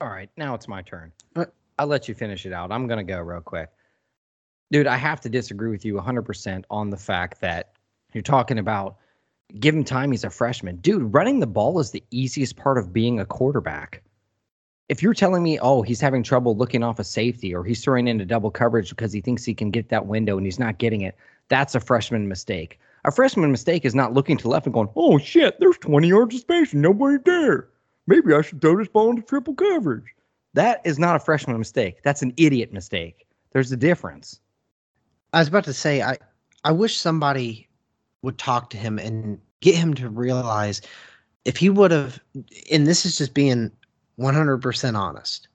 All 0.00 0.08
right, 0.08 0.28
now 0.36 0.54
it's 0.54 0.68
my 0.68 0.82
turn. 0.82 1.12
What? 1.34 1.54
I'll 1.78 1.86
let 1.86 2.08
you 2.08 2.14
finish 2.14 2.46
it 2.46 2.52
out. 2.52 2.70
I'm 2.70 2.86
gonna 2.86 3.04
go 3.04 3.20
real 3.20 3.40
quick, 3.40 3.70
dude. 4.70 4.86
I 4.86 4.96
have 4.96 5.20
to 5.22 5.28
disagree 5.28 5.70
with 5.70 5.84
you 5.84 5.94
100% 5.94 6.64
on 6.70 6.90
the 6.90 6.96
fact 6.96 7.40
that 7.40 7.72
you're 8.12 8.22
talking 8.22 8.58
about 8.58 8.96
give 9.60 9.74
him 9.74 9.84
time. 9.84 10.10
He's 10.10 10.24
a 10.24 10.30
freshman, 10.30 10.76
dude. 10.76 11.12
Running 11.12 11.40
the 11.40 11.46
ball 11.46 11.78
is 11.78 11.90
the 11.90 12.02
easiest 12.10 12.56
part 12.56 12.78
of 12.78 12.92
being 12.92 13.20
a 13.20 13.26
quarterback. 13.26 14.02
If 14.88 15.02
you're 15.02 15.14
telling 15.14 15.42
me, 15.42 15.58
oh, 15.60 15.82
he's 15.82 16.00
having 16.00 16.22
trouble 16.22 16.56
looking 16.56 16.82
off 16.82 16.98
a 16.98 17.04
safety 17.04 17.54
or 17.54 17.64
he's 17.64 17.82
throwing 17.82 18.06
into 18.06 18.26
double 18.26 18.50
coverage 18.50 18.90
because 18.90 19.12
he 19.12 19.20
thinks 19.20 19.44
he 19.44 19.54
can 19.54 19.70
get 19.70 19.88
that 19.88 20.06
window 20.06 20.36
and 20.36 20.46
he's 20.46 20.58
not 20.58 20.78
getting 20.78 21.02
it, 21.02 21.16
that's 21.48 21.74
a 21.74 21.80
freshman 21.80 22.28
mistake. 22.28 22.78
A 23.04 23.12
freshman 23.12 23.50
mistake 23.50 23.84
is 23.84 23.94
not 23.94 24.14
looking 24.14 24.36
to 24.38 24.48
left 24.48 24.66
and 24.66 24.72
going, 24.72 24.88
oh 24.96 25.18
shit, 25.18 25.58
there's 25.60 25.78
20 25.78 26.08
yards 26.08 26.34
of 26.34 26.40
space 26.40 26.72
and 26.72 26.82
nobody 26.82 27.18
there. 27.24 27.68
Maybe 28.06 28.32
I 28.32 28.42
should 28.42 28.60
throw 28.60 28.76
this 28.76 28.88
ball 28.88 29.10
into 29.10 29.22
triple 29.22 29.54
coverage. 29.54 30.14
That 30.54 30.80
is 30.84 30.98
not 30.98 31.16
a 31.16 31.20
freshman 31.20 31.58
mistake. 31.58 32.02
That's 32.02 32.22
an 32.22 32.32
idiot 32.36 32.72
mistake. 32.72 33.26
There's 33.52 33.72
a 33.72 33.76
difference. 33.76 34.40
I 35.32 35.40
was 35.40 35.48
about 35.48 35.64
to 35.64 35.72
say, 35.72 36.02
I, 36.02 36.16
I 36.64 36.72
wish 36.72 36.96
somebody 36.96 37.68
would 38.22 38.38
talk 38.38 38.70
to 38.70 38.76
him 38.76 38.98
and 38.98 39.38
get 39.60 39.74
him 39.74 39.94
to 39.94 40.08
realize 40.08 40.80
if 41.44 41.56
he 41.56 41.68
would 41.68 41.90
have, 41.90 42.20
and 42.70 42.86
this 42.86 43.04
is 43.04 43.18
just 43.18 43.34
being 43.34 43.70
100% 44.18 44.98
honest. 44.98 45.48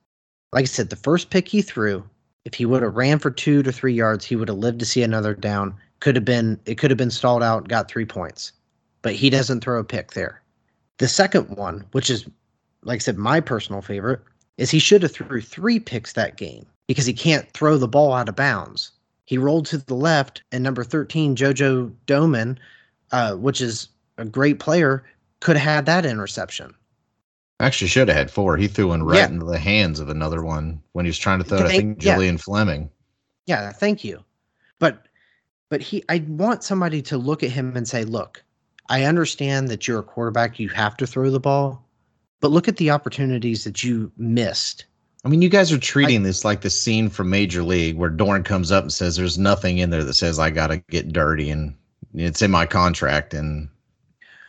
Like 0.51 0.63
I 0.63 0.65
said, 0.65 0.89
the 0.89 0.95
first 0.95 1.29
pick 1.29 1.47
he 1.47 1.61
threw, 1.61 2.07
if 2.45 2.53
he 2.53 2.65
would 2.65 2.81
have 2.81 2.95
ran 2.95 3.19
for 3.19 3.31
two 3.31 3.63
to 3.63 3.71
three 3.71 3.93
yards, 3.93 4.25
he 4.25 4.35
would 4.35 4.47
have 4.47 4.57
lived 4.57 4.79
to 4.79 4.85
see 4.85 5.03
another 5.03 5.33
down. 5.33 5.75
Could 5.99 6.15
have 6.15 6.25
been, 6.25 6.59
it 6.65 6.77
could 6.77 6.91
have 6.91 6.97
been 6.97 7.11
stalled 7.11 7.43
out, 7.43 7.67
got 7.67 7.89
three 7.89 8.05
points, 8.05 8.53
but 9.01 9.13
he 9.13 9.29
doesn't 9.29 9.61
throw 9.61 9.79
a 9.79 9.83
pick 9.83 10.13
there. 10.13 10.41
The 10.97 11.07
second 11.07 11.49
one, 11.49 11.85
which 11.91 12.09
is, 12.09 12.25
like 12.83 12.97
I 12.97 12.99
said, 12.99 13.17
my 13.17 13.39
personal 13.39 13.81
favorite, 13.81 14.21
is 14.57 14.71
he 14.71 14.79
should 14.79 15.03
have 15.03 15.11
threw 15.11 15.41
three 15.41 15.79
picks 15.79 16.13
that 16.13 16.37
game 16.37 16.65
because 16.87 17.05
he 17.05 17.13
can't 17.13 17.49
throw 17.51 17.77
the 17.77 17.87
ball 17.87 18.13
out 18.13 18.29
of 18.29 18.35
bounds. 18.35 18.91
He 19.25 19.37
rolled 19.37 19.65
to 19.67 19.77
the 19.77 19.93
left, 19.93 20.41
and 20.51 20.63
number 20.63 20.83
13, 20.83 21.35
Jojo 21.35 21.93
Domann, 22.07 22.57
uh, 23.11 23.35
which 23.35 23.61
is 23.61 23.89
a 24.17 24.25
great 24.25 24.59
player, 24.59 25.03
could 25.39 25.55
have 25.55 25.75
had 25.75 25.85
that 25.85 26.05
interception. 26.05 26.73
Actually, 27.61 27.89
should 27.89 28.07
have 28.07 28.17
had 28.17 28.31
four. 28.31 28.55
He 28.55 28.67
threw 28.67 28.87
one 28.87 29.03
right 29.03 29.17
Yeah. 29.17 29.27
into 29.27 29.45
the 29.45 29.59
hands 29.59 29.99
of 29.99 30.09
another 30.09 30.43
one 30.43 30.81
when 30.93 31.05
he 31.05 31.09
was 31.09 31.17
trying 31.17 31.39
to 31.39 31.43
throw 31.43 31.59
it. 31.59 31.65
I 31.65 31.69
think 31.69 32.03
yeah. 32.03 32.15
Julian 32.15 32.37
Fleming. 32.37 32.89
Yeah, 33.47 33.71
thank 33.71 34.03
you. 34.03 34.23
But 34.79 35.07
but 35.69 35.81
he 35.81 36.03
I 36.07 36.23
want 36.27 36.63
somebody 36.63 37.01
to 37.03 37.17
look 37.17 37.43
at 37.43 37.51
him 37.51 37.75
and 37.75 37.87
say, 37.87 38.05
"Look, 38.05 38.43
I 38.87 39.03
understand 39.03 39.67
that 39.67 39.87
you're 39.87 39.99
a 39.99 40.03
quarterback, 40.03 40.59
you 40.59 40.69
have 40.69 40.95
to 40.97 41.07
throw 41.07 41.29
the 41.29 41.39
ball, 41.39 41.85
but 42.39 42.51
look 42.51 42.67
at 42.69 42.77
the 42.77 42.91
opportunities 42.91 43.65
that 43.65 43.83
you 43.83 44.11
missed." 44.17 44.85
I 45.25 45.27
mean, 45.27 45.41
you 45.41 45.49
guys 45.49 45.69
are 45.73 45.77
treating 45.77 46.23
this 46.23 46.45
like 46.45 46.61
the 46.61 46.69
scene 46.69 47.09
from 47.09 47.29
Major 47.29 47.61
League 47.61 47.97
where 47.97 48.09
Dorn 48.09 48.41
comes 48.43 48.71
up 48.71 48.83
and 48.83 48.93
says, 48.93 49.17
"There's 49.17 49.37
nothing 49.37 49.79
in 49.79 49.89
there 49.89 50.05
that 50.05 50.13
says 50.13 50.39
I 50.39 50.49
got 50.49 50.67
to 50.67 50.77
get 50.77 51.11
dirty, 51.11 51.49
and 51.49 51.75
it's 52.13 52.41
in 52.41 52.51
my 52.51 52.65
contract." 52.65 53.33
And 53.33 53.67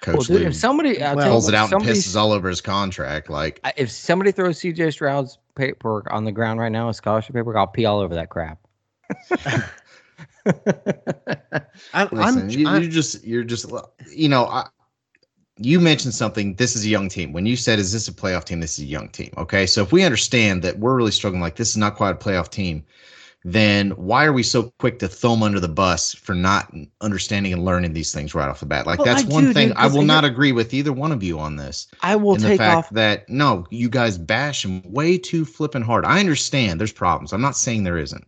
Well, 0.06 0.16
Coach 0.16 0.26
dude, 0.28 0.40
Lou 0.40 0.46
if 0.46 0.56
somebody 0.56 1.02
I'll 1.02 1.16
Well- 1.16 1.30
pulls 1.30 1.48
it 1.48 1.52
what, 1.52 1.72
out 1.72 1.72
and 1.72 1.82
pisses 1.82 2.16
all 2.16 2.32
over 2.32 2.48
his 2.48 2.60
contract. 2.60 3.28
Like, 3.28 3.60
if 3.76 3.90
somebody 3.90 4.32
throws 4.32 4.58
CJ 4.60 4.92
Stroud's 4.92 5.38
paperwork 5.54 6.06
on 6.10 6.24
the 6.24 6.32
ground 6.32 6.60
right 6.60 6.72
now, 6.72 6.88
a 6.88 6.94
scholarship 6.94 7.34
paperwork, 7.34 7.56
I'll 7.56 7.66
pee 7.66 7.84
all 7.84 8.00
over 8.00 8.14
that 8.14 8.30
crap. 8.30 8.58
I, 11.92 12.04
listen, 12.12 12.18
I'm, 12.20 12.50
you, 12.50 12.66
I'm 12.66 12.82
you 12.82 12.88
just, 12.88 13.22
you're 13.24 13.44
just, 13.44 13.70
you 14.14 14.28
know, 14.28 14.46
I, 14.46 14.66
you 15.58 15.78
mentioned 15.78 16.14
something. 16.14 16.54
This 16.54 16.74
is 16.74 16.86
a 16.86 16.88
young 16.88 17.08
team. 17.08 17.32
When 17.34 17.44
you 17.44 17.56
said, 17.56 17.78
"Is 17.78 17.92
this 17.92 18.08
a 18.08 18.12
playoff 18.12 18.44
team?" 18.44 18.60
This 18.60 18.78
is 18.78 18.84
a 18.84 18.88
young 18.88 19.10
team. 19.10 19.30
Okay, 19.36 19.66
so 19.66 19.82
if 19.82 19.92
we 19.92 20.02
understand 20.02 20.62
that 20.62 20.78
we're 20.78 20.96
really 20.96 21.10
struggling, 21.10 21.42
like 21.42 21.56
this 21.56 21.68
is 21.68 21.76
not 21.76 21.96
quite 21.96 22.12
a 22.12 22.14
playoff 22.14 22.48
team, 22.48 22.84
then 23.44 23.90
why 23.92 24.24
are 24.26 24.32
we 24.32 24.42
so 24.42 24.64
quick 24.78 24.98
to 24.98 25.08
throw 25.08 25.32
him 25.34 25.42
under 25.42 25.60
the 25.60 25.68
bus 25.68 26.12
for 26.14 26.34
not 26.34 26.72
understanding 27.00 27.52
and 27.52 27.64
learning 27.64 27.94
these 27.94 28.12
things 28.12 28.34
right 28.34 28.48
off 28.48 28.60
the 28.60 28.66
bat? 28.66 28.86
Like 28.86 28.98
Well, 28.98 29.06
that's 29.06 29.24
I 29.24 29.28
one 29.28 29.44
do, 29.44 29.52
thing 29.54 29.68
dude, 29.68 29.76
I 29.78 29.86
will 29.86 30.02
not 30.02 30.24
agree 30.24 30.52
with 30.52 30.74
either 30.74 30.92
one 30.92 31.10
of 31.12 31.22
you 31.22 31.38
on 31.38 31.56
this. 31.56 31.86
I 32.02 32.16
will 32.16 32.34
and 32.34 32.42
the 32.42 32.48
take 32.48 32.58
fact 32.58 32.76
off. 32.76 32.90
that 32.90 33.28
no, 33.28 33.66
you 33.70 33.88
guys 33.88 34.18
bash 34.18 34.64
him 34.64 34.82
way 34.84 35.16
too 35.16 35.44
flipping 35.44 35.82
hard. 35.82 36.04
I 36.04 36.20
understand 36.20 36.78
there's 36.78 36.92
problems. 36.92 37.32
I'm 37.32 37.40
not 37.40 37.56
saying 37.56 37.84
there 37.84 37.98
isn't. 37.98 38.26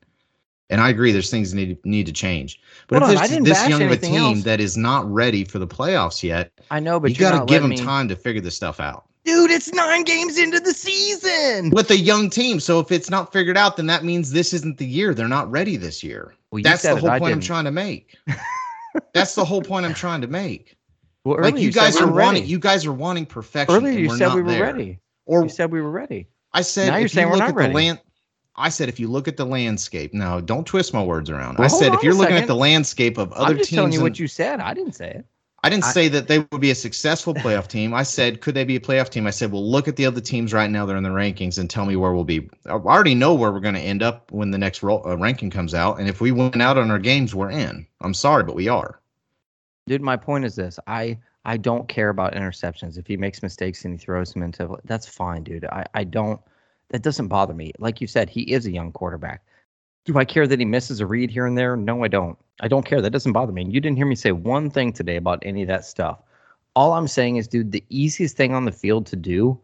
And 0.71 0.81
I 0.81 0.89
agree 0.89 1.13
there's 1.13 1.31
things 1.31 1.51
that 1.51 1.57
need 1.59 1.85
need 1.85 2.07
to 2.07 2.13
change. 2.13 2.59
But 2.89 3.03
Hold 3.03 3.15
if 3.15 3.21
on, 3.23 3.43
this, 3.43 3.59
this 3.61 3.69
young 3.69 3.83
of 3.83 3.91
a 3.91 3.97
team 3.99 4.15
else. 4.37 4.43
that 4.45 4.59
is 4.59 4.79
not 4.79 5.05
ready 5.13 5.45
for 5.45 5.59
the 5.59 5.67
playoffs 5.67 6.23
yet, 6.23 6.51
I 6.71 6.81
know, 6.81 6.99
but 6.99 7.11
you 7.11 7.19
got 7.19 7.39
to 7.39 7.45
give 7.45 7.61
them 7.61 7.71
me- 7.73 7.77
time 7.77 8.09
to 8.09 8.17
figure 8.17 8.41
this 8.41 8.57
stuff 8.57 8.81
out. 8.81 9.05
Dude, 9.25 9.51
it's 9.53 9.73
nine 9.73 10.03
games 10.03 10.37
into 10.39 10.59
the 10.59 10.73
season. 10.75 11.71
With 11.71 11.91
a 11.91 11.97
young 11.97 12.29
team, 12.29 12.59
so 12.59 12.81
if 12.81 12.91
it's 12.91 13.09
not 13.09 13.33
figured 13.33 13.57
out, 13.57 13.77
then 13.77 13.87
that 13.87 14.05
means 14.05 14.33
this 14.33 14.53
isn't 14.53 14.79
the 14.79 14.87
year. 14.87 15.15
They're 15.15 15.29
not 15.29 15.49
ready 15.51 15.77
this 15.77 16.03
year. 16.03 16.35
Well, 16.51 16.63
That's 16.63 16.83
the 16.83 16.93
it, 16.97 16.99
whole 16.99 17.11
I 17.11 17.19
point 17.21 17.33
I'm 17.33 17.41
trying 17.41 17.65
to 17.65 17.71
make. 17.71 18.17
That's 19.15 19.35
the 19.35 19.45
whole 19.45 19.63
point 19.63 19.87
I'm 19.87 19.95
trying 19.95 20.21
to 20.23 20.27
make. 20.27 20.77
Well, 21.25 21.37
like 21.41 21.55
earlier 21.55 21.65
you 21.67 21.73
guys 21.73 21.95
we 21.95 22.03
are 22.03 22.07
were 22.11 22.21
wanting, 22.21 22.47
you 22.47 22.59
guys 22.59 22.85
are 22.85 22.93
wanting 22.93 23.27
perfection. 23.27 23.77
Earlier 23.77 23.91
and 23.93 24.01
you 24.01 24.09
we're 24.09 24.17
said 24.19 24.27
not 24.29 24.37
we 24.37 24.43
were 24.43 24.51
there. 24.51 24.63
ready. 24.63 24.99
Or 25.25 25.45
You 25.45 25.49
said 25.49 25.71
we 25.71 25.81
were 25.81 25.91
ready. 25.91 26.27
I 26.53 26.63
said 26.63 26.89
Now 26.89 26.97
you're 26.97 27.07
if 27.07 27.13
saying 27.13 27.29
you 27.29 27.31
we're 27.31 27.37
look 27.37 27.41
not 27.45 27.49
at 27.51 27.55
ready. 27.57 27.73
the 27.73 27.77
land. 27.77 28.01
I 28.57 28.69
said 28.69 28.89
if 28.89 28.99
you 29.01 29.09
look 29.09 29.29
at 29.29 29.37
the 29.37 29.47
landscape. 29.47 30.13
No, 30.13 30.41
don't 30.41 30.67
twist 30.67 30.93
my 30.93 31.03
words 31.03 31.31
around. 31.31 31.59
Well, 31.59 31.65
I 31.65 31.69
said 31.69 31.95
if 31.95 32.03
you're 32.03 32.13
looking 32.13 32.33
second. 32.35 32.43
at 32.43 32.49
the 32.49 32.57
landscape 32.57 33.17
of 33.19 33.33
other 33.33 33.47
teams. 33.47 33.51
I'm 33.51 33.57
just 33.59 33.71
teams, 33.71 33.77
telling 33.77 33.93
you 33.93 33.99
in- 34.01 34.03
what 34.03 34.19
you 34.19 34.27
said. 34.27 34.61
I 34.61 34.75
didn't 34.75 34.93
say 34.95 35.11
it. 35.11 35.25
I 35.65 35.71
didn't 35.71 35.85
I- 35.85 35.93
say 35.93 36.09
that 36.09 36.27
they 36.27 36.41
would 36.41 36.61
be 36.61 36.73
a 36.73 36.75
successful 36.75 37.35
playoff 37.35 37.69
team. 37.69 37.95
I 37.95 38.03
said, 38.03 38.41
could 38.41 38.55
they 38.55 38.65
be 38.65 38.77
a 38.77 38.81
playoff 38.81 39.11
team? 39.11 39.27
I 39.27 39.31
said, 39.31 39.53
well, 39.53 39.65
look 39.69 39.87
at 39.87 39.95
the 39.97 40.07
other 40.07 40.21
teams 40.21 40.53
right 40.53 40.69
now. 40.69 40.85
They're 40.85 40.97
in 40.97 41.05
the 41.05 41.09
rankings 41.11 41.59
and 41.59 41.71
tell 41.71 41.87
me 41.87 41.95
where 41.95 42.13
we'll 42.13 42.25
be. 42.25 42.49
I 42.67 42.71
already 42.71 43.15
know 43.15 43.35
where 43.35 43.53
we're 43.53 43.61
going 43.61 43.75
to 43.77 43.81
end 43.81 44.03
up 44.03 44.33
when 44.33 44.51
the 44.51 44.59
next 44.59 44.83
roll, 44.83 45.07
uh, 45.07 45.17
ranking 45.17 45.51
comes 45.51 45.73
out. 45.73 46.01
And 46.01 46.09
if 46.09 46.21
we 46.21 46.33
win 46.33 46.61
out 46.61 46.79
on 46.79 46.91
our 46.91 46.99
games, 46.99 47.35
we're 47.35 47.51
in. 47.51 47.87
I'm 48.01 48.15
sorry, 48.15 48.43
but 48.43 48.57
we 48.57 48.69
are. 48.69 49.01
Dude, 49.87 50.03
my 50.03 50.17
point 50.17 50.45
is 50.45 50.57
this. 50.57 50.79
I 50.87 51.19
I 51.45 51.57
don't 51.57 51.89
care 51.89 52.09
about 52.09 52.35
interceptions. 52.35 52.99
If 52.99 53.07
he 53.07 53.17
makes 53.17 53.43
mistakes 53.43 53.85
and 53.85 53.95
he 53.95 53.99
throws 53.99 54.33
them 54.33 54.43
into 54.45 54.79
that's 54.85 55.09
fine, 55.09 55.43
dude. 55.43 55.65
I, 55.65 55.85
I 55.95 56.05
don't 56.05 56.41
that 56.91 57.03
doesn't 57.03 57.29
bother 57.29 57.55
me. 57.55 57.73
Like 57.79 58.01
you 58.01 58.07
said, 58.07 58.31
he 58.31 58.43
is 58.43 58.67
a 58.67 58.71
young 58.71 58.93
quarterback. 58.93 59.43
Do 60.05 60.19
I 60.19 60.25
care 60.25 60.47
that 60.49 60.59
he 60.59 60.65
misses 60.65 61.01
a 61.01 61.07
read 61.07 61.31
here 61.31 61.47
and 61.47 61.57
there? 61.57 61.77
No, 61.77 62.03
I 62.03 62.09
don't. 62.09 62.37
I 62.61 62.69
don't 62.69 62.85
care. 62.85 63.01
That 63.01 63.11
doesn't 63.13 63.33
bother 63.33 63.53
me. 63.53 63.63
And 63.63 63.73
you 63.73 63.81
didn't 63.81 63.97
hear 63.97 64.07
me 64.07 64.17
say 64.17 64.33
one 64.33 64.69
thing 64.69 64.93
today 64.93 65.17
about 65.17 65.43
any 65.43 65.63
of 65.63 65.69
that 65.69 65.85
stuff. 65.85 66.19
All 66.75 66.93
I'm 66.93 67.07
saying 67.07 67.37
is, 67.37 67.47
dude, 67.47 67.71
the 67.71 67.85
easiest 67.89 68.37
thing 68.37 68.53
on 68.53 68.65
the 68.65 68.73
field 68.73 69.07
to 69.07 69.17
do, 69.17 69.59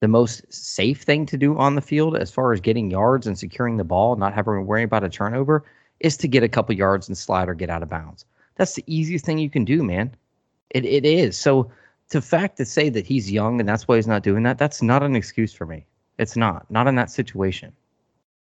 the 0.00 0.08
most 0.08 0.50
safe 0.52 1.02
thing 1.02 1.26
to 1.26 1.36
do 1.36 1.58
on 1.58 1.74
the 1.74 1.82
field 1.82 2.16
as 2.16 2.30
far 2.30 2.52
as 2.52 2.60
getting 2.60 2.90
yards 2.90 3.26
and 3.26 3.38
securing 3.38 3.76
the 3.76 3.84
ball, 3.84 4.16
not 4.16 4.32
having 4.32 4.54
to 4.54 4.62
worry 4.62 4.82
about 4.82 5.04
a 5.04 5.08
turnover, 5.08 5.64
is 6.00 6.16
to 6.18 6.28
get 6.28 6.42
a 6.42 6.48
couple 6.48 6.74
yards 6.74 7.08
and 7.08 7.18
slide 7.18 7.48
or 7.48 7.54
get 7.54 7.70
out 7.70 7.82
of 7.82 7.90
bounds. 7.90 8.24
That's 8.56 8.74
the 8.74 8.84
easiest 8.86 9.24
thing 9.24 9.38
you 9.38 9.50
can 9.50 9.64
do, 9.64 9.82
man. 9.82 10.14
It 10.70 10.84
it 10.86 11.04
is. 11.04 11.36
So 11.36 11.70
to 12.10 12.22
fact 12.22 12.56
to 12.58 12.64
say 12.64 12.88
that 12.88 13.06
he's 13.06 13.30
young 13.30 13.60
and 13.60 13.68
that's 13.68 13.86
why 13.86 13.96
he's 13.96 14.06
not 14.06 14.22
doing 14.22 14.42
that, 14.44 14.58
that's 14.58 14.82
not 14.82 15.02
an 15.02 15.16
excuse 15.16 15.52
for 15.52 15.66
me. 15.66 15.84
It's 16.18 16.36
not. 16.36 16.70
Not 16.70 16.86
in 16.86 16.94
that 16.96 17.10
situation. 17.10 17.72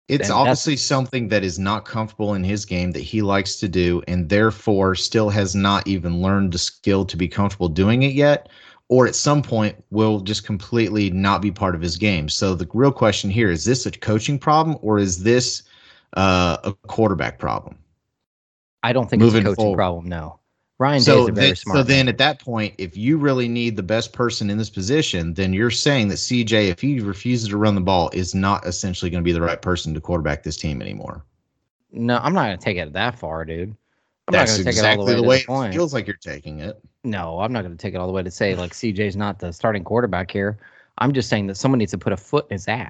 It's 0.07 0.29
And 0.29 0.37
obviously 0.37 0.77
something 0.77 1.29
that 1.29 1.43
is 1.43 1.57
not 1.57 1.85
comfortable 1.85 2.35
in 2.35 2.43
his 2.43 2.63
game 2.63 2.91
that 2.91 2.99
he 2.99 3.23
likes 3.23 3.55
to 3.57 3.67
do, 3.67 4.03
and 4.07 4.29
therefore 4.29 4.93
still 4.93 5.29
has 5.29 5.55
not 5.55 5.87
even 5.87 6.21
learned 6.21 6.51
the 6.51 6.59
skill 6.59 7.05
to 7.05 7.17
be 7.17 7.27
comfortable 7.27 7.69
doing 7.69 8.03
it 8.03 8.13
yet, 8.13 8.49
or 8.87 9.07
at 9.07 9.15
some 9.15 9.41
point 9.41 9.83
will 9.89 10.19
just 10.19 10.45
completely 10.45 11.09
not 11.09 11.41
be 11.41 11.51
part 11.51 11.73
of 11.73 11.81
his 11.81 11.97
game. 11.97 12.29
So 12.29 12.53
the 12.53 12.67
real 12.71 12.91
question 12.91 13.31
here 13.31 13.49
is: 13.49 13.65
this 13.65 13.87
a 13.87 13.91
coaching 13.91 14.37
problem, 14.37 14.77
or 14.83 14.99
is 14.99 15.23
this 15.23 15.63
uh, 16.15 16.57
a 16.63 16.73
quarterback 16.87 17.39
problem? 17.39 17.75
I 18.83 18.93
don't 18.93 19.09
think 19.09 19.21
Moving 19.21 19.41
it's 19.41 19.43
a 19.43 19.49
coaching 19.49 19.55
forward. 19.55 19.77
problem, 19.77 20.07
no. 20.07 20.39
Ryan 20.77 20.99
Day 20.99 21.03
so 21.03 21.23
is 21.23 21.29
a 21.29 21.31
very 21.31 21.55
smart 21.55 21.77
so 21.77 21.83
then 21.83 22.09
at 22.09 22.17
that 22.17 22.39
point, 22.39 22.75
if 22.77 22.97
you 22.97 23.17
really 23.17 23.47
need 23.47 23.77
the 23.77 23.83
best 23.83 24.11
person 24.11 24.49
in 24.49 24.57
this 24.57 24.69
position, 24.69 25.33
then 25.33 25.53
you're 25.53 25.71
saying 25.71 26.09
that 26.09 26.15
CJ, 26.15 26.69
if 26.69 26.81
he 26.81 26.99
refuses 26.99 27.49
to 27.49 27.57
run 27.57 27.75
the 27.75 27.81
ball, 27.81 28.09
is 28.13 28.35
not 28.35 28.65
essentially 28.65 29.09
going 29.09 29.23
to 29.23 29.25
be 29.25 29.31
the 29.31 29.41
right 29.41 29.61
person 29.61 29.93
to 29.93 30.01
quarterback 30.01 30.43
this 30.43 30.57
team 30.57 30.81
anymore. 30.81 31.23
No, 31.91 32.17
I'm 32.17 32.33
not 32.33 32.43
gonna 32.43 32.57
take 32.57 32.75
it 32.75 32.91
that 32.91 33.17
far, 33.17 33.45
dude. 33.45 33.75
I'm 34.27 34.31
That's 34.31 34.57
not 34.57 34.63
take 34.63 34.67
exactly 34.67 34.89
it 34.89 34.99
all 34.99 35.05
the 35.05 35.11
way 35.11 35.37
the 35.37 35.43
to 35.43 35.51
way 35.51 35.61
the 35.61 35.69
it 35.69 35.73
feels 35.73 35.93
like 35.93 36.07
you're 36.07 36.17
taking 36.17 36.59
it. 36.59 36.81
No, 37.03 37.39
I'm 37.39 37.53
not 37.53 37.61
going 37.61 37.77
to 37.77 37.81
take 37.81 37.93
it 37.93 37.97
all 37.97 38.07
the 38.07 38.13
way 38.13 38.23
to 38.23 38.31
say 38.31 38.55
like 38.55 38.71
CJ's 38.71 39.15
not 39.15 39.37
the 39.37 39.53
starting 39.53 39.83
quarterback 39.83 40.31
here. 40.31 40.57
I'm 40.97 41.13
just 41.13 41.29
saying 41.29 41.47
that 41.47 41.55
someone 41.55 41.77
needs 41.77 41.91
to 41.91 41.97
put 41.97 42.11
a 42.11 42.17
foot 42.17 42.47
in 42.49 42.55
his 42.55 42.67
ass. 42.67 42.89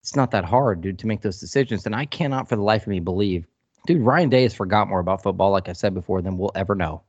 It's 0.00 0.16
not 0.16 0.30
that 0.30 0.44
hard, 0.44 0.80
dude, 0.80 0.98
to 1.00 1.06
make 1.06 1.20
those 1.20 1.38
decisions. 1.38 1.84
And 1.84 1.94
I 1.94 2.06
cannot 2.06 2.48
for 2.48 2.56
the 2.56 2.62
life 2.62 2.82
of 2.82 2.88
me 2.88 3.00
believe, 3.00 3.46
dude, 3.86 4.02
Ryan 4.02 4.28
Day 4.28 4.42
has 4.42 4.54
forgot 4.54 4.88
more 4.88 5.00
about 5.00 5.22
football, 5.22 5.50
like 5.50 5.68
I 5.68 5.72
said 5.72 5.94
before, 5.94 6.22
than 6.22 6.38
we'll 6.38 6.52
ever 6.54 6.74
know. 6.74 7.02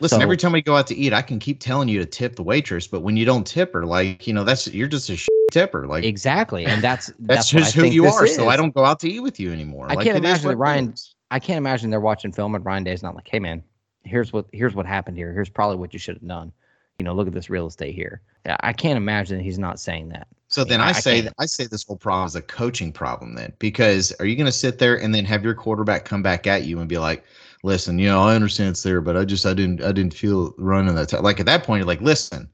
Listen, 0.00 0.18
So- 0.18 0.22
every 0.22 0.36
time 0.36 0.52
we 0.52 0.62
go 0.62 0.76
out 0.76 0.86
to 0.88 0.96
eat, 0.96 1.12
I 1.12 1.22
can 1.22 1.38
keep 1.38 1.60
telling 1.60 1.88
you 1.88 1.98
to 1.98 2.06
tip 2.06 2.36
the 2.36 2.42
waitress, 2.42 2.86
but 2.86 3.00
when 3.00 3.16
you 3.16 3.24
don't 3.24 3.46
tip 3.46 3.72
her, 3.74 3.84
like 3.84 4.26
you 4.26 4.32
know, 4.32 4.44
that's 4.44 4.66
you're 4.68 4.88
just 4.88 5.10
a 5.10 5.16
shit 5.16 5.28
tipper. 5.50 5.86
Like 5.86 6.04
Exactly. 6.04 6.66
And 6.66 6.82
that's 6.82 7.06
that's, 7.18 7.50
that's, 7.50 7.50
just 7.50 7.74
who 7.74 7.84
you 7.84 8.06
are. 8.06 8.26
So 8.26 8.48
I 8.48 8.56
don't 8.56 8.74
go 8.74 8.84
out 8.84 9.00
to 9.00 9.10
eat 9.10 9.20
with 9.20 9.40
you 9.40 9.52
anymore. 9.52 9.86
I 9.90 9.94
Like, 9.94 10.04
can't 10.04 10.16
imagine 10.16 10.48
that 10.48 10.56
Ryan- 10.56 10.92
is. 10.92 11.14
I 11.30 11.38
can't 11.38 11.58
imagine 11.58 11.90
they're 11.90 12.00
watching 12.00 12.32
film 12.32 12.54
and 12.54 12.64
Ryan 12.64 12.84
Day's 12.84 13.02
not 13.02 13.14
like, 13.14 13.28
hey 13.28 13.38
man, 13.38 13.62
here's 14.04 14.32
what 14.32 14.46
here's 14.52 14.74
what 14.74 14.86
happened 14.86 15.16
here. 15.16 15.32
Here's 15.32 15.50
probably 15.50 15.76
what 15.76 15.92
you 15.92 15.98
should 15.98 16.14
have 16.16 16.26
done. 16.26 16.52
You 16.98 17.04
know, 17.04 17.14
look 17.14 17.28
at 17.28 17.32
this 17.32 17.48
real 17.48 17.68
estate 17.68 17.94
here. 17.94 18.22
Yeah, 18.44 18.56
I 18.60 18.72
can't 18.72 18.96
imagine 18.96 19.38
he's 19.38 19.58
not 19.58 19.78
saying 19.78 20.08
that. 20.08 20.26
So 20.48 20.64
then 20.64 20.80
I- 20.80 20.86
I, 20.86 20.88
I 20.88 20.92
say 20.92 21.22
can't. 21.22 21.34
I 21.38 21.46
say 21.46 21.66
this 21.66 21.84
whole 21.84 21.96
problem 21.96 22.26
is 22.26 22.34
a 22.34 22.42
coaching 22.42 22.90
problem 22.92 23.34
then 23.36 23.52
because 23.60 24.12
are 24.18 24.26
you 24.26 24.34
going 24.34 24.46
to 24.46 24.52
sit 24.52 24.78
there 24.78 25.00
and 25.00 25.14
then 25.14 25.24
have 25.24 25.44
your 25.44 25.54
quarterback 25.54 26.04
come 26.04 26.22
back 26.22 26.48
at 26.48 26.64
you 26.64 26.80
and 26.80 26.88
be 26.88 26.98
like, 26.98 27.22
"Listen, 27.62 28.00
you 28.00 28.08
know, 28.08 28.22
I 28.22 28.34
understand 28.34 28.70
it's 28.70 28.82
there, 28.82 29.00
but 29.00 29.16
I 29.16 29.24
just 29.24 29.46
I 29.46 29.54
didn't 29.54 29.80
I 29.82 29.92
didn't 29.92 30.14
feel 30.14 30.52
running 30.58 30.94
that 30.96 31.10
time." 31.10 31.22
Like 31.22 31.38
at 31.38 31.46
that 31.46 31.62
point, 31.62 31.78
you're 31.80 31.86
like, 31.86 32.00
"Listen, 32.00 32.48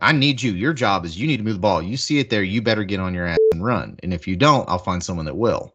I 0.00 0.12
need 0.12 0.40
you. 0.40 0.52
Your 0.52 0.72
job 0.72 1.04
is 1.04 1.18
you 1.18 1.26
need 1.26 1.38
to 1.38 1.42
move 1.42 1.54
the 1.54 1.60
ball. 1.60 1.82
You 1.82 1.96
see 1.96 2.20
it 2.20 2.30
there, 2.30 2.44
you 2.44 2.62
better 2.62 2.84
get 2.84 3.00
on 3.00 3.12
your 3.12 3.26
ass 3.26 3.38
and 3.52 3.64
run. 3.64 3.98
And 4.04 4.14
if 4.14 4.28
you 4.28 4.36
don't, 4.36 4.68
I'll 4.68 4.78
find 4.78 5.02
someone 5.02 5.26
that 5.26 5.36
will." 5.36 5.74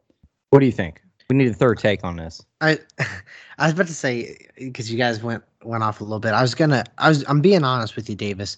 What 0.51 0.59
do 0.59 0.67
you 0.67 0.71
think? 0.71 1.01
We 1.29 1.37
need 1.37 1.49
a 1.49 1.53
third 1.53 1.79
take 1.79 2.03
on 2.03 2.17
this. 2.17 2.41
I 2.61 2.79
I 3.57 3.65
was 3.65 3.73
about 3.73 3.87
to 3.87 3.93
say 3.93 4.37
because 4.57 4.91
you 4.91 4.97
guys 4.97 5.23
went 5.23 5.43
went 5.63 5.83
off 5.83 6.01
a 6.01 6.03
little 6.03 6.19
bit. 6.19 6.33
I 6.33 6.41
was 6.41 6.55
gonna 6.55 6.83
I 6.97 7.09
was 7.09 7.23
I'm 7.27 7.41
being 7.41 7.63
honest 7.63 7.95
with 7.95 8.09
you, 8.09 8.15
Davis. 8.15 8.57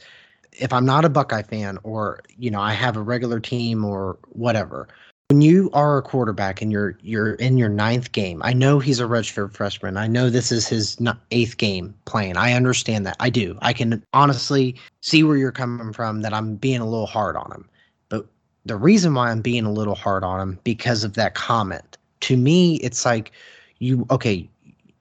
If 0.51 0.73
I'm 0.73 0.85
not 0.85 1.05
a 1.05 1.09
Buckeye 1.09 1.43
fan 1.43 1.77
or 1.83 2.21
you 2.37 2.51
know 2.51 2.59
I 2.59 2.73
have 2.73 2.97
a 2.97 3.01
regular 3.01 3.39
team 3.39 3.85
or 3.85 4.17
whatever, 4.29 4.87
when 5.29 5.41
you 5.41 5.69
are 5.73 5.97
a 5.97 6.01
quarterback 6.01 6.61
and 6.61 6.71
you're 6.71 6.97
you're 7.01 7.35
in 7.35 7.57
your 7.57 7.69
ninth 7.69 8.11
game, 8.11 8.41
I 8.43 8.53
know 8.53 8.79
he's 8.79 8.99
a 8.99 9.05
redshirt 9.05 9.53
freshman. 9.53 9.95
I 9.95 10.07
know 10.07 10.29
this 10.29 10.51
is 10.51 10.67
his 10.67 10.97
eighth 11.31 11.57
game 11.57 11.93
playing. 12.05 12.37
I 12.37 12.53
understand 12.53 13.05
that. 13.05 13.15
I 13.19 13.29
do. 13.29 13.57
I 13.61 13.71
can 13.71 14.03
honestly 14.13 14.75
see 15.01 15.23
where 15.23 15.37
you're 15.37 15.51
coming 15.51 15.93
from. 15.93 16.21
That 16.21 16.33
I'm 16.33 16.55
being 16.55 16.81
a 16.81 16.85
little 16.85 17.07
hard 17.07 17.37
on 17.37 17.51
him, 17.51 17.69
but 18.09 18.25
the 18.65 18.75
reason 18.75 19.13
why 19.13 19.31
I'm 19.31 19.41
being 19.41 19.65
a 19.65 19.71
little 19.71 19.95
hard 19.95 20.23
on 20.23 20.41
him 20.41 20.59
because 20.63 21.03
of 21.03 21.13
that 21.13 21.33
comment. 21.33 21.97
To 22.21 22.37
me, 22.37 22.75
it's 22.77 23.05
like 23.05 23.31
you 23.79 24.05
okay, 24.11 24.49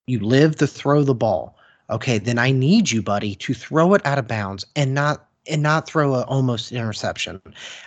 you 0.06 0.20
live 0.20 0.56
to 0.56 0.66
throw 0.66 1.02
the 1.02 1.14
ball. 1.14 1.56
Okay, 1.88 2.18
then 2.18 2.38
I 2.38 2.50
need 2.50 2.90
you, 2.90 3.02
buddy, 3.02 3.34
to 3.36 3.54
throw 3.54 3.94
it 3.94 4.04
out 4.04 4.18
of 4.18 4.26
bounds 4.26 4.66
and 4.74 4.94
not 4.94 5.28
and 5.48 5.62
not 5.62 5.86
throw 5.86 6.14
a 6.14 6.22
almost 6.22 6.72
interception. 6.72 7.40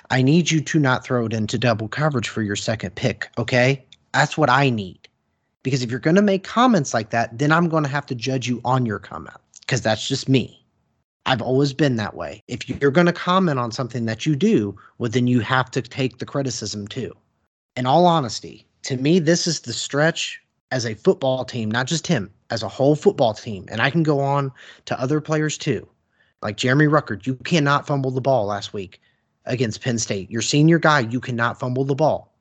I 0.10 0.22
need 0.22 0.50
you 0.50 0.62
to 0.62 0.80
not 0.80 1.04
throw 1.04 1.26
it 1.26 1.34
into 1.34 1.58
double 1.58 1.88
coverage 1.88 2.30
for 2.30 2.42
your 2.42 2.56
second 2.56 2.96
pick. 2.96 3.30
Okay, 3.38 3.86
that's 4.14 4.38
what 4.38 4.50
I 4.50 4.70
need. 4.70 5.08
Because 5.64 5.84
if 5.84 5.92
you're 5.92 6.00
going 6.00 6.16
to 6.16 6.22
make 6.22 6.44
comments 6.44 6.94
like 6.94 7.10
that, 7.10 7.38
then 7.38 7.52
I'm 7.52 7.68
going 7.68 7.84
to 7.84 7.90
have 7.90 8.06
to 8.08 8.16
judge 8.16 8.48
you 8.48 8.62
on 8.64 8.86
your 8.86 9.00
comment 9.00 9.36
because 9.62 9.82
that's 9.82 10.08
just 10.08 10.30
me. 10.30 10.66
I've 11.26 11.42
always 11.42 11.74
been 11.74 11.98
that 11.98 12.16
way. 12.16 12.42
If 12.48 12.68
you're 12.70 12.92
going 12.92 13.08
to 13.08 13.14
comment 13.14 13.60
on 13.60 13.72
something 13.72 14.06
that 14.06 14.26
you 14.26 14.36
do, 14.36 14.76
well, 14.98 15.12
then 15.12 15.28
you 15.28 15.42
have 15.42 15.70
to 15.72 15.82
take 15.82 16.18
the 16.18 16.26
criticism 16.26 16.88
too. 16.88 17.16
In 17.76 17.86
all 17.86 18.08
honesty, 18.08 18.66
to 18.84 18.98
me, 18.98 19.20
this 19.20 19.48
is 19.48 19.62
the 19.62 19.74
stretch 19.74 20.42
as 20.72 20.86
a 20.86 20.96
football 20.96 21.46
team, 21.46 21.70
not 21.70 21.88
just 21.88 22.08
him, 22.08 22.32
as 22.50 22.64
a 22.64 22.68
whole 22.68 22.96
football 22.96 23.34
team. 23.34 23.66
And 23.70 23.82
I 23.82 23.90
can 23.90 24.04
go 24.04 24.20
on 24.20 24.52
to 24.86 25.00
other 25.00 25.22
players 25.22 25.58
too. 25.58 25.88
Like 26.42 26.58
Jeremy 26.58 26.86
Ruckert, 26.86 27.26
you 27.26 27.36
cannot 27.36 27.88
fumble 27.88 28.12
the 28.12 28.22
ball 28.22 28.46
last 28.46 28.74
week 28.74 29.02
against 29.46 29.82
Penn 29.82 29.98
State. 29.98 30.32
Your 30.32 30.42
senior 30.42 30.80
guy, 30.80 31.02
you 31.02 31.20
cannot 31.20 31.60
fumble 31.60 31.84
the 31.84 31.96
ball. 31.96 32.34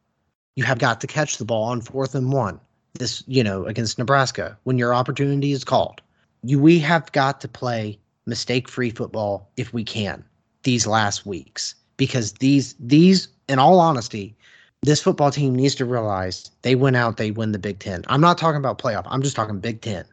You 0.56 0.64
have 0.64 0.78
got 0.78 1.00
to 1.00 1.06
catch 1.06 1.38
the 1.38 1.44
ball 1.44 1.64
on 1.64 1.80
fourth 1.80 2.14
and 2.14 2.32
one. 2.32 2.60
This, 2.94 3.22
you 3.26 3.44
know, 3.44 3.64
against 3.66 3.98
Nebraska 3.98 4.58
when 4.64 4.78
your 4.78 4.94
opportunity 4.94 5.52
is 5.52 5.64
called. 5.64 6.00
You 6.42 6.58
we 6.58 6.78
have 6.80 7.10
got 7.12 7.40
to 7.40 7.48
play 7.48 7.98
mistake-free 8.26 8.90
football 8.90 9.50
if 9.56 9.72
we 9.72 9.84
can 9.84 10.24
these 10.62 10.86
last 10.86 11.26
weeks 11.26 11.74
because 11.96 12.32
these 12.34 12.74
these 12.78 13.28
in 13.48 13.58
all 13.58 13.80
honesty 13.80 14.36
this 14.82 15.02
football 15.02 15.30
team 15.30 15.54
needs 15.54 15.74
to 15.76 15.84
realize 15.84 16.50
they 16.62 16.74
went 16.74 16.96
out, 16.96 17.16
they 17.16 17.30
win 17.30 17.52
the 17.52 17.58
Big 17.58 17.78
Ten. 17.78 18.04
I'm 18.08 18.20
not 18.20 18.38
talking 18.38 18.58
about 18.58 18.78
playoff. 18.78 19.06
I'm 19.06 19.22
just 19.22 19.36
talking 19.36 19.58
Big 19.58 19.80
Ten. 19.80 20.04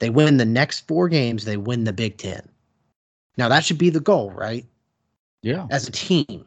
They 0.00 0.10
win 0.10 0.36
the 0.36 0.44
next 0.44 0.86
four 0.86 1.08
games, 1.08 1.44
they 1.44 1.56
win 1.56 1.84
the 1.84 1.92
Big 1.92 2.18
Ten. 2.18 2.46
Now 3.36 3.48
that 3.48 3.64
should 3.64 3.78
be 3.78 3.90
the 3.90 4.00
goal, 4.00 4.30
right? 4.32 4.66
Yeah. 5.42 5.66
As 5.70 5.88
a 5.88 5.92
team. 5.92 6.44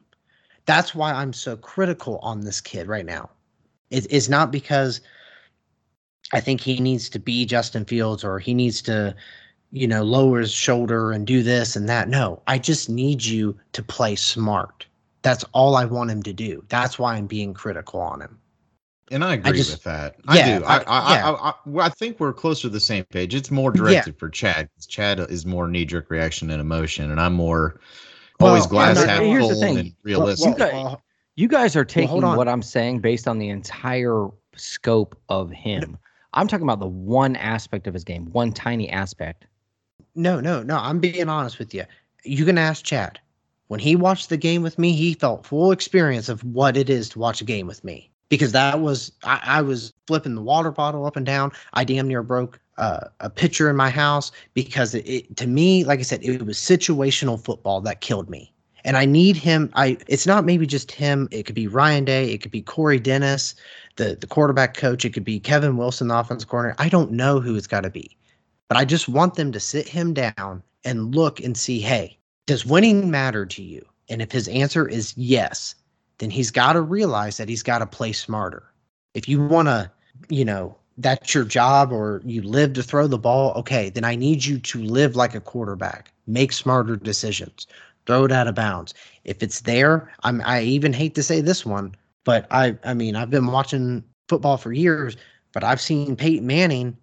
That's 0.65 0.93
why 0.93 1.13
I'm 1.13 1.33
so 1.33 1.55
critical 1.55 2.19
on 2.21 2.41
this 2.41 2.59
kid 2.59 2.87
right 2.87 3.05
now. 3.05 3.29
It's 3.89 4.27
not 4.27 4.51
because 4.51 4.99
I 6.33 6.41
think 6.41 6.59
he 6.59 6.79
needs 6.81 7.07
to 7.09 7.19
be 7.19 7.45
Justin 7.45 7.85
Fields 7.85 8.23
or 8.23 8.37
he 8.37 8.53
needs 8.53 8.81
to, 8.81 9.15
you 9.71 9.87
know, 9.87 10.03
lower 10.03 10.39
his 10.39 10.51
shoulder 10.51 11.13
and 11.13 11.25
do 11.25 11.41
this 11.41 11.77
and 11.77 11.87
that. 11.87 12.09
No, 12.09 12.41
I 12.47 12.57
just 12.57 12.89
need 12.89 13.23
you 13.23 13.57
to 13.71 13.81
play 13.81 14.15
smart. 14.15 14.86
That's 15.27 15.43
all 15.51 15.75
I 15.75 15.83
want 15.83 16.09
him 16.09 16.23
to 16.23 16.31
do. 16.31 16.63
That's 16.69 16.97
why 16.97 17.15
I'm 17.15 17.27
being 17.27 17.53
critical 17.53 17.99
on 17.99 18.21
him. 18.21 18.39
And 19.11 19.25
I 19.25 19.33
agree 19.33 19.57
just- 19.57 19.71
with 19.71 19.83
that. 19.83 20.15
yeah, 20.33 20.55
I 20.55 20.59
do. 20.59 20.65
I 20.65 20.77
I- 20.77 20.83
I, 20.87 21.15
yeah. 21.15 21.29
I, 21.31 21.49
I, 21.49 21.53
well, 21.65 21.85
I 21.85 21.89
think 21.89 22.17
we're 22.21 22.31
closer 22.31 22.61
to 22.63 22.69
the 22.69 22.79
same 22.79 23.03
page. 23.05 23.35
It's 23.35 23.51
more 23.51 23.69
directed 23.71 24.17
for 24.17 24.29
Chad. 24.29 24.69
'cause 24.73 24.85
Chad 24.85 25.19
is 25.19 25.45
more 25.45 25.67
knee 25.67 25.83
jerk 25.83 26.09
reaction 26.09 26.49
and 26.49 26.61
emotion, 26.61 27.11
and 27.11 27.19
I'm 27.19 27.33
more 27.33 27.81
always 28.39 28.65
glass 28.67 28.97
and 29.01 29.09
half 29.09 29.19
full 29.19 29.59
thing. 29.59 29.77
and 29.77 29.87
Well, 29.89 29.93
realistic. 30.03 30.47
you 30.47 30.55
got- 30.57 30.71
well, 30.73 31.01
You 31.35 31.47
guys 31.49 31.75
are 31.75 31.83
taking 31.85 32.07
hold 32.09 32.23
on. 32.23 32.37
what 32.37 32.47
I'm 32.47 32.61
saying 32.61 32.99
based 32.99 33.27
on 33.27 33.37
the 33.37 33.49
entire 33.49 34.27
scope 34.55 35.19
of 35.27 35.51
him. 35.51 35.97
I'm 36.33 36.47
talking 36.47 36.63
about 36.63 36.79
the 36.79 36.87
one 36.87 37.35
aspect 37.35 37.85
of 37.87 37.93
his 37.93 38.03
game, 38.05 38.27
one 38.31 38.53
tiny 38.53 38.89
aspect. 38.89 39.45
No, 40.15 40.39
no, 40.39 40.63
no. 40.63 40.77
I'm 40.77 40.99
being 40.99 41.27
honest 41.27 41.59
with 41.59 41.73
you. 41.73 41.83
You 42.23 42.45
can 42.45 42.57
ask 42.57 42.83
Chad. 42.85 43.19
When 43.67 43.79
he 43.79 43.95
watched 43.95 44.29
the 44.29 44.37
game 44.37 44.61
with 44.63 44.79
me, 44.79 44.93
he 44.93 45.13
felt 45.13 45.45
full 45.45 45.71
experience 45.71 46.29
of 46.29 46.43
what 46.43 46.77
it 46.77 46.89
is 46.89 47.09
to 47.09 47.19
watch 47.19 47.41
a 47.41 47.45
game 47.45 47.67
with 47.67 47.83
me. 47.83 48.09
Because 48.29 48.51
that 48.51 48.81
was, 48.81 49.11
I, 49.23 49.41
I 49.43 49.61
was 49.61 49.93
flipping 50.05 50.35
the 50.35 50.41
water 50.41 50.71
bottle 50.71 51.05
up 51.05 51.15
and 51.15 51.25
down. 51.25 51.51
I 51.73 51.83
damn 51.83 52.07
near 52.07 52.23
broke 52.23 52.59
uh, 52.77 53.07
a 53.19 53.29
pitcher 53.29 53.69
in 53.69 53.75
my 53.75 53.89
house 53.89 54.31
because 54.53 54.93
it, 54.93 55.07
it, 55.07 55.37
to 55.37 55.47
me, 55.47 55.83
like 55.83 55.99
I 55.99 56.03
said, 56.03 56.23
it 56.23 56.45
was 56.45 56.57
situational 56.57 57.43
football 57.43 57.81
that 57.81 58.01
killed 58.01 58.29
me. 58.29 58.53
And 58.83 58.95
I 58.95 59.05
need 59.05 59.35
him. 59.35 59.69
I. 59.73 59.97
It's 60.07 60.25
not 60.25 60.45
maybe 60.45 60.65
just 60.65 60.91
him. 60.91 61.27
It 61.31 61.43
could 61.43 61.55
be 61.55 61.67
Ryan 61.67 62.05
Day. 62.05 62.31
It 62.31 62.37
could 62.41 62.51
be 62.51 62.61
Corey 62.61 62.99
Dennis, 62.99 63.53
the 63.97 64.15
the 64.15 64.27
quarterback 64.27 64.75
coach. 64.75 65.03
It 65.03 65.09
could 65.09 65.25
be 65.25 65.41
Kevin 65.41 65.75
Wilson, 65.75 66.07
the 66.07 66.17
offense 66.17 66.45
corner. 66.45 66.73
I 66.77 66.87
don't 66.87 67.11
know 67.11 67.41
who 67.41 67.55
it's 67.55 67.67
got 67.67 67.81
to 67.81 67.89
be. 67.89 68.15
But 68.69 68.77
I 68.77 68.85
just 68.85 69.09
want 69.09 69.35
them 69.35 69.51
to 69.51 69.59
sit 69.59 69.89
him 69.89 70.13
down 70.13 70.63
and 70.85 71.13
look 71.13 71.41
and 71.41 71.57
see, 71.57 71.79
hey, 71.79 72.16
does 72.47 72.65
winning 72.65 73.11
matter 73.11 73.45
to 73.45 73.61
you? 73.61 73.85
And 74.09 74.21
if 74.21 74.31
his 74.31 74.47
answer 74.47 74.87
is 74.87 75.15
yes, 75.15 75.75
then 76.17 76.31
he's 76.31 76.49
got 76.49 76.73
to 76.73 76.81
realize 76.81 77.37
that 77.37 77.49
he's 77.49 77.61
got 77.61 77.79
to 77.79 77.85
play 77.85 78.13
smarter. 78.13 78.63
If 79.13 79.29
you 79.29 79.45
want 79.45 79.67
to, 79.67 79.91
you 80.29 80.45
know, 80.45 80.75
that's 80.97 81.35
your 81.35 81.43
job 81.43 81.91
or 81.91 82.21
you 82.25 82.41
live 82.41 82.73
to 82.73 82.83
throw 82.83 83.05
the 83.05 83.19
ball, 83.19 83.53
okay, 83.55 83.89
then 83.89 84.03
I 84.03 84.15
need 84.15 84.45
you 84.45 84.59
to 84.59 84.81
live 84.81 85.15
like 85.15 85.35
a 85.35 85.41
quarterback, 85.41 86.11
make 86.25 86.51
smarter 86.51 86.95
decisions, 86.95 87.67
throw 88.07 88.25
it 88.25 88.31
out 88.31 88.47
of 88.47 88.55
bounds. 88.55 88.93
If 89.25 89.43
it's 89.43 89.61
there, 89.61 90.11
I'm 90.23 90.41
I 90.43 90.63
even 90.63 90.93
hate 90.93 91.13
to 91.15 91.23
say 91.23 91.41
this 91.41 91.65
one, 91.65 91.95
but 92.23 92.47
I 92.49 92.77
I 92.83 92.93
mean, 92.93 93.15
I've 93.15 93.29
been 93.29 93.47
watching 93.47 94.03
football 94.27 94.57
for 94.57 94.73
years, 94.73 95.17
but 95.53 95.63
I've 95.63 95.81
seen 95.81 96.15
Peyton 96.15 96.47
Manning 96.47 96.97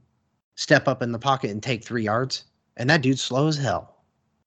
step 0.57 0.89
up 0.89 1.03
in 1.03 1.13
the 1.13 1.19
pocket 1.19 1.51
and 1.51 1.63
take 1.63 1.85
three 1.85 2.05
yards, 2.05 2.45
and 2.77 2.91
that 2.91 3.03
dude's 3.03 3.23
slow 3.23 3.47
as 3.47 3.57
hell. 3.57 3.94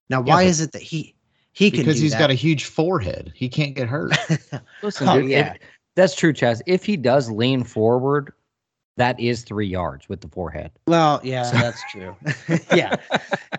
Now, 0.09 0.21
why 0.21 0.43
but- 0.43 0.49
is 0.49 0.61
it 0.61 0.71
that 0.73 0.81
he 0.81 1.13
he 1.53 1.71
can 1.71 1.79
because 1.79 1.95
do 1.97 2.03
he's 2.03 2.11
that? 2.11 2.19
got 2.19 2.29
a 2.31 2.35
huge 2.35 2.65
forehead. 2.65 3.31
He 3.35 3.49
can't 3.49 3.73
get 3.75 3.87
hurt. 3.87 4.11
Listen, 4.83 5.07
Oh, 5.09 5.19
dude, 5.21 5.29
yeah. 5.31 5.53
if- 5.53 5.61
that's 5.95 6.13
true, 6.15 6.31
Chaz. 6.31 6.61
If 6.67 6.85
he 6.85 6.95
does 6.95 7.31
lean 7.31 7.63
forward, 7.63 8.31
that 8.97 9.19
is 9.19 9.41
three 9.43 9.65
yards 9.67 10.07
with 10.07 10.21
the 10.21 10.27
forehead. 10.27 10.71
Well, 10.87 11.19
yeah, 11.23 11.49
that's 11.51 11.81
true. 11.91 12.15
yeah, 12.75 12.95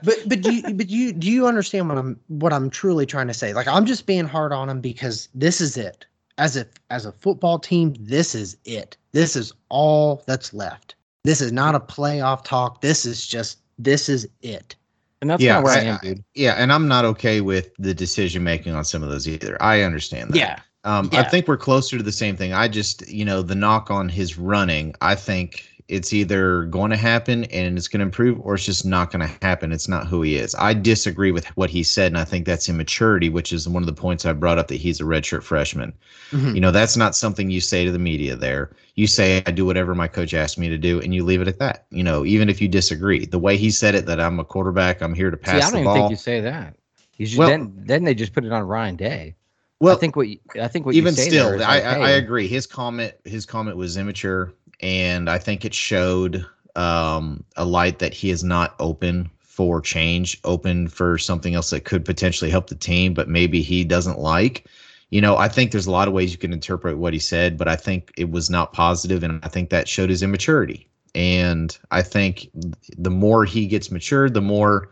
but 0.05 0.16
but 0.26 0.40
do 0.42 0.55
you, 0.55 0.74
but 0.74 0.88
you 0.88 1.12
do 1.12 1.28
you 1.30 1.46
understand 1.49 1.88
what 1.88 1.99
I'm 1.99 2.18
what 2.28 2.53
I'm 2.53 2.70
truly 2.70 3.07
trying 3.07 3.26
to 3.26 3.34
say? 3.34 3.53
Like 3.55 3.66
I'm 3.66 3.86
just 3.86 4.07
being 4.07 4.24
hard 4.26 4.53
on 4.53 4.68
him 4.68 4.80
because 4.80 5.28
this 5.34 5.61
is 5.61 5.76
it. 5.76 6.07
As 6.38 6.57
a 6.57 6.66
as 6.90 7.05
a 7.07 7.11
football 7.12 7.59
team, 7.59 7.94
this 7.99 8.36
is 8.36 8.57
it. 8.64 8.96
This 9.11 9.34
is 9.34 9.53
all 9.68 10.22
that's 10.28 10.55
left. 10.55 10.94
This 11.24 11.40
is 11.40 11.51
not 11.51 11.74
a 11.74 11.80
playoff 11.80 12.44
talk. 12.44 12.80
This 12.80 13.05
is 13.05 13.26
just 13.26 13.59
this 13.78 14.09
is 14.09 14.28
it. 14.42 14.76
And 15.21 15.29
that's 15.31 15.43
Yeah, 15.43 15.55
kind 15.55 15.59
of 15.59 15.64
where 15.64 15.75
I, 15.75 15.81
I- 15.81 15.83
am, 15.95 15.99
dude. 16.03 16.25
yeah, 16.35 16.55
and 16.55 16.73
I'm 16.73 16.87
not 16.89 17.05
okay 17.05 17.41
with 17.41 17.71
the 17.79 17.93
decision 17.95 18.45
making 18.45 18.75
on 18.75 18.85
some 18.85 19.03
of 19.03 19.09
those 19.09 19.27
either. 19.29 19.61
I 19.61 19.83
understand 19.83 20.31
that. 20.31 20.37
Yeah. 20.39 20.59
Um, 20.85 21.11
I 21.12 21.25
think 21.25 21.49
we're 21.49 21.57
closer 21.57 21.97
to 21.99 22.03
the 22.03 22.12
same 22.12 22.37
thing. 22.37 22.53
I 22.53 22.69
just, 22.69 23.07
you 23.09 23.25
know, 23.25 23.43
the 23.43 23.55
knock 23.57 23.91
on 23.91 24.09
his 24.09 24.39
running, 24.39 24.95
I 25.03 25.16
think 25.16 25.68
it's 25.89 26.12
either 26.12 26.64
going 26.64 26.91
to 26.91 26.97
happen 26.97 27.45
and 27.45 27.78
it's 27.78 27.89
going 27.89 28.01
to 28.01 28.05
improve 28.05 28.39
or 28.43 28.55
it's 28.55 28.64
just 28.66 28.84
not 28.84 29.11
going 29.11 29.26
to 29.26 29.32
happen. 29.47 29.72
It's 29.72 29.89
not 29.89 30.07
who 30.07 30.20
he 30.22 30.36
is. 30.36 30.55
I 30.57 30.74
disagree 30.74 31.32
with 31.32 31.47
what 31.57 31.70
he 31.70 31.82
said, 31.82 32.09
and 32.12 32.18
I 32.18 32.24
think 32.24 32.45
that's 32.45 32.68
immaturity, 32.68 33.30
which 33.30 33.53
is 33.55 33.66
one 33.66 33.82
of 33.82 33.86
the 33.86 33.95
points 33.95 34.26
I 34.26 34.34
brought 34.34 34.59
up 34.59 34.68
that 34.68 34.76
he's 34.76 35.01
a 35.01 35.05
redshirt 35.05 35.43
freshman. 35.43 35.95
Mhm. 36.30 36.55
You 36.55 36.61
know, 36.61 36.70
that's 36.70 36.97
not 36.97 37.16
something 37.16 37.51
you 37.51 37.61
say 37.62 37.84
to 37.86 37.91
the 37.91 37.99
media 37.99 38.36
there. 38.36 38.70
You 38.97 39.07
say, 39.07 39.43
I 39.47 39.51
do 39.51 39.64
whatever 39.64 39.95
my 39.95 40.09
coach 40.09 40.34
asks 40.34 40.59
me 40.59 40.68
to 40.68 40.76
do, 40.76 41.01
and 41.01 41.14
you 41.14 41.24
leave 41.24 41.41
it 41.41 41.49
at 41.49 41.59
that. 41.61 41.86
You 41.91 42.05
know, 42.05 42.24
even 42.26 42.49
if 42.51 42.61
you 42.61 42.68
disagree. 42.68 43.24
The 43.24 43.39
way 43.39 43.57
he 43.57 43.70
said 43.70 43.95
it, 43.95 44.05
that 44.07 44.20
I'm 44.20 44.39
a 44.41 44.45
quarterback, 44.45 45.01
I'm 45.01 45.14
here 45.14 45.30
to 45.30 45.36
See, 45.39 45.43
pass 45.43 45.55
I 45.57 45.61
don't 45.61 45.72
the 45.72 45.78
even 45.78 45.84
ball. 45.84 45.95
think 45.97 46.11
you 46.11 46.16
say 46.16 46.41
that. 46.43 46.74
You 47.16 47.26
should, 47.26 47.39
Well- 47.39 47.49
then 47.49 47.72
then 47.76 48.05
they 48.05 48.14
just 48.14 48.32
put 48.34 48.45
it 48.45 48.53
on 48.53 48.62
Ryan 48.64 48.97
Day. 48.97 49.34
well, 49.80 49.97
I 49.97 49.99
think 49.99 50.16
what 50.16 50.28
you, 50.28 50.39
I 50.61 50.68
think 50.68 50.84
what 50.86 50.95
even 50.97 51.14
still, 51.14 51.49
I, 51.49 51.57
like, 51.57 51.84
I, 51.84 52.01
I 52.01 52.11
agree. 52.11 52.47
His 52.49 52.66
comment, 52.66 53.14
his 53.24 53.47
comment 53.47 53.76
was 53.76 53.97
immature, 53.97 54.53
and 54.81 55.29
I 55.29 55.39
think 55.39 55.64
it 55.64 55.74
showed 55.74 56.45
um, 56.76 57.45
a 57.57 57.64
light 57.64 57.99
that 57.99 58.14
he 58.14 58.31
is 58.31 58.45
not 58.45 58.74
open 58.79 59.31
for 59.41 59.81
change, 59.81 60.41
open 60.45 60.89
for 60.89 61.18
something 61.18 61.55
else 61.55 61.70
that 61.70 61.85
could 61.85 62.05
potentially 62.05 62.51
help 62.51 62.68
the 62.68 62.76
team, 62.76 63.12
but 63.12 63.29
maybe 63.29 63.61
he 63.61 63.85
doesn't 63.85 64.20
like. 64.20 64.66
You 65.11 65.20
know, 65.20 65.37
I 65.37 65.49
think 65.49 65.72
there's 65.72 65.87
a 65.87 65.91
lot 65.91 66.07
of 66.07 66.14
ways 66.14 66.31
you 66.31 66.39
can 66.39 66.53
interpret 66.53 66.99
what 66.99 67.12
he 67.12 67.18
said, 67.18 67.57
but 67.57 67.66
I 67.66 67.74
think 67.74 68.12
it 68.16 68.31
was 68.31 68.51
not 68.51 68.72
positive, 68.72 69.22
and 69.22 69.41
I 69.43 69.49
think 69.49 69.70
that 69.70 69.89
showed 69.89 70.11
his 70.11 70.22
immaturity. 70.22 70.89
And 71.14 71.76
I 71.91 72.03
think 72.03 72.49
the 72.97 73.11
more 73.11 73.45
he 73.45 73.66
gets 73.66 73.91
matured, 73.91 74.35
the 74.35 74.41
more 74.41 74.91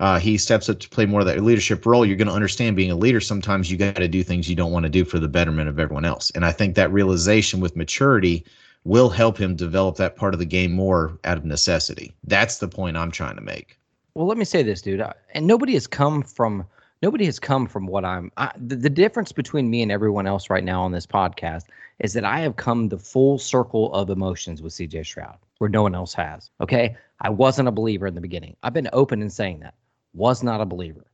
uh, 0.00 0.18
he 0.18 0.36
steps 0.36 0.68
up 0.68 0.80
to 0.80 0.88
play 0.88 1.06
more 1.06 1.20
of 1.20 1.26
that 1.26 1.40
leadership 1.42 1.86
role, 1.86 2.04
you're 2.04 2.16
going 2.16 2.28
to 2.28 2.34
understand 2.34 2.76
being 2.76 2.90
a 2.90 2.96
leader. 2.96 3.20
Sometimes 3.20 3.70
you 3.70 3.76
got 3.78 3.96
to 3.96 4.08
do 4.08 4.22
things 4.22 4.50
you 4.50 4.56
don't 4.56 4.72
want 4.72 4.82
to 4.82 4.90
do 4.90 5.04
for 5.04 5.20
the 5.20 5.28
betterment 5.28 5.68
of 5.68 5.78
everyone 5.78 6.04
else. 6.04 6.30
And 6.34 6.44
I 6.44 6.52
think 6.52 6.74
that 6.74 6.92
realization 6.92 7.60
with 7.60 7.76
maturity 7.76 8.44
will 8.84 9.08
help 9.08 9.38
him 9.38 9.54
develop 9.54 9.96
that 9.96 10.16
part 10.16 10.34
of 10.34 10.40
the 10.40 10.46
game 10.46 10.72
more 10.72 11.18
out 11.24 11.38
of 11.38 11.44
necessity. 11.44 12.12
That's 12.24 12.58
the 12.58 12.68
point 12.68 12.96
I'm 12.96 13.10
trying 13.10 13.36
to 13.36 13.42
make. 13.42 13.78
Well, 14.14 14.26
let 14.26 14.38
me 14.38 14.44
say 14.44 14.62
this, 14.62 14.82
dude. 14.82 15.02
And 15.34 15.46
nobody 15.46 15.74
has 15.74 15.86
come 15.86 16.22
from 16.22 16.66
nobody 17.02 17.24
has 17.26 17.38
come 17.38 17.66
from 17.66 17.86
what 17.86 18.04
I'm. 18.04 18.30
I, 18.36 18.52
the, 18.56 18.76
the 18.76 18.90
difference 18.90 19.32
between 19.32 19.70
me 19.70 19.82
and 19.82 19.92
everyone 19.92 20.26
else 20.26 20.50
right 20.50 20.64
now 20.64 20.82
on 20.82 20.92
this 20.92 21.06
podcast 21.06 21.64
is 21.98 22.12
that 22.14 22.24
I 22.24 22.40
have 22.40 22.56
come 22.56 22.88
the 22.88 22.98
full 22.98 23.38
circle 23.38 23.92
of 23.94 24.10
emotions 24.10 24.62
with 24.62 24.72
CJ 24.72 25.06
Stroud, 25.06 25.36
where 25.58 25.70
no 25.70 25.82
one 25.82 25.94
else 25.94 26.14
has. 26.14 26.50
Okay, 26.60 26.96
I 27.20 27.30
wasn't 27.30 27.68
a 27.68 27.72
believer 27.72 28.06
in 28.06 28.14
the 28.14 28.20
beginning. 28.20 28.56
I've 28.62 28.74
been 28.74 28.90
open 28.92 29.22
in 29.22 29.30
saying 29.30 29.60
that. 29.60 29.74
Was 30.14 30.42
not 30.42 30.60
a 30.60 30.66
believer. 30.66 31.06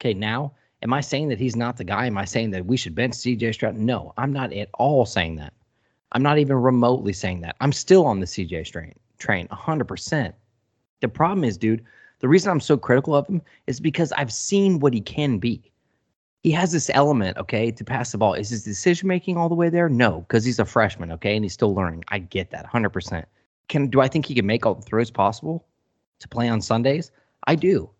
Okay, 0.00 0.14
now 0.14 0.52
am 0.82 0.92
I 0.92 1.00
saying 1.00 1.28
that 1.28 1.38
he's 1.38 1.56
not 1.56 1.76
the 1.76 1.84
guy? 1.84 2.06
Am 2.06 2.16
I 2.16 2.24
saying 2.24 2.50
that 2.52 2.66
we 2.66 2.76
should 2.76 2.94
bench 2.94 3.14
CJ 3.14 3.54
Stroud? 3.54 3.76
No, 3.76 4.14
I'm 4.16 4.32
not 4.32 4.52
at 4.52 4.68
all 4.74 5.04
saying 5.04 5.36
that. 5.36 5.52
I'm 6.12 6.22
not 6.22 6.38
even 6.38 6.56
remotely 6.56 7.12
saying 7.12 7.40
that. 7.42 7.56
I'm 7.60 7.72
still 7.72 8.06
on 8.06 8.20
the 8.20 8.26
CJ 8.26 8.66
strain 8.66 8.94
train 9.18 9.46
100%. 9.48 10.32
The 11.00 11.08
problem 11.08 11.44
is, 11.44 11.56
dude, 11.56 11.84
the 12.20 12.28
reason 12.28 12.50
I'm 12.50 12.60
so 12.60 12.76
critical 12.76 13.14
of 13.14 13.26
him 13.26 13.42
is 13.66 13.80
because 13.80 14.12
I've 14.12 14.32
seen 14.32 14.80
what 14.80 14.92
he 14.92 15.00
can 15.00 15.38
be. 15.38 15.62
He 16.42 16.50
has 16.52 16.72
this 16.72 16.90
element, 16.94 17.36
okay, 17.36 17.70
to 17.70 17.84
pass 17.84 18.12
the 18.12 18.18
ball. 18.18 18.34
Is 18.34 18.48
his 18.48 18.64
decision 18.64 19.08
making 19.08 19.36
all 19.36 19.48
the 19.48 19.54
way 19.54 19.68
there? 19.68 19.88
No, 19.88 20.20
because 20.20 20.44
he's 20.44 20.58
a 20.58 20.64
freshman, 20.64 21.12
okay, 21.12 21.36
and 21.36 21.44
he's 21.44 21.52
still 21.52 21.74
learning. 21.74 22.04
I 22.08 22.18
get 22.18 22.50
that 22.50 22.66
100%. 22.70 23.24
Can 23.68 23.88
do 23.88 24.00
I 24.00 24.08
think 24.08 24.26
he 24.26 24.34
can 24.34 24.46
make 24.46 24.64
all 24.64 24.74
the 24.74 24.82
throws 24.82 25.10
possible 25.10 25.66
to 26.18 26.28
play 26.28 26.48
on 26.48 26.60
Sundays? 26.60 27.10
I 27.46 27.54
do. 27.54 27.90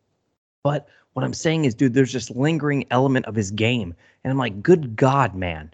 But 0.63 0.89
what 1.13 1.25
I'm 1.25 1.35
saying 1.35 1.65
is, 1.65 1.75
dude, 1.75 1.95
there's 1.95 2.13
this 2.13 2.31
lingering 2.31 2.87
element 2.91 3.27
of 3.27 3.35
his 3.35 3.51
game. 3.51 3.95
And 4.25 4.31
I'm 4.31 4.39
like, 4.39 4.63
good 4.63 4.97
God, 4.97 5.35
man. 5.35 5.73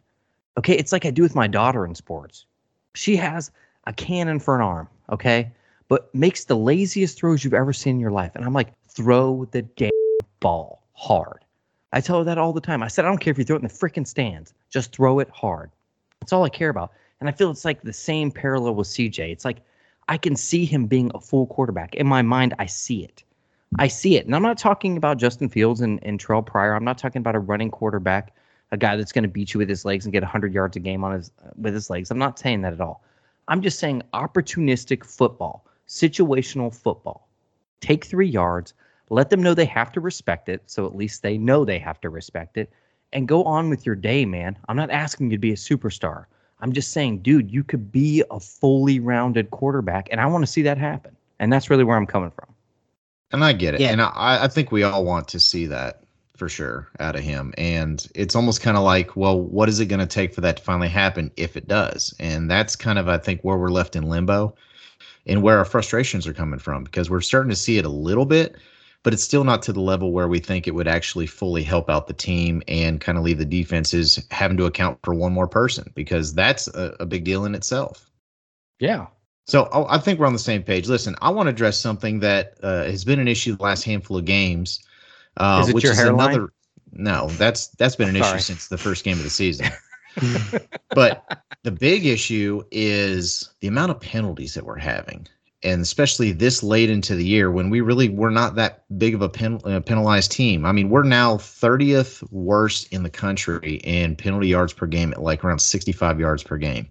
Okay, 0.59 0.75
it's 0.75 0.93
like 0.93 1.05
I 1.05 1.11
do 1.11 1.23
with 1.23 1.35
my 1.35 1.47
daughter 1.47 1.85
in 1.85 1.95
sports. 1.95 2.47
She 2.95 3.17
has 3.17 3.51
a 3.87 3.93
cannon 3.93 4.41
for 4.41 4.57
an 4.57 4.63
arm, 4.63 4.89
okay, 5.11 5.53
but 5.89 6.13
makes 6.15 6.45
the 6.45 6.57
laziest 6.57 7.19
throws 7.19 7.45
you've 7.45 7.55
ever 7.55 7.73
seen 7.73 7.97
in 7.97 8.01
your 8.01 8.11
life. 8.11 8.33
And 8.35 8.45
I'm 8.45 8.53
like, 8.53 8.73
throw 8.89 9.47
the 9.53 9.63
damn 9.63 9.91
ball 10.41 10.83
hard. 10.95 11.45
I 11.93 12.01
tell 12.01 12.19
her 12.19 12.25
that 12.25 12.39
all 12.39 12.53
the 12.53 12.61
time. 12.61 12.83
I 12.83 12.89
said, 12.89 13.05
I 13.05 13.09
don't 13.09 13.19
care 13.19 13.31
if 13.31 13.39
you 13.39 13.45
throw 13.45 13.57
it 13.57 13.63
in 13.63 13.69
the 13.69 13.73
freaking 13.73 14.07
stands, 14.07 14.55
just 14.71 14.93
throw 14.93 15.19
it 15.19 15.29
hard. 15.31 15.71
That's 16.21 16.33
all 16.33 16.45
I 16.45 16.49
care 16.49 16.71
about. 16.71 16.93
And 17.21 17.29
I 17.29 17.33
feel 17.33 17.51
it's 17.51 17.65
like 17.65 17.83
the 17.83 17.93
same 17.93 18.31
parallel 18.31 18.75
with 18.75 18.89
CJ. 18.89 19.31
It's 19.31 19.45
like 19.45 19.59
I 20.09 20.19
can 20.19 20.37
see 20.37 20.65
him 20.65 20.87
being 20.87 21.11
a 21.15 21.21
full 21.21 21.47
quarterback. 21.47 21.95
In 21.95 22.07
my 22.07 22.23
mind, 22.23 22.55
I 22.59 22.67
see 22.67 23.05
it. 23.05 23.23
I 23.79 23.89
see 23.89 24.17
it. 24.17 24.27
And 24.27 24.35
I'm 24.35 24.43
not 24.43 24.59
talking 24.59 24.97
about 24.97 25.19
Justin 25.19 25.49
Fields 25.49 25.81
and, 25.81 25.99
and 26.03 26.21
Terrelle 26.21 26.45
Pryor. 26.45 26.75
I'm 26.75 26.85
not 26.85 26.99
talking 26.99 27.21
about 27.21 27.35
a 27.35 27.41
running 27.41 27.71
quarterback, 27.71 28.35
a 28.73 28.77
guy 28.77 28.97
that's 28.97 29.13
going 29.13 29.23
to 29.23 29.29
beat 29.29 29.55
you 29.55 29.59
with 29.59 29.69
his 29.69 29.85
legs 29.85 30.05
and 30.05 30.13
get 30.13 30.23
100 30.23 30.53
yards 30.53 30.77
a 30.77 30.81
game 30.81 31.05
on 31.05 31.13
his 31.13 31.31
with 31.57 31.75
his 31.75 31.91
legs. 31.91 32.11
I'm 32.11 32.19
not 32.19 32.39
saying 32.39 32.63
that 32.63 32.73
at 32.73 32.81
all. 32.81 33.03
I'm 33.49 33.63
just 33.63 33.79
saying 33.79 34.03
opportunistic 34.13 35.05
football, 35.05 35.67
situational 35.89 36.75
football. 36.75 37.29
Take 37.81 38.05
three 38.05 38.29
yards, 38.29 38.75
let 39.11 39.31
them 39.31 39.43
know 39.43 39.55
they 39.55 39.67
have 39.67 39.93
to 39.93 40.01
respect 40.01 40.49
it, 40.49 40.63
so 40.67 40.87
at 40.87 40.97
least 40.97 41.23
they 41.23 41.39
know 41.39 41.65
they 41.65 41.79
have 41.79 42.01
to 42.01 42.11
respect 42.11 42.57
it, 42.57 42.73
and 43.13 43.29
go 43.29 43.45
on 43.45 43.71
with 43.71 43.87
your 43.87 43.95
day, 43.95 44.25
man. 44.25 44.59
I'm 44.69 44.77
not 44.77 44.91
asking 44.91 45.31
you 45.31 45.37
to 45.37 45.41
be 45.41 45.53
a 45.53 45.57
superstar. 45.57 46.25
I'm 46.61 46.73
just 46.73 46.93
saying, 46.93 47.19
dude, 47.19 47.51
you 47.51 47.63
could 47.63 47.93
be 47.93 48.25
a 48.31 48.41
fully 48.41 48.99
rounded 48.99 49.51
quarterback, 49.51 50.09
and 50.11 50.21
I 50.21 50.27
want 50.27 50.43
to 50.43 50.51
see 50.51 50.63
that 50.63 50.79
happen. 50.79 51.17
And 51.39 51.53
that's 51.53 51.69
really 51.69 51.85
where 51.85 51.97
I'm 51.97 52.07
coming 52.07 52.31
from. 52.31 52.49
And 53.31 53.45
I 53.45 53.53
get 53.53 53.75
it. 53.75 53.81
Yeah. 53.81 53.91
And 53.91 54.01
I, 54.01 54.45
I 54.45 54.49
think 54.49 54.73
we 54.73 54.83
all 54.83 55.05
want 55.05 55.29
to 55.29 55.41
see 55.41 55.67
that 55.67 56.03
for 56.37 56.49
sure 56.49 56.89
out 57.01 57.17
of 57.17 57.23
him. 57.23 57.53
And 57.59 58.07
it's 58.15 58.37
almost 58.37 58.61
kind 58.61 58.77
of 58.77 58.83
like, 58.83 59.17
well, 59.17 59.41
what 59.41 59.69
is 59.69 59.81
it 59.81 59.87
going 59.87 60.01
to 60.01 60.07
take 60.07 60.35
for 60.35 60.41
that 60.43 60.59
to 60.59 60.63
finally 60.63 60.89
happen 60.89 61.31
if 61.37 61.57
it 61.57 61.69
does? 61.69 62.15
And 62.19 62.51
that's 62.51 62.77
kind 62.77 62.99
of, 62.99 63.09
I 63.09 63.19
think, 63.19 63.43
where 63.43 63.57
we're 63.57 63.71
left 63.71 63.97
in 63.97 64.05
limbo 64.05 64.55
and 65.27 65.43
where 65.43 65.59
our 65.59 65.65
frustrations 65.65 66.27
are 66.27 66.33
coming 66.35 66.59
from 66.59 66.85
because 66.85 67.11
we're 67.11 67.21
starting 67.21 67.51
to 67.51 67.57
see 67.57 67.79
it 67.79 67.85
a 67.85 67.91
little 67.91 68.27
bit, 68.27 68.57
but 69.03 69.13
it's 69.13 69.23
still 69.23 69.45
not 69.45 69.63
to 69.63 69.73
the 69.73 69.81
level 69.81 70.13
where 70.13 70.29
we 70.29 70.39
think 70.39 70.67
it 70.67 70.75
would 70.75 70.89
actually 70.89 71.27
fully 71.27 71.63
help 71.63 71.91
out 71.91 72.07
the 72.07 72.13
team 72.13 72.63
and 72.69 73.01
kind 73.01 73.19
of 73.19 73.25
leave 73.25 73.39
the 73.39 73.45
defenses 73.45 74.25
having 74.31 74.57
to 74.57 74.67
account 74.67 74.99
for 75.03 75.15
one 75.15 75.33
more 75.33 75.49
person 75.49 75.91
because 75.95 76.35
that's 76.35 76.69
a, 76.69 76.95
a 77.01 77.07
big 77.07 77.25
deal 77.25 77.45
in 77.45 77.55
itself. 77.55 78.11
Yeah. 78.79 79.07
So 79.47 79.69
oh, 79.73 79.87
I 79.89 79.99
think 79.99 80.19
we're 80.19 80.27
on 80.27 80.33
the 80.33 80.39
same 80.39 80.63
page. 80.63 80.89
Listen, 80.89 81.15
I 81.23 81.31
want 81.31 81.47
to 81.47 81.51
address 81.51 81.79
something 81.79 82.21
that 82.21 82.55
uh, 82.63 82.85
has 82.85 83.05
been 83.05 83.21
an 83.21 83.29
issue 83.29 83.57
the 83.57 83.63
last 83.63 83.85
handful 83.85 84.17
of 84.17 84.25
games. 84.25 84.83
Uh, 85.37 85.61
Is 85.63 85.69
it 85.69 85.75
which 85.75 85.85
your 85.85 85.93
is 85.93 85.99
hairline? 85.99 86.31
another. 86.31 86.53
No, 86.93 87.29
that's 87.31 87.69
that's 87.69 87.97
been 87.97 88.09
an 88.09 88.17
issue 88.17 88.39
since 88.39 88.69
the 88.69 88.79
first 88.79 89.05
game 89.05 89.19
of 89.19 89.25
the 89.25 89.31
season. 89.31 89.69
but 90.95 91.43
the 91.63 91.71
big 91.71 92.07
issue 92.07 92.63
is 92.71 93.51
the 93.61 93.69
amount 93.69 93.91
of 93.91 94.01
penalties 94.01 94.55
that 94.55 94.65
we're 94.65 94.79
having, 94.79 95.27
and 95.63 95.83
especially 95.83 96.33
this 96.33 96.63
late 96.63 96.89
into 96.89 97.15
the 97.15 97.25
year 97.25 97.51
when 97.51 97.69
we 97.69 97.83
really 97.83 98.09
were 98.09 98.31
not 98.31 98.55
that 98.55 98.85
big 98.99 99.15
of 99.15 99.21
a 99.21 99.29
pen, 99.29 99.61
uh, 99.65 99.81
penalized 99.81 100.33
team. 100.33 100.65
I 100.65 100.73
mean, 100.73 100.89
we're 100.89 101.03
now 101.03 101.37
30th 101.37 102.23
worst 102.33 102.91
in 102.93 103.03
the 103.03 103.11
country 103.11 103.77
in 103.85 104.17
penalty 104.17 104.49
yards 104.49 104.73
per 104.73 104.87
game 104.87 105.13
at 105.13 105.21
like 105.21 105.45
around 105.45 105.59
65 105.59 106.19
yards 106.19 106.43
per 106.43 106.57
game, 106.57 106.89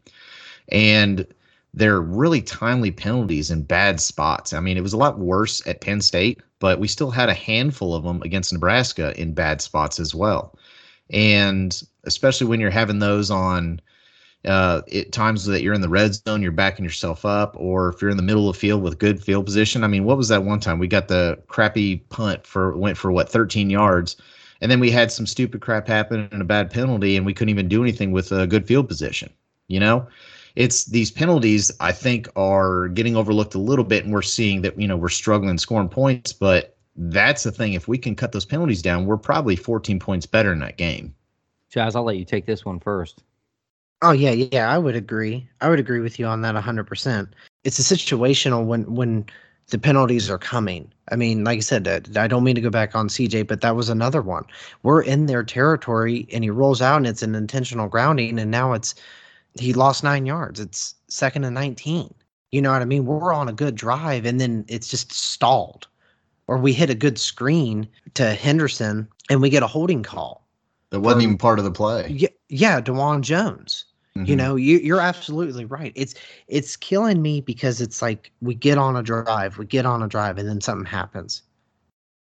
and 0.69 1.25
they're 1.73 2.01
really 2.01 2.41
timely 2.41 2.91
penalties 2.91 3.49
in 3.49 3.63
bad 3.63 3.99
spots. 3.99 4.53
I 4.53 4.59
mean, 4.59 4.77
it 4.77 4.83
was 4.83 4.93
a 4.93 4.97
lot 4.97 5.19
worse 5.19 5.65
at 5.67 5.81
Penn 5.81 5.99
State, 6.01 6.41
but 6.65 6.79
we 6.79 6.87
still 6.87 7.11
had 7.11 7.29
a 7.29 7.33
handful 7.35 7.93
of 7.93 8.01
them 8.01 8.23
against 8.23 8.51
Nebraska 8.51 9.13
in 9.21 9.35
bad 9.35 9.61
spots 9.61 9.99
as 9.99 10.15
well. 10.15 10.57
And 11.11 11.79
especially 12.05 12.47
when 12.47 12.59
you're 12.59 12.71
having 12.71 12.97
those 12.97 13.29
on 13.29 13.79
uh, 14.45 14.81
at 14.91 15.11
times 15.11 15.45
that 15.45 15.61
you're 15.61 15.75
in 15.75 15.81
the 15.81 15.89
red 15.89 16.15
zone, 16.15 16.41
you're 16.41 16.51
backing 16.51 16.83
yourself 16.83 17.23
up, 17.23 17.55
or 17.55 17.89
if 17.89 18.01
you're 18.01 18.09
in 18.09 18.17
the 18.17 18.23
middle 18.23 18.49
of 18.49 18.55
the 18.55 18.59
field 18.59 18.81
with 18.81 18.97
good 18.97 19.21
field 19.21 19.45
position. 19.45 19.83
I 19.83 19.87
mean, 19.87 20.05
what 20.05 20.17
was 20.17 20.29
that 20.29 20.43
one 20.43 20.59
time 20.59 20.79
we 20.79 20.87
got 20.87 21.07
the 21.07 21.37
crappy 21.49 21.97
punt 21.97 22.47
for 22.47 22.75
went 22.75 22.97
for 22.97 23.11
what 23.11 23.29
13 23.29 23.69
yards, 23.69 24.17
and 24.59 24.71
then 24.71 24.79
we 24.79 24.89
had 24.89 25.11
some 25.11 25.27
stupid 25.27 25.61
crap 25.61 25.87
happen 25.87 26.27
and 26.31 26.41
a 26.41 26.45
bad 26.45 26.71
penalty, 26.71 27.15
and 27.15 27.27
we 27.27 27.33
couldn't 27.35 27.51
even 27.51 27.67
do 27.67 27.83
anything 27.83 28.11
with 28.11 28.31
a 28.31 28.47
good 28.47 28.65
field 28.65 28.87
position. 28.87 29.31
You 29.67 29.81
know, 29.81 30.07
it's 30.55 30.85
these 30.85 31.11
penalties 31.11 31.71
I 31.79 31.91
think 31.91 32.27
are 32.35 32.87
getting 32.89 33.15
overlooked 33.15 33.55
a 33.55 33.59
little 33.59 33.85
bit, 33.85 34.05
and 34.05 34.13
we're 34.13 34.21
seeing 34.21 34.61
that 34.61 34.79
you 34.79 34.87
know 34.87 34.97
we're 34.97 35.09
struggling 35.09 35.57
scoring 35.57 35.89
points, 35.89 36.33
but 36.33 36.77
that's 36.95 37.43
the 37.43 37.51
thing. 37.51 37.73
If 37.73 37.87
we 37.87 37.97
can 37.97 38.15
cut 38.15 38.31
those 38.31 38.45
penalties 38.45 38.81
down, 38.81 39.05
we're 39.05 39.17
probably 39.17 39.55
14 39.55 39.99
points 39.99 40.25
better 40.25 40.53
in 40.53 40.59
that 40.59 40.77
game. 40.77 41.13
Chaz, 41.73 41.95
I'll 41.95 42.03
let 42.03 42.17
you 42.17 42.25
take 42.25 42.45
this 42.45 42.63
one 42.63 42.79
first. 42.79 43.23
Oh 44.01 44.11
yeah, 44.11 44.31
yeah, 44.31 44.69
I 44.69 44.77
would 44.77 44.95
agree. 44.95 45.47
I 45.61 45.69
would 45.69 45.79
agree 45.79 45.99
with 45.99 46.19
you 46.19 46.25
on 46.25 46.41
that 46.41 46.55
100%. 46.55 47.29
It's 47.63 47.79
a 47.79 47.95
situational 47.95 48.65
when 48.65 48.93
when 48.93 49.25
the 49.69 49.79
penalties 49.79 50.29
are 50.29 50.37
coming. 50.37 50.91
I 51.11 51.15
mean, 51.15 51.43
like 51.43 51.57
I 51.57 51.61
said, 51.61 51.87
uh, 51.87 51.99
I 52.19 52.27
don't 52.27 52.43
mean 52.43 52.55
to 52.55 52.61
go 52.61 52.69
back 52.69 52.95
on 52.95 53.07
CJ, 53.07 53.47
but 53.47 53.61
that 53.61 53.75
was 53.75 53.89
another 53.89 54.21
one. 54.21 54.45
We're 54.83 55.01
in 55.01 55.25
their 55.25 55.43
territory 55.43 56.27
and 56.31 56.43
he 56.43 56.49
rolls 56.49 56.81
out 56.81 56.97
and 56.97 57.07
it's 57.07 57.23
an 57.23 57.35
intentional 57.35 57.87
grounding 57.87 58.37
and 58.37 58.51
now 58.51 58.73
it's 58.73 58.95
he 59.59 59.73
lost 59.73 60.03
9 60.03 60.25
yards. 60.25 60.59
It's 60.59 60.95
second 61.07 61.43
and 61.43 61.53
19. 61.55 62.13
You 62.51 62.61
know 62.61 62.71
what 62.71 62.81
I 62.81 62.85
mean? 62.85 63.05
We're 63.05 63.33
on 63.33 63.49
a 63.49 63.53
good 63.53 63.75
drive 63.75 64.25
and 64.25 64.39
then 64.39 64.65
it's 64.67 64.87
just 64.87 65.11
stalled. 65.11 65.87
Or 66.47 66.57
we 66.57 66.73
hit 66.73 66.89
a 66.89 66.95
good 66.95 67.17
screen 67.17 67.87
to 68.13 68.33
Henderson 68.33 69.07
and 69.29 69.41
we 69.41 69.49
get 69.49 69.63
a 69.63 69.67
holding 69.67 70.03
call. 70.03 70.45
That 70.91 70.99
wasn't 70.99 71.21
From- 71.21 71.29
even 71.29 71.37
part 71.37 71.59
of 71.59 71.65
the 71.65 71.71
play. 71.71 72.07
Yeah, 72.09 72.29
yeah, 72.49 72.79
Dawand 72.81 73.21
Jones. 73.21 73.85
You 74.15 74.35
Mhm. 74.35 74.37
know, 74.37 74.55
you, 74.55 74.77
you're 74.77 75.01
absolutely 75.01 75.65
right. 75.65 75.91
It's 75.95 76.13
it's 76.47 76.77
killing 76.77 77.21
me 77.21 77.41
because 77.41 77.81
it's 77.81 78.01
like 78.01 78.31
we 78.41 78.55
get 78.55 78.77
on 78.77 78.95
a 78.95 79.03
drive, 79.03 79.57
we 79.57 79.65
get 79.65 79.85
on 79.85 80.01
a 80.01 80.07
drive, 80.07 80.37
and 80.37 80.47
then 80.47 80.61
something 80.61 80.85
happens, 80.85 81.41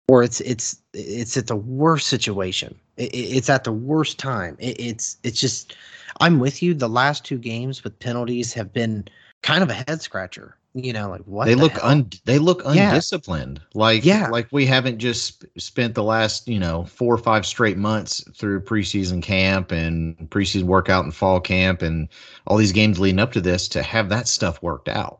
or 0.09 0.21
it's 0.21 0.41
it's 0.41 0.81
it's 0.93 1.37
at 1.37 1.47
the 1.47 1.55
worst 1.55 2.07
situation. 2.07 2.75
It, 2.97 3.13
it- 3.13 3.37
it's 3.37 3.49
at 3.49 3.63
the 3.63 3.71
worst 3.71 4.17
time. 4.19 4.57
It, 4.59 4.77
it's 4.79 5.17
it's 5.23 5.39
just. 5.39 5.77
I'm 6.19 6.39
with 6.39 6.61
you. 6.63 6.73
The 6.73 6.89
last 6.89 7.25
two 7.25 7.37
games 7.37 7.83
with 7.83 7.99
penalties 7.99 8.53
have 8.53 8.73
been 8.73 9.07
kind 9.43 9.63
of 9.63 9.69
a 9.69 9.73
head 9.73 10.01
scratcher. 10.01 10.57
You 10.73 10.93
know, 10.93 11.09
like 11.09 11.21
what 11.21 11.45
they 11.45 11.55
the 11.55 11.61
look 11.61 11.71
hell? 11.73 11.81
un 11.81 12.09
they 12.25 12.37
look 12.37 12.61
Yeah. 12.69 12.99
undisciplined. 12.99 13.61
Like 13.73 14.03
Yeah. 14.03 14.27
like 14.27 14.47
we 14.51 14.65
haven't 14.67 14.99
just 14.99 15.45
spent 15.57 15.95
the 15.95 16.03
last 16.03 16.47
you 16.47 16.59
know 16.59 16.85
four 16.85 17.13
or 17.13 17.17
five 17.17 17.45
straight 17.47 17.77
months 17.77 18.23
through 18.35 18.61
preseason 18.61 19.21
camp 19.23 19.71
and 19.71 20.15
preseason 20.29 20.63
workout 20.63 21.03
and 21.03 21.15
fall 21.15 21.39
camp 21.39 21.81
and 21.81 22.09
all 22.45 22.57
these 22.57 22.71
games 22.73 22.99
leading 22.99 23.19
up 23.19 23.31
to 23.33 23.41
this 23.41 23.67
to 23.69 23.81
have 23.81 24.09
that 24.09 24.27
stuff 24.27 24.61
worked 24.61 24.87
out. 24.89 25.19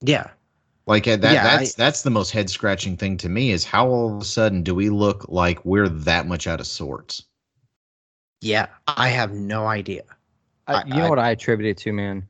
yeah. 0.00 0.30
Like 0.86 1.06
uh, 1.06 1.16
that 1.16 1.32
Yeah, 1.34 1.42
that's 1.42 1.74
that's 1.74 2.02
the 2.02 2.10
most 2.10 2.30
head 2.30 2.48
scratching 2.48 2.96
thing 2.96 3.18
to 3.18 3.28
me 3.28 3.50
is 3.50 3.64
how 3.64 3.88
all 3.88 4.16
of 4.16 4.22
a 4.22 4.24
sudden 4.24 4.62
do 4.62 4.74
we 4.74 4.88
look 4.88 5.26
like 5.28 5.62
we're 5.66 5.88
that 5.90 6.26
much 6.26 6.46
out 6.46 6.60
of 6.60 6.66
sorts? 6.66 7.24
Yeah, 8.40 8.68
I 8.86 9.08
have 9.08 9.32
no 9.32 9.66
idea. 9.66 10.02
I, 10.68 10.74
I- 10.74 10.84
you 10.86 10.94
know 10.94 11.08
what 11.08 11.18
I 11.18 11.30
attribute 11.30 11.68
it 11.68 11.76
to, 11.78 11.92
man? 11.92 12.26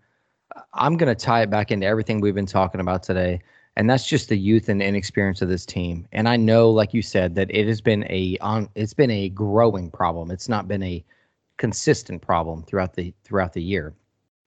I'm 0.75 0.97
going 0.97 1.15
to 1.15 1.25
tie 1.25 1.43
it 1.43 1.51
back 1.51 1.71
into 1.71 1.87
everything 1.87 2.21
we've 2.21 2.35
been 2.35 2.47
talking 2.47 2.81
about 2.81 3.03
today, 3.03 3.41
and 3.77 3.89
that's 3.89 4.07
just 4.07 4.29
the 4.29 4.37
youth 4.37 4.69
and 4.69 4.83
inexperience 4.83 5.43
of 5.43 5.49
this 5.49 5.67
team. 5.67 6.07
And 6.13 6.29
I 6.29 6.37
know, 6.37 6.71
like 6.71 6.95
you 6.95 7.03
said, 7.03 7.35
that 7.37 7.51
it 7.55 7.67
has 7.69 7.81
been 7.81 8.05
a 8.11 8.39
on 8.41 8.69
it's 8.75 8.95
been 8.95 9.11
a 9.11 9.29
growing 9.29 9.91
problem. 9.91 10.31
It's 10.31 10.49
not 10.49 10.67
been 10.67 10.83
a 10.83 11.05
consistent 11.59 12.23
problem 12.23 12.63
throughout 12.65 12.95
the 12.95 13.13
throughout 13.25 13.53
the 13.53 13.63
year. 13.63 13.95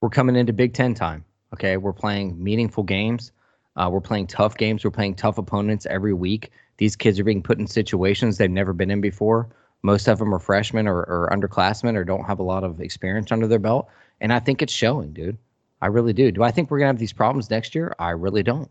We're 0.00 0.10
coming 0.10 0.36
into 0.36 0.52
Big 0.52 0.74
Ten 0.74 0.92
time. 0.92 1.24
Okay, 1.54 1.76
we're 1.76 1.92
playing 1.92 2.42
meaningful 2.42 2.82
games. 2.82 3.32
Uh, 3.76 3.88
we're 3.90 4.00
playing 4.00 4.26
tough 4.26 4.56
games. 4.56 4.84
We're 4.84 4.90
playing 4.90 5.14
tough 5.14 5.38
opponents 5.38 5.86
every 5.86 6.12
week. 6.12 6.50
These 6.76 6.96
kids 6.96 7.18
are 7.20 7.24
being 7.24 7.42
put 7.42 7.58
in 7.58 7.66
situations 7.66 8.36
they've 8.36 8.50
never 8.50 8.72
been 8.72 8.90
in 8.90 9.00
before. 9.00 9.48
Most 9.82 10.08
of 10.08 10.18
them 10.18 10.34
are 10.34 10.38
freshmen 10.38 10.86
or, 10.86 10.98
or 11.00 11.28
underclassmen 11.32 11.96
or 11.96 12.04
don't 12.04 12.24
have 12.24 12.38
a 12.38 12.44
lot 12.44 12.64
of 12.64 12.80
experience 12.80 13.32
under 13.32 13.46
their 13.46 13.58
belt. 13.58 13.88
And 14.20 14.32
I 14.32 14.38
think 14.38 14.62
it's 14.62 14.72
showing, 14.72 15.12
dude. 15.12 15.38
I 15.80 15.86
really 15.86 16.12
do. 16.12 16.30
Do 16.30 16.44
I 16.44 16.52
think 16.52 16.70
we're 16.70 16.78
gonna 16.78 16.88
have 16.88 16.98
these 16.98 17.12
problems 17.12 17.50
next 17.50 17.74
year? 17.74 17.94
I 17.98 18.10
really 18.10 18.44
don't. 18.44 18.70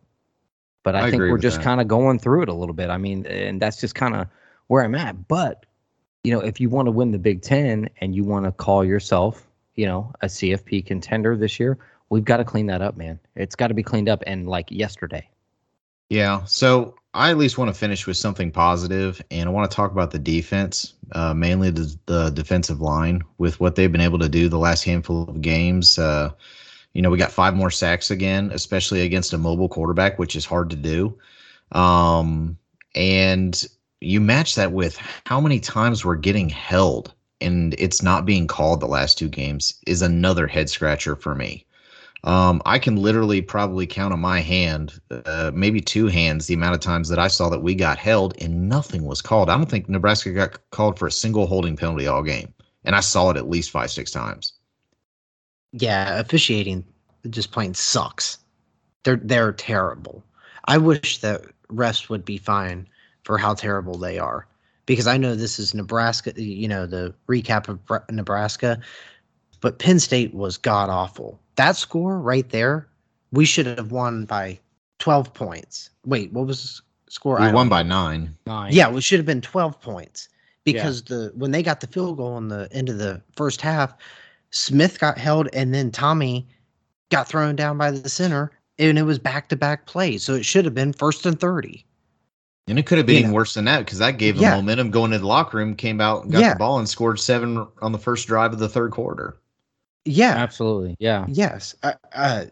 But 0.84 0.95
I, 0.95 1.07
I 1.07 1.12
think 1.12 1.22
we're 1.22 1.38
just 1.38 1.62
kind 1.62 1.82
of 1.82 1.88
going 1.88 2.18
through 2.18 2.43
it 2.43 2.49
a 2.49 2.53
little 2.53 2.74
bit. 2.74 2.89
I 2.89 2.97
mean, 2.97 3.26
and 3.28 3.62
that's 3.62 3.80
just 3.80 3.93
kind 3.93 4.16
of 4.16 4.28
where 4.68 4.84
I'm 4.84 4.95
at. 4.95 5.28
But 5.28 5.66
you 6.24 6.32
know, 6.32 6.39
if 6.39 6.59
you 6.59 6.70
want 6.70 6.88
to 6.88 6.91
win 6.91 7.12
the 7.12 7.20
Big 7.20 7.41
Ten 7.41 7.89
and 7.99 8.16
you 8.16 8.24
want 8.24 8.45
to 8.45 8.51
call 8.51 8.86
yourself, 8.86 9.45
you 9.76 9.86
know, 9.86 10.14
a 10.22 10.28
CFP 10.28 10.86
contender 10.86 11.36
this 11.36 11.59
year, 11.59 11.78
we've 12.09 12.24
got 12.24 12.38
to 12.38 12.45
clean 12.45 12.68
that 12.68 12.82
up, 12.82 12.95
man. 12.95 13.20
It's 13.36 13.55
got 13.55 13.68
to 13.68 13.74
be 13.74 13.84
cleaned 13.84 14.09
up 14.09 14.24
and 14.26 14.47
like 14.47 14.72
yesterday. 14.72 15.28
Yeah. 16.12 16.43
So 16.43 16.95
I 17.14 17.30
at 17.30 17.38
least 17.38 17.57
want 17.57 17.70
to 17.70 17.74
finish 17.74 18.05
with 18.05 18.18
something 18.18 18.51
positive, 18.51 19.22
and 19.32 19.47
I 19.47 19.51
want 19.53 19.72
to 19.72 19.74
talk 19.74 19.93
about 19.93 20.12
the 20.12 20.20
defense, 20.20 20.95
uh, 21.14 21.34
mainly 21.34 21.70
the, 21.70 21.97
the 22.05 22.30
defensive 22.32 22.82
line, 22.82 23.22
with 23.38 23.62
what 23.62 23.76
they've 23.76 23.91
been 23.91 24.01
able 24.01 24.20
to 24.20 24.28
do 24.28 24.49
the 24.49 24.57
last 24.57 24.84
handful 24.84 25.24
of 25.24 25.41
games. 25.41 25.97
Uh, 25.97 26.32
you 26.91 27.01
know, 27.01 27.09
we 27.09 27.18
got 27.18 27.32
five 27.32 27.55
more 27.55 27.72
sacks 27.72 28.12
again, 28.12 28.51
especially 28.53 29.03
against 29.03 29.32
a 29.32 29.38
mobile 29.38 29.70
quarterback, 29.70 30.20
which 30.20 30.36
is 30.36 30.43
hard 30.43 30.70
to 30.72 30.76
do. 30.76 31.18
Um, 31.72 32.57
and 32.93 33.66
you 34.01 34.20
match 34.20 34.55
that 34.55 34.74
with 34.74 34.97
how 35.26 35.39
many 35.39 35.62
times 35.62 36.03
we're 36.03 36.18
getting 36.18 36.49
held 36.49 37.14
and 37.39 37.74
it's 37.78 38.01
not 38.01 38.26
being 38.26 38.47
called 38.47 38.82
the 38.82 38.86
last 38.86 39.18
two 39.18 39.30
games 39.30 39.76
is 39.88 40.01
another 40.01 40.45
head 40.45 40.70
scratcher 40.70 41.16
for 41.16 41.36
me. 41.36 41.66
Um, 42.24 42.61
I 42.65 42.78
can 42.78 42.97
literally 42.97 43.41
probably 43.41 43.88
count 43.88 44.13
on 44.13 44.19
my 44.19 44.41
hand, 44.41 45.01
uh, 45.09 45.51
maybe 45.55 45.82
two 45.82 46.05
hands, 46.05 46.45
the 46.45 46.53
amount 46.53 46.76
of 46.76 46.82
times 46.82 47.09
that 47.09 47.17
I 47.17 47.28
saw 47.28 47.49
that 47.49 47.63
we 47.63 47.74
got 47.74 47.97
held 47.97 48.39
and 48.39 48.69
nothing 48.69 49.05
was 49.05 49.24
called. 49.24 49.49
I 49.49 49.57
don't 49.57 49.69
think 49.69 49.89
Nebraska 49.89 50.32
got 50.32 50.59
called 50.69 50.99
for 50.99 51.07
a 51.07 51.11
single 51.11 51.47
holding 51.47 51.76
penalty 51.76 52.05
all 52.05 52.22
game, 52.22 52.53
and 52.84 52.95
I 52.95 52.99
saw 52.99 53.32
it 53.32 53.38
at 53.38 53.49
least 53.49 53.72
five, 53.72 53.89
six 53.89 54.11
times. 54.11 54.53
Yeah, 55.72 56.19
officiating 56.19 56.86
just 57.30 57.51
plain 57.51 57.74
sucks. 57.74 58.38
They're 59.03 59.15
they're 59.24 59.53
terrible. 59.53 60.24
I 60.65 60.78
wish 60.78 61.17
that 61.19 61.41
refs 61.69 62.07
would 62.09 62.24
be 62.24 62.38
fine 62.38 62.88
for 63.24 63.39
how 63.39 63.55
terrible 63.55 63.97
they 63.97 64.19
are, 64.19 64.45
because 64.86 65.07
I 65.07 65.17
know 65.17 65.34
this 65.34 65.57
is 65.57 65.74
Nebraska. 65.74 66.34
You 66.36 66.67
know 66.67 66.86
the 66.86 67.15
recap 67.28 67.67
of 67.67 67.80
Nebraska, 68.11 68.80
but 69.59 69.80
Penn 69.80 69.99
State 69.99 70.36
was 70.36 70.57
god 70.57 70.91
awful. 70.91 71.39
That 71.55 71.75
score 71.75 72.19
right 72.19 72.49
there, 72.49 72.87
we 73.31 73.45
should 73.45 73.65
have 73.65 73.91
won 73.91 74.25
by 74.25 74.59
twelve 74.99 75.33
points. 75.33 75.89
Wait, 76.05 76.31
what 76.31 76.47
was 76.47 76.81
the 77.05 77.11
score? 77.11 77.37
We 77.39 77.45
I 77.45 77.51
won 77.51 77.65
don't 77.65 77.69
by 77.69 77.83
nine. 77.83 78.35
Nine. 78.45 78.73
Yeah, 78.73 78.89
we 78.89 79.01
should 79.01 79.19
have 79.19 79.25
been 79.25 79.41
12 79.41 79.79
points 79.81 80.29
because 80.63 81.03
the 81.03 81.31
when 81.35 81.51
they 81.51 81.63
got 81.63 81.81
the 81.81 81.87
field 81.87 82.17
goal 82.17 82.37
in 82.37 82.47
the 82.47 82.67
end 82.71 82.89
of 82.89 82.97
the 82.97 83.21
first 83.35 83.61
half, 83.61 83.93
Smith 84.51 84.99
got 84.99 85.17
held, 85.17 85.49
and 85.53 85.73
then 85.73 85.91
Tommy 85.91 86.47
got 87.09 87.27
thrown 87.27 87.55
down 87.55 87.77
by 87.77 87.91
the 87.91 88.09
center, 88.09 88.51
and 88.79 88.97
it 88.97 89.03
was 89.03 89.19
back 89.19 89.49
to 89.49 89.55
back 89.55 89.85
plays. 89.85 90.23
So 90.23 90.33
it 90.35 90.45
should 90.45 90.65
have 90.65 90.73
been 90.73 90.93
first 90.93 91.25
and 91.25 91.39
30. 91.39 91.85
And 92.67 92.79
it 92.79 92.85
could 92.85 92.99
have 92.99 93.07
been 93.07 93.23
You 93.23 93.27
know. 93.27 93.33
worse 93.33 93.55
than 93.55 93.65
that 93.65 93.79
because 93.79 93.97
that 93.97 94.17
gave 94.17 94.35
them 94.35 94.43
Yeah. 94.43 94.55
momentum 94.55 94.91
going 94.91 95.11
to 95.11 95.19
the 95.19 95.27
locker 95.27 95.57
room, 95.57 95.75
came 95.75 95.99
out, 95.99 96.29
got 96.29 96.39
Yeah. 96.39 96.53
the 96.53 96.59
ball, 96.59 96.79
and 96.79 96.87
scored 96.87 97.19
seven 97.19 97.67
on 97.81 97.91
the 97.91 97.97
first 97.97 98.27
drive 98.27 98.53
of 98.53 98.59
the 98.59 98.69
third 98.69 98.91
quarter. 98.91 99.40
Yeah. 100.05 100.33
Absolutely. 100.35 100.95
Yeah. 100.99 101.25
Yes. 101.27 101.75
Uh, 101.83 101.93
uh, 102.13 102.45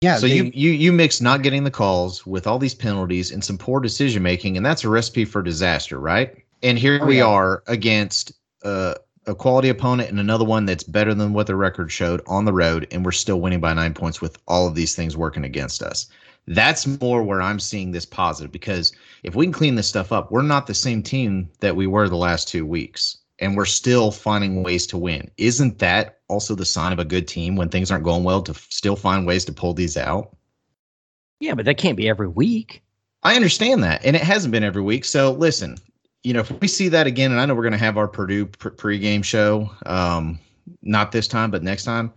yeah. 0.00 0.16
so 0.16 0.26
they- 0.26 0.36
you 0.36 0.50
you 0.54 0.70
you 0.70 0.92
mix 0.92 1.20
not 1.20 1.42
getting 1.42 1.64
the 1.64 1.70
calls 1.70 2.26
with 2.26 2.46
all 2.46 2.58
these 2.58 2.74
penalties 2.74 3.30
and 3.30 3.42
some 3.44 3.58
poor 3.58 3.80
decision 3.80 4.22
making, 4.22 4.56
and 4.56 4.64
that's 4.64 4.84
a 4.84 4.88
recipe 4.88 5.24
for 5.24 5.42
disaster, 5.42 5.98
right? 5.98 6.34
And 6.62 6.78
here 6.78 6.98
Oh, 7.02 7.06
we 7.06 7.18
yeah. 7.18 7.26
are 7.26 7.62
against 7.66 8.32
uh, 8.64 8.94
a 9.26 9.34
quality 9.34 9.68
opponent 9.68 10.10
and 10.10 10.20
another 10.20 10.44
one 10.44 10.64
that's 10.66 10.84
better 10.84 11.14
than 11.14 11.32
what 11.32 11.46
the 11.46 11.56
record 11.56 11.90
showed 11.90 12.20
on 12.26 12.44
the 12.44 12.52
road, 12.52 12.86
and 12.92 13.04
we're 13.04 13.12
still 13.12 13.40
winning 13.40 13.60
by 13.60 13.72
nine 13.74 13.94
points 13.94 14.20
with 14.20 14.38
all 14.46 14.66
of 14.68 14.74
these 14.74 14.94
things 14.94 15.16
working 15.16 15.44
against 15.44 15.82
us. 15.82 16.06
That's 16.48 16.86
more 17.00 17.22
where 17.22 17.40
I'm 17.40 17.60
seeing 17.60 17.92
this 17.92 18.04
positive 18.04 18.50
because 18.50 18.92
if 19.22 19.36
we 19.36 19.44
can 19.46 19.52
clean 19.52 19.76
this 19.76 19.88
stuff 19.88 20.10
up, 20.10 20.32
we're 20.32 20.42
not 20.42 20.66
the 20.66 20.74
same 20.74 21.00
team 21.02 21.48
that 21.60 21.76
we 21.76 21.86
were 21.86 22.08
the 22.08 22.16
last 22.16 22.48
two 22.48 22.66
weeks, 22.66 23.18
and 23.38 23.56
we're 23.56 23.64
still 23.64 24.10
finding 24.10 24.62
ways 24.64 24.86
to 24.88 24.98
win. 24.98 25.30
Isn't 25.36 25.78
that 25.78 26.18
also 26.32 26.54
the 26.54 26.64
sign 26.64 26.92
of 26.92 26.98
a 26.98 27.04
good 27.04 27.28
team 27.28 27.54
when 27.54 27.68
things 27.68 27.90
aren't 27.90 28.04
going 28.04 28.24
well 28.24 28.42
to 28.42 28.54
still 28.54 28.96
find 28.96 29.26
ways 29.26 29.44
to 29.44 29.52
pull 29.52 29.74
these 29.74 29.96
out? 29.96 30.34
Yeah, 31.40 31.54
but 31.54 31.64
that 31.66 31.76
can't 31.76 31.96
be 31.96 32.08
every 32.08 32.28
week. 32.28 32.82
I 33.22 33.36
understand 33.36 33.82
that, 33.84 34.04
and 34.04 34.16
it 34.16 34.22
hasn't 34.22 34.52
been 34.52 34.64
every 34.64 34.82
week. 34.82 35.04
So 35.04 35.32
listen, 35.32 35.76
you 36.24 36.32
know, 36.32 36.40
if 36.40 36.60
we 36.60 36.68
see 36.68 36.88
that 36.88 37.06
again, 37.06 37.30
and 37.30 37.40
I 37.40 37.46
know 37.46 37.54
we're 37.54 37.62
going 37.62 37.72
to 37.72 37.78
have 37.78 37.98
our 37.98 38.08
Purdue 38.08 38.46
pre- 38.46 38.98
pregame 38.98 39.24
show, 39.24 39.70
um, 39.86 40.38
not 40.82 41.12
this 41.12 41.28
time, 41.28 41.50
but 41.50 41.62
next 41.62 41.84
time. 41.84 42.12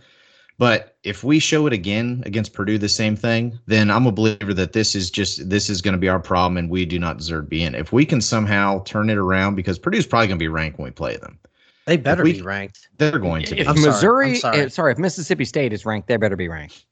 But 0.57 0.95
if 1.03 1.23
we 1.23 1.39
show 1.39 1.67
it 1.67 1.73
again 1.73 2.23
against 2.25 2.53
Purdue, 2.53 2.77
the 2.77 2.87
same 2.87 3.15
thing, 3.15 3.59
then 3.65 3.91
I'm 3.91 4.07
a 4.07 4.11
believer 4.11 4.53
that 4.53 4.71
this 4.71 4.95
is 4.95 5.11
just 5.11 5.49
this 5.49 5.69
is 5.69 5.81
going 5.81 5.93
to 5.93 5.99
be 5.99 6.07
our 6.07 6.19
problem, 6.19 6.57
and 6.57 6.69
we 6.69 6.85
do 6.85 6.97
not 6.97 7.17
deserve 7.17 7.45
to 7.45 7.49
be 7.49 7.63
in. 7.63 7.75
If 7.75 7.91
we 7.91 8.05
can 8.05 8.21
somehow 8.21 8.83
turn 8.83 9.09
it 9.09 9.17
around, 9.17 9.55
because 9.55 9.77
Purdue's 9.77 10.07
probably 10.07 10.27
going 10.27 10.39
to 10.39 10.43
be 10.43 10.47
ranked 10.47 10.79
when 10.79 10.85
we 10.85 10.91
play 10.91 11.17
them, 11.17 11.37
they 11.85 11.97
better 11.97 12.23
we- 12.23 12.33
be 12.33 12.41
ranked. 12.41 12.89
they're 12.97 13.19
going 13.19 13.43
to. 13.45 13.57
If 13.57 13.65
Be. 13.65 13.67
I'm 13.67 13.77
sorry, 13.77 13.91
Missouri, 13.91 14.29
I'm 14.29 14.35
sorry. 14.35 14.59
eh, 14.59 14.69
sorry, 14.69 14.91
if 14.91 14.97
Mississippi 14.97 15.45
State 15.45 15.73
is 15.73 15.85
ranked, 15.85 16.07
they 16.07 16.17
better 16.17 16.35
be 16.35 16.47
ranked. 16.47 16.85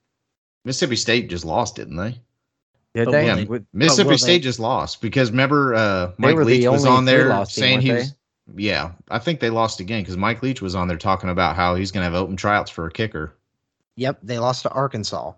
Mississippi 0.65 0.95
State 0.95 1.29
just 1.29 1.45
lost, 1.45 1.75
didn't 1.75 1.97
they? 1.97 2.19
Did 2.93 3.09
they? 3.11 3.45
will 3.45 3.59
they- 3.59 3.65
Mississippi 3.73 4.09
will 4.09 4.17
State 4.17 4.33
they- 4.33 4.39
just 4.39 4.59
lost 4.59 5.01
because 5.01 5.31
remember 5.31 5.73
uh, 5.73 6.05
They 6.07 6.13
Mike 6.19 6.37
Leach 6.37 6.67
was 6.67 6.85
on 6.85 7.05
there 7.05 7.23
three-loss 7.23 7.53
team, 7.53 7.61
saying 7.61 7.81
he 7.81 7.89
weren't 7.89 7.99
was. 8.01 8.15
Yeah, 8.55 8.91
I 9.09 9.19
think 9.19 9.39
they 9.39 9.49
lost 9.49 9.79
again 9.79 10.01
because 10.01 10.17
Mike 10.17 10.43
Leach 10.43 10.61
was 10.61 10.75
on 10.75 10.87
there 10.87 10.97
talking 10.97 11.29
about 11.29 11.55
how 11.55 11.75
he's 11.75 11.91
going 11.91 12.01
to 12.01 12.11
have 12.11 12.13
open 12.13 12.35
tryouts 12.35 12.69
for 12.69 12.85
a 12.85 12.91
kicker. 12.91 13.35
Yep. 13.95 14.19
They 14.21 14.37
lost 14.37 14.63
to 14.63 14.69
Arkansas. 14.69 15.33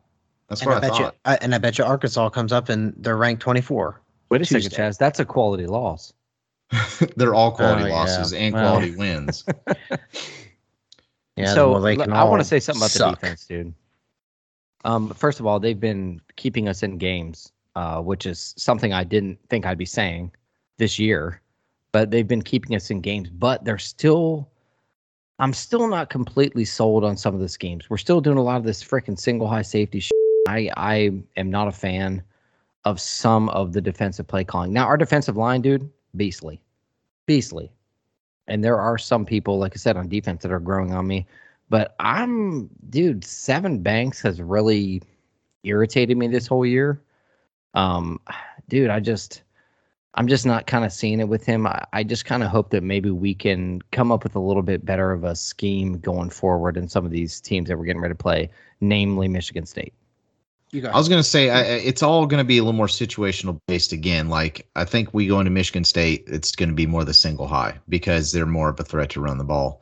That's 0.50 0.62
and 0.62 0.72
what 0.72 0.84
I, 0.84 0.88
I, 0.88 0.90
bet 0.90 1.00
you. 1.00 1.12
I, 1.26 1.36
and 1.38 1.56
I 1.56 1.58
bet 1.60 1.78
you 1.78 1.84
Arkansas 1.84 2.30
comes 2.30 2.52
up 2.52 2.70
and 2.70 2.94
they're 2.98 3.18
ranked 3.18 3.42
24. 3.42 4.02
Wait 4.30 4.42
a 4.42 4.46
second, 4.46 4.72
Chaz. 4.72 4.98
That's 4.98 5.20
a 5.20 5.26
quality 5.26 5.68
loss. 5.68 6.14
They're 7.16 7.34
all 7.36 7.52
quality 7.52 7.84
Oh, 7.84 7.88
yeah. 7.88 7.94
losses 7.94 8.34
and 8.34 8.54
Well. 8.54 8.72
quality 8.74 8.96
wins. 8.96 9.46
Yeah. 11.38 11.54
so 11.54 11.72
well, 11.72 11.82
they 11.82 11.98
can 11.98 12.14
I 12.14 12.24
want 12.24 12.40
to 12.42 12.48
say 12.48 12.62
something 12.62 12.80
about 12.82 12.92
suck. 12.92 13.20
the 13.20 13.28
defense, 13.28 13.46
dude. 13.46 13.74
Um, 14.86 15.10
first 15.10 15.42
of 15.42 15.46
all, 15.46 15.60
they've 15.60 15.80
been 15.80 16.22
keeping 16.38 16.70
us 16.70 16.82
in 16.82 16.98
games, 16.98 17.52
uh, 17.76 18.00
which 18.02 18.26
is 18.26 18.54
something 18.58 18.94
I 18.94 19.04
didn't 19.04 19.38
think 19.50 19.66
I'd 19.66 19.78
be 19.78 19.86
saying 19.86 20.32
this 20.78 20.98
year. 20.98 21.42
But 21.92 22.10
they've 22.12 22.28
been 22.28 22.42
keeping 22.42 22.74
us 22.76 22.90
in 22.90 23.02
games, 23.02 23.30
but 23.30 23.66
they're 23.66 23.78
still. 23.78 24.50
I'm 25.40 25.52
still 25.52 25.90
not 25.90 26.10
completely 26.10 26.64
sold 26.64 27.04
on 27.04 27.18
some 27.18 27.36
of 27.36 27.42
the 27.42 27.50
schemes. 27.50 27.90
We're 27.90 27.98
still 27.98 28.22
doing 28.22 28.38
a 28.38 28.42
lot 28.42 28.56
of 28.56 28.64
this 28.64 28.82
freaking 28.82 29.20
single 29.20 29.48
high 29.50 29.62
safety. 29.64 30.00
Sh- 30.00 30.12
I 30.48 30.70
I 30.78 31.12
am 31.36 31.50
not 31.50 31.68
a 31.68 31.72
fan 31.74 32.24
of 32.86 33.02
some 33.02 33.50
of 33.50 33.74
the 33.74 33.82
defensive 33.82 34.26
play 34.28 34.46
calling. 34.46 34.72
Now 34.72 34.86
our 34.86 34.96
defensive 34.96 35.36
line, 35.36 35.62
dude, 35.62 35.90
beastly, 36.16 36.62
beastly. 37.26 37.72
And 38.48 38.64
there 38.64 38.80
are 38.80 38.98
some 38.98 39.26
people, 39.26 39.58
like 39.58 39.74
I 39.76 39.78
said, 39.78 39.98
on 39.98 40.08
defense 40.08 40.44
that 40.44 40.52
are 40.52 40.60
growing 40.60 40.94
on 40.94 41.08
me. 41.08 41.26
But 41.70 41.96
I'm, 42.00 42.70
dude, 42.90 43.22
Sevyn 43.22 43.82
Banks 43.82 44.22
has 44.22 44.42
really 44.42 45.02
irritated 45.64 46.18
me 46.18 46.28
this 46.28 46.46
whole 46.46 46.66
year. 46.66 47.02
Um, 47.74 48.20
dude, 48.70 48.92
I 48.92 49.00
just, 49.00 49.42
I'm 50.14 50.28
just 50.28 50.46
not 50.46 50.68
kind 50.68 50.86
of 50.86 50.94
seeing 50.94 51.20
it 51.20 51.28
with 51.28 51.44
him. 51.44 51.66
I, 51.66 51.84
I 51.92 52.04
just 52.04 52.26
kind 52.26 52.44
of 52.44 52.50
hope 52.50 52.70
that 52.70 52.84
maybe 52.84 53.10
we 53.10 53.34
can 53.34 53.82
come 53.92 54.12
up 54.12 54.24
with 54.24 54.36
a 54.36 54.40
little 54.40 54.62
bit 54.62 54.86
better 54.86 55.12
of 55.12 55.24
a 55.24 55.36
scheme 55.36 55.98
going 56.00 56.30
forward 56.30 56.78
in 56.78 56.88
some 56.88 57.04
of 57.04 57.12
these 57.12 57.42
teams 57.42 57.68
that 57.68 57.78
we're 57.78 57.86
getting 57.86 58.02
ready 58.02 58.14
to 58.14 58.18
play, 58.18 58.50
namely 58.80 59.28
Michigan 59.28 59.66
State. 59.66 59.94
You 60.76 60.88
I 60.88 60.98
was 60.98 61.10
going 61.10 61.20
to 61.22 61.28
say 61.28 61.50
I, 61.50 61.60
I- 61.60 61.64
it's 61.90 62.04
all 62.04 62.26
going 62.26 62.40
to 62.40 62.48
be 62.48 62.58
a 62.58 62.64
little 62.64 62.78
more 62.78 62.88
situational 62.88 63.60
based 63.68 63.92
again. 63.92 64.30
Like 64.30 64.68
I 64.76 64.86
think 64.86 65.14
we 65.14 65.28
go 65.28 65.40
into 65.40 65.52
Michigan 65.52 65.84
State, 65.84 66.24
it's 66.28 66.56
going 66.56 66.70
to 66.70 66.76
be 66.76 66.86
more 66.86 67.04
the 67.04 67.14
single 67.14 67.48
high 67.48 67.76
because 67.90 68.32
they're 68.32 68.46
more 68.46 68.70
of 68.70 68.80
a 68.80 68.84
threat 68.84 69.10
to 69.12 69.22
run 69.22 69.38
the 69.38 69.44
ball. 69.44 69.82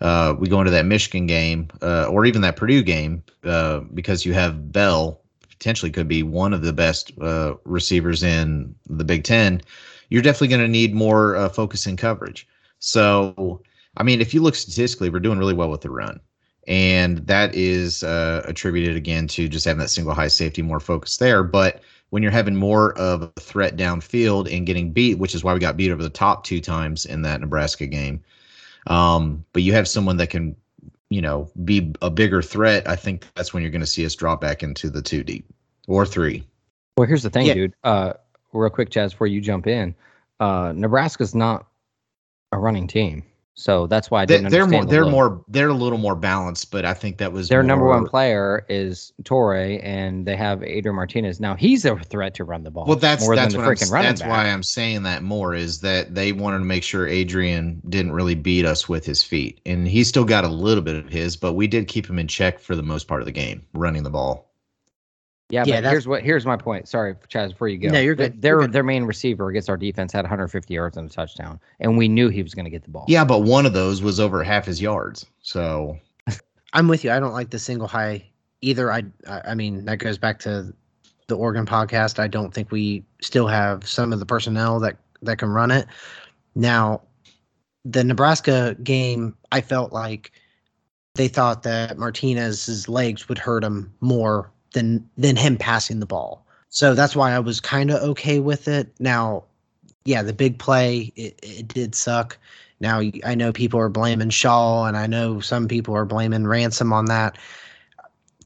Uh, 0.00 0.34
we 0.38 0.48
go 0.48 0.60
into 0.60 0.70
that 0.70 0.84
Michigan 0.86 1.26
game 1.26 1.68
uh, 1.80 2.06
or 2.06 2.26
even 2.26 2.42
that 2.42 2.56
Purdue 2.56 2.82
game 2.82 3.22
uh, 3.44 3.80
because 3.94 4.26
you 4.26 4.34
have 4.34 4.70
Bell 4.72 5.20
potentially 5.48 5.90
could 5.90 6.08
be 6.08 6.22
one 6.22 6.52
of 6.52 6.62
the 6.62 6.72
best 6.72 7.12
uh, 7.20 7.54
receivers 7.64 8.22
in 8.22 8.74
the 8.88 9.04
Big 9.04 9.24
Ten. 9.24 9.62
You're 10.10 10.20
definitely 10.22 10.48
going 10.48 10.60
to 10.62 10.68
need 10.68 10.94
more 10.94 11.36
uh, 11.36 11.48
focus 11.48 11.86
and 11.86 11.96
coverage. 11.96 12.46
So, 12.80 13.62
I 13.96 14.02
mean, 14.02 14.20
if 14.20 14.34
you 14.34 14.42
look 14.42 14.56
statistically, 14.56 15.08
we're 15.08 15.20
doing 15.20 15.38
really 15.38 15.54
well 15.54 15.70
with 15.70 15.80
the 15.80 15.90
run 15.90 16.20
and 16.66 17.18
that 17.26 17.54
is 17.54 18.02
uh, 18.02 18.42
attributed 18.46 18.96
again 18.96 19.26
to 19.28 19.48
just 19.48 19.64
having 19.64 19.80
that 19.80 19.90
single 19.90 20.14
high 20.14 20.28
safety 20.28 20.62
more 20.62 20.80
focused 20.80 21.20
there. 21.20 21.42
But 21.42 21.82
when 22.10 22.22
you're 22.22 22.32
having 22.32 22.56
more 22.56 22.96
of 22.98 23.22
a 23.22 23.40
threat 23.40 23.76
downfield 23.76 24.54
and 24.54 24.66
getting 24.66 24.92
beat, 24.92 25.18
which 25.18 25.34
is 25.34 25.42
why 25.42 25.52
we 25.52 25.60
got 25.60 25.76
beat 25.76 25.90
over 25.90 26.02
the 26.02 26.08
top 26.10 26.44
two 26.44 26.60
times 26.60 27.06
in 27.06 27.22
that 27.22 27.40
Nebraska 27.40 27.86
game, 27.86 28.22
um, 28.86 29.44
but 29.52 29.62
you 29.62 29.72
have 29.72 29.88
someone 29.88 30.16
that 30.18 30.30
can, 30.30 30.54
you 31.10 31.20
know, 31.20 31.50
be 31.64 31.92
a 32.02 32.10
bigger 32.10 32.40
threat. 32.42 32.88
I 32.88 32.96
think 32.96 33.26
that's 33.34 33.52
when 33.52 33.62
you're 33.62 33.72
going 33.72 33.80
to 33.80 33.86
see 33.86 34.06
us 34.06 34.14
drop 34.14 34.40
back 34.40 34.62
into 34.62 34.90
the 34.90 35.02
two 35.02 35.24
deep 35.24 35.46
or 35.88 36.06
three. 36.06 36.44
Well, 36.96 37.08
here's 37.08 37.22
the 37.22 37.30
thing, 37.30 37.46
Yeah. 37.46 37.54
dude. 37.54 37.74
Uh, 37.82 38.12
real 38.52 38.70
quick, 38.70 38.90
Chaz, 38.90 39.10
before 39.10 39.26
you 39.26 39.40
jump 39.40 39.66
in, 39.66 39.94
uh, 40.40 40.72
Nebraska's 40.74 41.34
not 41.34 41.66
a 42.52 42.58
running 42.58 42.86
team, 42.86 43.24
so 43.54 43.86
that's 43.86 44.10
why 44.10 44.22
I 44.22 44.26
They, 44.26 44.38
didn't 44.38 44.50
they're 44.50 44.66
more, 44.66 44.84
the 44.84 44.86
they're 44.86 45.04
look. 45.04 45.12
more, 45.12 45.44
they're 45.48 45.68
a 45.68 45.74
little 45.74 45.98
more 45.98 46.16
balanced, 46.16 46.70
but 46.70 46.84
I 46.84 46.94
think 46.94 47.18
that 47.18 47.32
was 47.32 47.48
Their 47.48 47.62
number 47.62 47.86
one 47.86 48.04
player 48.04 48.64
is 48.68 49.12
Torre, 49.24 49.78
and 49.82 50.26
they 50.26 50.36
have 50.36 50.62
Adrian 50.62 50.96
Martinez. 50.96 51.40
Now 51.40 51.54
he's 51.54 51.84
a 51.84 51.96
threat 51.96 52.34
to 52.34 52.44
run 52.44 52.64
the 52.64 52.70
ball. 52.70 52.86
Well, 52.86 52.96
that's 52.96 53.22
more 53.22 53.34
that's 53.34 53.54
than 53.54 53.54
what 53.54 53.62
the 53.62 53.62
I'm, 53.62 53.76
freaking 53.76 53.90
running 53.90 54.16
that's 54.16 54.22
back. 54.22 54.28
why 54.30 54.48
I'm 54.48 54.62
saying 54.62 55.02
that 55.04 55.22
more 55.22 55.54
is 55.54 55.80
that 55.80 56.14
they 56.14 56.32
wanted 56.32 56.58
to 56.60 56.64
make 56.64 56.82
sure 56.82 57.06
Adrian 57.06 57.82
didn't 57.88 58.12
really 58.12 58.34
beat 58.34 58.64
us 58.64 58.88
with 58.88 59.04
his 59.06 59.22
feet, 59.22 59.60
and 59.66 59.86
he 59.88 60.04
still 60.04 60.24
got 60.24 60.44
a 60.44 60.48
little 60.48 60.82
bit 60.82 60.96
of 60.96 61.08
his, 61.10 61.36
but 61.36 61.54
we 61.54 61.66
did 61.66 61.88
keep 61.88 62.08
him 62.08 62.18
in 62.18 62.28
check 62.28 62.58
for 62.60 62.74
the 62.76 62.82
most 62.82 63.08
part 63.08 63.20
of 63.22 63.26
the 63.26 63.32
game, 63.32 63.66
running 63.74 64.02
the 64.04 64.10
ball. 64.10 64.50
Yeah, 65.50 65.64
Yeah, 65.66 65.82
but 65.82 65.90
here's 65.90 66.08
what 66.08 66.22
here's 66.22 66.46
my 66.46 66.56
point. 66.56 66.88
Sorry, 66.88 67.14
Chaz, 67.28 67.50
before 67.50 67.68
you 67.68 67.78
go. 67.78 67.88
No, 67.88 68.00
you're 68.00 68.14
good. 68.14 68.40
Their 68.40 68.54
You're 68.54 68.60
good. 68.62 68.72
their 68.72 68.82
main 68.82 69.04
receiver 69.04 69.48
against 69.50 69.68
our 69.68 69.76
defense 69.76 70.12
had 70.12 70.22
150 70.22 70.72
yards 70.72 70.96
and 70.96 71.10
a 71.10 71.12
touchdown, 71.12 71.60
and 71.80 71.98
we 71.98 72.08
knew 72.08 72.28
he 72.28 72.42
was 72.42 72.54
going 72.54 72.64
to 72.64 72.70
get 72.70 72.82
the 72.82 72.90
ball. 72.90 73.04
Yeah, 73.08 73.24
but 73.24 73.40
one 73.40 73.66
of 73.66 73.74
those 73.74 74.02
was 74.02 74.18
over 74.18 74.42
half 74.42 74.64
his 74.64 74.80
yards, 74.80 75.26
so 75.42 75.98
I'm 76.72 76.88
with 76.88 77.04
you. 77.04 77.10
I 77.10 77.20
don't 77.20 77.34
like 77.34 77.50
the 77.50 77.58
single 77.58 77.86
high 77.86 78.24
either. 78.62 78.90
I 78.90 79.02
I 79.28 79.40
I 79.48 79.54
mean 79.54 79.84
that 79.84 79.98
goes 79.98 80.16
back 80.16 80.38
to 80.40 80.72
the 81.26 81.36
Oregon 81.36 81.66
podcast. 81.66 82.18
I 82.18 82.26
don't 82.26 82.52
think 82.52 82.70
we 82.70 83.04
still 83.20 83.46
have 83.46 83.86
some 83.86 84.12
of 84.12 84.20
the 84.20 84.26
personnel 84.26 84.80
that 84.80 84.96
that 85.22 85.36
can 85.38 85.50
run 85.50 85.70
it. 85.70 85.86
Now, 86.54 87.02
the 87.84 88.02
Nebraska 88.02 88.76
game, 88.82 89.36
I 89.52 89.60
felt 89.60 89.92
like 89.92 90.32
they 91.14 91.28
thought 91.28 91.62
that 91.64 91.98
Martinez's 91.98 92.88
legs 92.88 93.28
would 93.28 93.38
hurt 93.38 93.62
him 93.62 93.92
more 94.00 94.50
than 94.74 95.08
than 95.16 95.36
him 95.36 95.56
passing 95.56 96.00
the 96.00 96.06
ball. 96.06 96.46
So 96.68 96.94
that's 96.94 97.16
why 97.16 97.32
I 97.32 97.38
was 97.38 97.60
kind 97.60 97.90
of 97.90 98.02
okay 98.02 98.40
with 98.40 98.68
it. 98.68 98.92
Now, 98.98 99.44
yeah, 100.04 100.22
the 100.22 100.32
big 100.32 100.58
play 100.58 101.12
it, 101.16 101.38
it 101.42 101.68
did 101.68 101.94
suck. 101.94 102.36
Now 102.80 103.00
I 103.24 103.34
know 103.34 103.52
people 103.52 103.80
are 103.80 103.88
blaming 103.88 104.30
Shaw, 104.30 104.84
and 104.84 104.96
I 104.96 105.06
know 105.06 105.40
some 105.40 105.66
people 105.68 105.94
are 105.94 106.04
blaming 106.04 106.46
Ransom 106.46 106.92
on 106.92 107.06
that. 107.06 107.38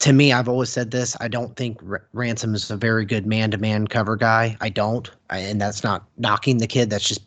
To 0.01 0.13
me, 0.13 0.33
I've 0.33 0.49
always 0.49 0.71
said 0.71 0.93
this: 0.93 1.17
I 1.21 1.27
don't 1.27 1.57
think 1.57 1.81
R- 1.91 2.07
Ransom 2.13 2.55
is 2.55 2.71
a 2.71 2.77
very 2.77 3.05
good 3.05 3.27
man-to-man 3.27 3.89
cover 3.89 4.15
guy. 4.15 4.57
I 4.61 4.69
don't, 4.69 5.11
I, 5.31 5.39
and 5.39 5.61
that's 5.61 5.83
not 5.83 6.05
knocking 6.19 6.59
the 6.59 6.69
kid. 6.69 6.91
That's 6.91 7.09
just 7.09 7.23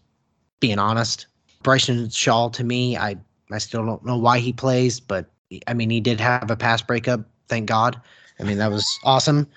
being 0.62 0.80
honest. 0.80 1.26
Bryson 1.64 2.10
Shaw, 2.10 2.50
to 2.50 2.64
me, 2.64 2.96
I 2.96 3.18
I 3.52 3.58
still 3.58 3.86
don't 3.86 4.06
know 4.06 4.18
why 4.18 4.40
he 4.40 4.54
plays, 4.54 5.00
but 5.02 5.26
I 5.68 5.74
mean, 5.74 5.90
he 5.90 6.00
did 6.00 6.22
have 6.22 6.50
a 6.50 6.56
pass 6.56 6.82
breakup. 6.82 7.22
Thank 7.50 7.68
God. 7.68 8.00
I 8.42 8.44
mean, 8.44 8.58
that 8.58 8.72
was 8.72 8.88
awesome. 9.04 9.48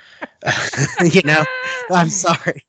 you 1.05 1.23
know, 1.25 1.43
I'm 1.91 2.09
sorry. 2.11 2.65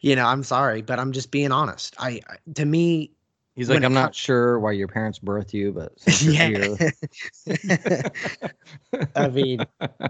You 0.00 0.14
know, 0.14 0.26
I'm 0.26 0.44
sorry, 0.44 0.82
but 0.82 1.00
I'm 1.00 1.12
just 1.12 1.30
being 1.30 1.50
honest. 1.52 1.94
I 1.98 2.20
I- 2.28 2.36
to 2.54 2.64
me, 2.64 3.10
He's 3.56 3.68
like, 3.68 3.82
I'm 3.82 3.92
not 3.92 4.14
sure 4.14 4.60
why 4.60 4.70
your 4.70 4.86
parents 4.86 5.18
birthed 5.18 5.52
you, 5.52 5.72
but 5.72 5.92
here, 6.06 6.76
I 9.16 9.28
mean, 9.30 9.66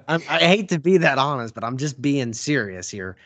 I'm, 0.07 0.23
I 0.29 0.39
hate 0.41 0.69
to 0.69 0.79
be 0.79 0.99
that 0.99 1.17
honest, 1.17 1.55
but 1.55 1.65
I'm 1.65 1.79
just 1.79 2.03
being 2.03 2.35
serious 2.35 2.91
here. 2.91 3.17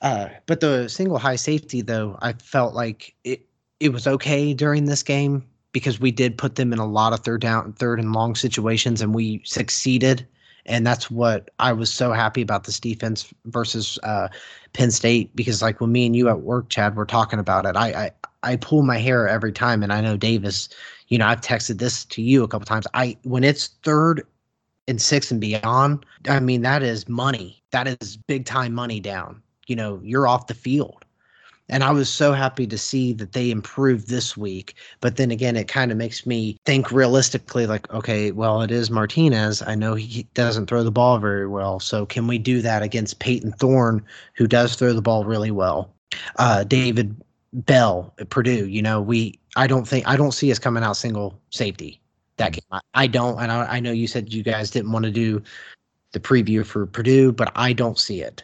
Uh, 0.00 0.28
but 0.46 0.60
the 0.60 0.88
single 0.88 1.18
high 1.18 1.36
safety, 1.36 1.82
though, 1.82 2.16
I 2.22 2.32
felt 2.32 2.74
like 2.74 3.14
it 3.24 3.44
it 3.78 3.90
was 3.90 4.06
okay 4.06 4.54
during 4.54 4.86
this 4.86 5.02
game 5.02 5.46
because 5.72 6.00
we 6.00 6.12
did 6.12 6.38
put 6.38 6.54
them 6.54 6.72
in 6.72 6.78
a 6.78 6.86
lot 6.86 7.12
of 7.12 7.20
third 7.20 7.42
down, 7.42 7.74
third 7.74 8.00
and 8.00 8.14
long 8.14 8.34
situations, 8.36 9.02
and 9.02 9.14
we 9.14 9.42
succeeded. 9.44 10.26
And 10.68 10.86
that's 10.86 11.10
what 11.10 11.50
I 11.58 11.72
was 11.72 11.92
so 11.92 12.12
happy 12.12 12.42
about 12.42 12.64
this 12.64 12.78
defense 12.78 13.32
versus 13.46 13.98
uh, 14.02 14.28
Penn 14.74 14.90
State 14.90 15.34
because, 15.34 15.62
like, 15.62 15.80
when 15.80 15.90
me 15.90 16.06
and 16.06 16.14
you 16.14 16.28
at 16.28 16.42
work, 16.42 16.68
Chad, 16.68 16.94
were 16.94 17.06
talking 17.06 17.38
about 17.38 17.66
it, 17.66 17.74
I, 17.74 17.88
I 17.88 18.10
I 18.42 18.56
pull 18.56 18.82
my 18.82 18.98
hair 18.98 19.26
every 19.26 19.52
time, 19.52 19.82
and 19.82 19.92
I 19.92 20.00
know 20.00 20.16
Davis. 20.16 20.68
You 21.08 21.18
know, 21.18 21.26
I've 21.26 21.40
texted 21.40 21.78
this 21.78 22.04
to 22.06 22.22
you 22.22 22.44
a 22.44 22.48
couple 22.48 22.66
times. 22.66 22.86
I 22.94 23.16
when 23.24 23.44
it's 23.44 23.68
third 23.82 24.26
and 24.86 25.00
six 25.00 25.30
and 25.30 25.40
beyond, 25.40 26.04
I 26.28 26.38
mean 26.40 26.62
that 26.62 26.82
is 26.82 27.08
money. 27.08 27.62
That 27.72 27.88
is 27.88 28.16
big 28.16 28.44
time 28.44 28.74
money 28.74 29.00
down. 29.00 29.42
You 29.66 29.76
know, 29.76 30.00
you're 30.04 30.26
off 30.26 30.46
the 30.46 30.54
field. 30.54 31.04
And 31.68 31.84
I 31.84 31.90
was 31.90 32.08
so 32.08 32.32
happy 32.32 32.66
to 32.66 32.78
see 32.78 33.12
that 33.14 33.32
they 33.32 33.50
improved 33.50 34.08
this 34.08 34.36
week. 34.36 34.74
But 35.00 35.16
then 35.16 35.30
again, 35.30 35.56
it 35.56 35.68
kind 35.68 35.90
of 35.90 35.98
makes 35.98 36.24
me 36.24 36.56
think 36.64 36.90
realistically 36.90 37.66
like, 37.66 37.92
okay, 37.92 38.32
well, 38.32 38.62
it 38.62 38.70
is 38.70 38.90
Martinez. 38.90 39.62
I 39.62 39.74
know 39.74 39.94
he 39.94 40.22
doesn't 40.34 40.66
throw 40.66 40.82
the 40.82 40.90
ball 40.90 41.18
very 41.18 41.46
well. 41.46 41.78
So 41.80 42.06
can 42.06 42.26
we 42.26 42.38
do 42.38 42.62
that 42.62 42.82
against 42.82 43.18
Payton 43.18 43.52
Thorne, 43.52 44.04
who 44.34 44.46
does 44.46 44.76
throw 44.76 44.92
the 44.92 45.02
ball 45.02 45.24
really 45.24 45.50
well? 45.50 45.92
Uh, 46.36 46.64
David 46.64 47.14
Bell 47.52 48.14
at 48.18 48.30
Purdue, 48.30 48.66
you 48.66 48.82
know, 48.82 49.00
we, 49.00 49.38
I 49.56 49.66
don't 49.66 49.86
think, 49.86 50.08
I 50.08 50.16
don't 50.16 50.32
see 50.32 50.50
us 50.50 50.58
coming 50.58 50.82
out 50.82 50.96
single 50.96 51.38
safety 51.50 52.00
that 52.38 52.52
game. 52.52 52.62
I, 52.70 52.80
I 52.94 53.06
don't. 53.06 53.38
And 53.38 53.52
I, 53.52 53.76
I 53.76 53.80
know 53.80 53.92
you 53.92 54.06
said 54.06 54.32
you 54.32 54.42
guys 54.42 54.70
didn't 54.70 54.92
want 54.92 55.04
to 55.04 55.10
do 55.10 55.42
the 56.12 56.20
preview 56.20 56.64
for 56.64 56.86
Purdue, 56.86 57.32
but 57.32 57.52
I 57.54 57.72
don't 57.72 57.98
see 57.98 58.22
it. 58.22 58.42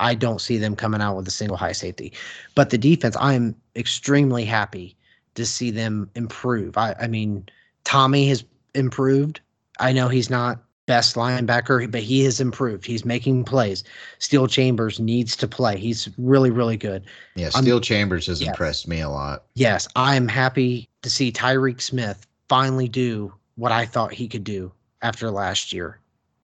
I 0.00 0.14
don't 0.14 0.40
see 0.40 0.58
them 0.58 0.76
coming 0.76 1.00
out 1.00 1.16
with 1.16 1.26
a 1.28 1.30
single 1.32 1.56
high 1.56 1.72
safety. 1.72 2.12
But 2.54 2.70
the 2.70 2.78
defense, 2.78 3.16
I'm 3.18 3.54
extremely 3.74 4.44
happy 4.44 4.96
to 5.34 5.46
see 5.46 5.70
them 5.70 6.10
improve. 6.14 6.76
I, 6.76 6.94
I 7.00 7.06
mean, 7.06 7.48
Tommy 7.84 8.28
has 8.28 8.44
improved. 8.74 9.40
I 9.80 9.92
know 9.92 10.08
he's 10.08 10.30
not 10.30 10.62
best 10.86 11.16
linebacker, 11.16 11.90
but 11.90 12.00
he 12.02 12.22
has 12.24 12.40
improved. 12.40 12.86
He's 12.86 13.04
making 13.04 13.44
plays. 13.44 13.82
Steele 14.18 14.46
Chambers 14.46 15.00
needs 15.00 15.34
to 15.36 15.48
play. 15.48 15.76
He's 15.78 16.08
really, 16.16 16.50
really 16.50 16.76
good. 16.76 17.04
Yeah, 17.34 17.46
um, 17.48 17.52
I'm- 17.56 17.64
Steele 17.64 17.80
Chambers 17.80 18.26
has 18.26 18.40
impressed 18.40 18.86
me 18.86 19.00
a 19.00 19.08
lot. 19.10 19.44
Yes, 19.54 19.88
I'm 19.96 20.28
happy 20.28 20.88
to 21.02 21.10
see 21.10 21.32
Tyreke 21.32 21.80
Smith 21.80 22.26
finally 22.48 22.88
do 22.88 23.32
what 23.56 23.72
I 23.72 23.84
thought 23.86 24.12
he 24.12 24.28
could 24.28 24.44
do 24.44 24.72
after 25.02 25.30
last 25.30 25.72
year. 25.72 25.98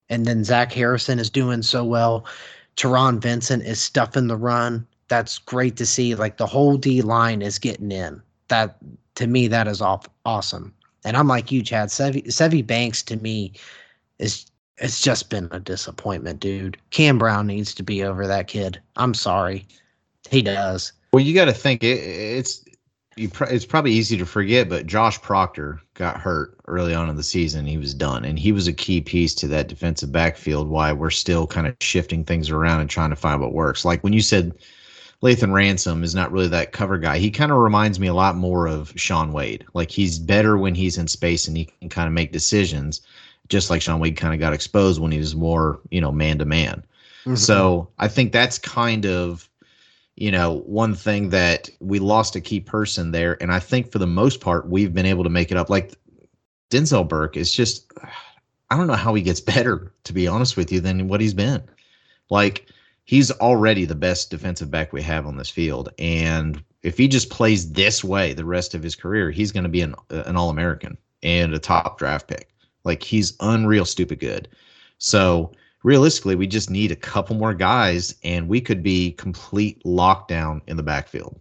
And 0.08 0.26
then 0.26 0.44
Zach 0.44 0.72
Harrison 0.72 1.18
is 1.18 1.30
doing 1.30 1.62
so 1.62 1.84
well. 1.84 2.26
Taron 2.76 3.20
Vincent 3.20 3.62
is 3.64 3.80
stuffing 3.80 4.26
the 4.26 4.36
run. 4.36 4.86
That's 5.08 5.38
great 5.38 5.76
to 5.76 5.86
see. 5.86 6.14
Like 6.14 6.36
the 6.36 6.46
whole 6.46 6.76
D 6.76 7.02
line 7.02 7.42
is 7.42 7.58
getting 7.58 7.92
in. 7.92 8.22
That 8.48 8.76
to 9.16 9.26
me, 9.26 9.46
that 9.48 9.68
is 9.68 9.80
off 9.80 10.06
awesome. 10.24 10.74
And 11.04 11.16
I'm 11.16 11.28
like 11.28 11.50
you, 11.50 11.62
Chad. 11.62 11.88
Sevy, 11.88 12.24
Sevy 12.26 12.66
Banks 12.66 13.02
to 13.04 13.16
me 13.16 13.52
is 14.18 14.46
it's 14.78 15.00
just 15.00 15.30
been 15.30 15.48
a 15.50 15.60
disappointment, 15.60 16.40
dude. 16.40 16.76
Cam 16.90 17.18
Brown 17.18 17.46
needs 17.46 17.74
to 17.74 17.82
be 17.82 18.02
over 18.02 18.26
that 18.26 18.46
kid. 18.48 18.80
I'm 18.96 19.14
sorry. 19.14 19.66
He 20.30 20.42
does. 20.42 20.92
Well, 21.12 21.22
you 21.22 21.34
got 21.34 21.44
to 21.46 21.52
think 21.52 21.84
it, 21.84 21.98
it's 21.98 22.64
you. 23.16 23.28
pr- 23.28 23.44
It's 23.44 23.66
probably 23.66 23.92
easy 23.92 24.16
to 24.16 24.24
forget, 24.24 24.68
but 24.68 24.86
Josh 24.86 25.20
Proctor 25.20 25.80
got 26.02 26.20
hurt 26.20 26.58
early 26.66 26.94
on 26.94 27.08
in 27.08 27.16
the 27.16 27.22
season. 27.22 27.64
He 27.64 27.78
was 27.78 27.94
done, 27.94 28.24
and 28.24 28.38
he 28.38 28.50
was 28.50 28.66
a 28.66 28.72
key 28.72 29.00
piece 29.00 29.34
to 29.36 29.48
that 29.48 29.68
defensive 29.68 30.10
backfield. 30.10 30.68
Why 30.68 30.92
we're 30.92 31.10
still 31.10 31.46
kind 31.46 31.66
of 31.66 31.76
shifting 31.80 32.24
things 32.24 32.50
around 32.50 32.80
and 32.80 32.90
trying 32.90 33.10
to 33.10 33.16
find 33.16 33.40
what 33.40 33.52
works. 33.52 33.84
Like 33.84 34.02
when 34.02 34.12
you 34.12 34.20
said 34.20 34.52
Lathan 35.22 35.52
Ransom 35.52 36.02
is 36.02 36.14
not 36.14 36.32
really 36.32 36.48
that 36.48 36.72
cover 36.72 36.98
guy. 36.98 37.18
He 37.18 37.30
kind 37.30 37.52
of 37.52 37.58
reminds 37.58 38.00
me 38.00 38.08
a 38.08 38.14
lot 38.14 38.36
more 38.36 38.66
of 38.66 38.92
Shaun 38.96 39.32
Wade. 39.32 39.64
Like 39.72 39.90
he's 39.90 40.18
better 40.18 40.58
when 40.58 40.74
he's 40.74 40.98
in 40.98 41.06
space 41.06 41.46
and 41.46 41.56
he 41.56 41.66
can 41.66 41.88
kind 41.88 42.08
of 42.08 42.12
make 42.12 42.32
decisions, 42.32 43.00
just 43.48 43.70
like 43.70 43.80
Shaun 43.80 44.00
Wade 44.00 44.16
kind 44.16 44.34
of 44.34 44.40
got 44.40 44.52
exposed 44.52 45.00
when 45.00 45.12
he 45.12 45.18
was 45.18 45.36
more, 45.36 45.78
you 45.90 46.00
know, 46.00 46.10
man 46.10 46.38
to 46.38 46.44
man. 46.44 46.82
So 47.36 47.88
I 48.00 48.08
think 48.08 48.32
that's 48.32 48.58
kind 48.58 49.06
of, 49.06 49.48
you 50.16 50.30
know, 50.30 50.60
one 50.66 50.94
thing 50.94 51.30
that 51.30 51.70
we 51.80 51.98
lost 51.98 52.36
a 52.36 52.40
key 52.40 52.60
person 52.60 53.10
there. 53.12 53.40
And 53.40 53.52
I 53.52 53.58
think 53.58 53.90
for 53.90 53.98
the 53.98 54.06
most 54.06 54.40
part, 54.40 54.68
we've 54.68 54.92
been 54.92 55.06
able 55.06 55.24
to 55.24 55.30
make 55.30 55.50
it 55.50 55.56
up. 55.56 55.70
Like 55.70 55.94
Denzel 56.70 57.08
Burke 57.08 57.36
is 57.36 57.52
just, 57.52 57.90
I 58.70 58.76
don't 58.76 58.86
know 58.86 58.94
how 58.94 59.14
he 59.14 59.22
gets 59.22 59.40
better, 59.54 59.92
to 60.04 60.12
be 60.12 60.28
honest 60.28 60.56
with 60.56 60.70
you, 60.70 60.80
than 60.80 61.08
what 61.08 61.20
he's 61.20 61.34
been. 61.34 61.62
Like 62.30 62.66
he's 63.04 63.30
already 63.30 63.84
the 63.84 63.94
best 63.94 64.30
defensive 64.30 64.70
back 64.70 64.92
we 64.92 65.02
have 65.02 65.26
on 65.26 65.36
this 65.36 65.50
field. 65.50 65.90
And 65.98 66.62
if 66.82 66.98
he 66.98 67.08
just 67.08 67.30
plays 67.30 67.72
this 67.72 68.04
way 68.04 68.32
the 68.32 68.44
rest 68.44 68.74
of 68.74 68.82
his 68.82 68.94
career, 68.94 69.30
he's 69.30 69.52
going 69.52 69.64
to 69.64 69.70
be 69.70 69.82
an, 69.82 69.94
uh, 70.10 70.24
an 70.26 70.36
All 70.36 70.50
American 70.50 70.98
and 71.22 71.54
a 71.54 71.58
top 71.58 71.98
draft 71.98 72.28
pick. 72.28 72.48
Like 72.84 73.02
he's 73.02 73.34
unreal, 73.40 73.84
stupid 73.84 74.18
good. 74.20 74.48
So 74.98 75.52
realistically, 75.82 76.36
we 76.36 76.46
just 76.46 76.70
need 76.70 76.90
a 76.90 76.96
couple 76.96 77.36
more 77.36 77.54
guys, 77.54 78.14
and 78.22 78.48
we 78.48 78.60
could 78.60 78.82
be 78.82 79.12
complete 79.12 79.82
lockdown 79.84 80.60
in 80.66 80.76
the 80.76 80.82
backfield. 80.82 81.40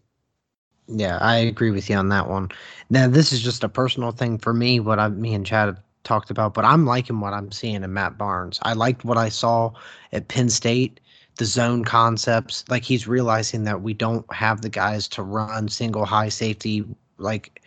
Yeah, 0.88 1.18
I 1.22 1.38
agree 1.38 1.72
with 1.72 1.90
you 1.90 1.96
on 1.96 2.10
that 2.10 2.30
one. 2.30 2.50
Now, 2.90 3.08
this 3.08 3.32
is 3.32 3.42
just 3.42 3.64
a 3.64 3.70
personal 3.70 4.12
thing 4.12 4.38
for 4.38 4.54
me, 4.54 4.80
what 4.80 5.00
I, 5.00 5.08
me 5.08 5.34
and 5.34 5.46
Chad 5.46 5.78
talked 6.04 6.32
about, 6.32 6.54
but 6.54 6.66
I'm 6.66 6.86
liking 6.86 7.20
what 7.20 7.34
I'm 7.34 7.52
seeing 7.52 7.84
in 7.84 7.94
Matt 7.94 8.18
Barnes. 8.18 8.60
I 8.64 8.74
liked 8.74 9.06
what 9.06 9.18
I 9.18 9.30
saw 9.30 9.72
at 10.12 10.28
Penn 10.28 10.50
State, 10.50 11.00
the 11.38 11.46
zone 11.46 11.86
concepts. 11.86 12.66
Like 12.70 12.84
he's 12.84 13.08
realizing 13.08 13.64
that 13.66 13.82
we 13.82 13.94
don't 13.94 14.32
have 14.34 14.62
the 14.62 14.70
guys 14.70 15.08
to 15.10 15.24
run 15.24 15.70
single 15.70 16.06
high 16.06 16.30
safety. 16.30 16.84
Like 17.18 17.62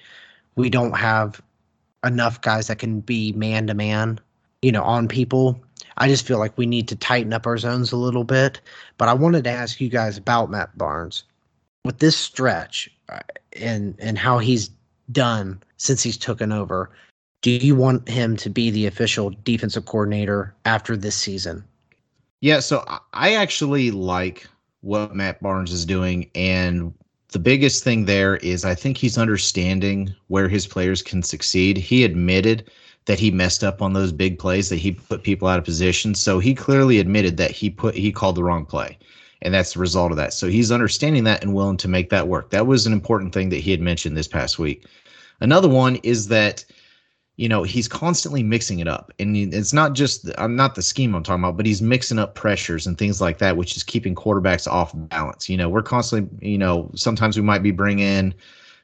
we 0.56 0.68
don't 0.68 0.96
have 0.96 1.40
enough 2.04 2.40
guys 2.42 2.66
that 2.66 2.78
can 2.78 3.00
be 3.00 3.32
man 3.32 3.66
to 3.68 3.74
man, 3.74 4.20
you 4.62 4.72
know, 4.72 4.82
on 4.82 5.08
people. 5.08 5.60
I 5.98 6.08
just 6.08 6.26
feel 6.26 6.38
like 6.38 6.56
we 6.58 6.66
need 6.66 6.88
to 6.88 6.96
tighten 6.96 7.32
up 7.32 7.46
our 7.46 7.58
zones 7.58 7.92
a 7.92 7.96
little 7.96 8.24
bit. 8.24 8.60
But 8.98 9.08
I 9.08 9.14
wanted 9.14 9.44
to 9.44 9.50
ask 9.50 9.80
you 9.80 9.88
guys 9.88 10.18
about 10.18 10.50
Matt 10.50 10.76
Barnes 10.76 11.24
with 11.84 11.98
this 11.98 12.16
stretch 12.16 12.90
uh, 13.08 13.20
and 13.60 13.94
and 13.98 14.18
how 14.18 14.38
he's 14.38 14.70
done 15.12 15.62
since 15.76 16.02
he's 16.02 16.16
taken 16.16 16.52
over. 16.52 16.90
Do 17.42 17.50
you 17.50 17.76
want 17.76 18.08
him 18.08 18.36
to 18.38 18.48
be 18.48 18.70
the 18.70 18.86
official 18.86 19.30
defensive 19.44 19.84
coordinator 19.84 20.54
after 20.64 20.96
this 20.96 21.14
season? 21.14 21.62
Yeah, 22.40 22.60
so 22.60 22.84
I- 22.88 23.00
I 23.12 23.34
actually 23.34 23.90
like 23.90 24.46
what 24.80 25.14
Matt 25.14 25.42
Barnes 25.42 25.72
is 25.72 25.84
doing. 25.84 26.30
And 26.34 26.94
the 27.32 27.38
biggest 27.38 27.84
thing 27.84 28.06
there 28.06 28.36
is 28.36 28.64
I 28.64 28.74
think 28.74 28.96
he's 28.96 29.18
understanding 29.18 30.14
where 30.28 30.48
his 30.48 30.66
players 30.66 31.02
can 31.02 31.22
succeed. 31.22 31.76
He 31.76 32.04
admitted 32.04 32.70
that 33.06 33.18
he 33.18 33.30
messed 33.30 33.62
up 33.62 33.82
on 33.82 33.92
those 33.92 34.12
big 34.12 34.38
plays, 34.38 34.68
that 34.68 34.76
he 34.76 34.92
put 34.92 35.22
people 35.22 35.48
out 35.48 35.58
of 35.58 35.64
position. 35.64 36.14
So 36.14 36.38
he 36.38 36.54
clearly 36.54 36.98
admitted 36.98 37.36
that 37.36 37.50
he 37.50 37.70
put 37.70 37.94
he 37.94 38.12
called 38.12 38.36
the 38.36 38.44
wrong 38.44 38.64
play. 38.64 38.98
And 39.42 39.52
that's 39.52 39.74
the 39.74 39.80
result 39.80 40.10
of 40.10 40.16
that. 40.16 40.32
So 40.32 40.48
he's 40.48 40.72
understanding 40.72 41.24
that 41.24 41.42
and 41.42 41.54
willing 41.54 41.76
to 41.78 41.88
make 41.88 42.08
that 42.10 42.28
work. 42.28 42.50
That 42.50 42.66
was 42.66 42.86
an 42.86 42.94
important 42.94 43.34
thing 43.34 43.50
that 43.50 43.60
he 43.60 43.70
had 43.70 43.80
mentioned 43.80 44.16
this 44.16 44.28
past 44.28 44.58
week. 44.58 44.86
Another 45.40 45.68
one 45.68 45.96
is 45.96 46.28
that 46.28 46.64
you 47.36 47.48
know 47.48 47.62
he's 47.62 47.88
constantly 47.88 48.42
mixing 48.42 48.78
it 48.78 48.86
up 48.86 49.12
and 49.18 49.36
it's 49.36 49.72
not 49.72 49.92
just 49.92 50.30
i'm 50.38 50.54
not 50.54 50.76
the 50.76 50.82
scheme 50.82 51.14
i'm 51.14 51.22
talking 51.22 51.42
about 51.42 51.56
but 51.56 51.66
he's 51.66 51.82
mixing 51.82 52.18
up 52.18 52.34
pressures 52.34 52.86
and 52.86 52.96
things 52.96 53.20
like 53.20 53.38
that 53.38 53.56
which 53.56 53.76
is 53.76 53.82
keeping 53.82 54.14
quarterbacks 54.14 54.70
off 54.70 54.92
balance 54.94 55.48
you 55.48 55.56
know 55.56 55.68
we're 55.68 55.82
constantly 55.82 56.48
you 56.48 56.56
know 56.58 56.88
sometimes 56.94 57.36
we 57.36 57.42
might 57.42 57.62
be 57.62 57.72
bringing 57.72 58.32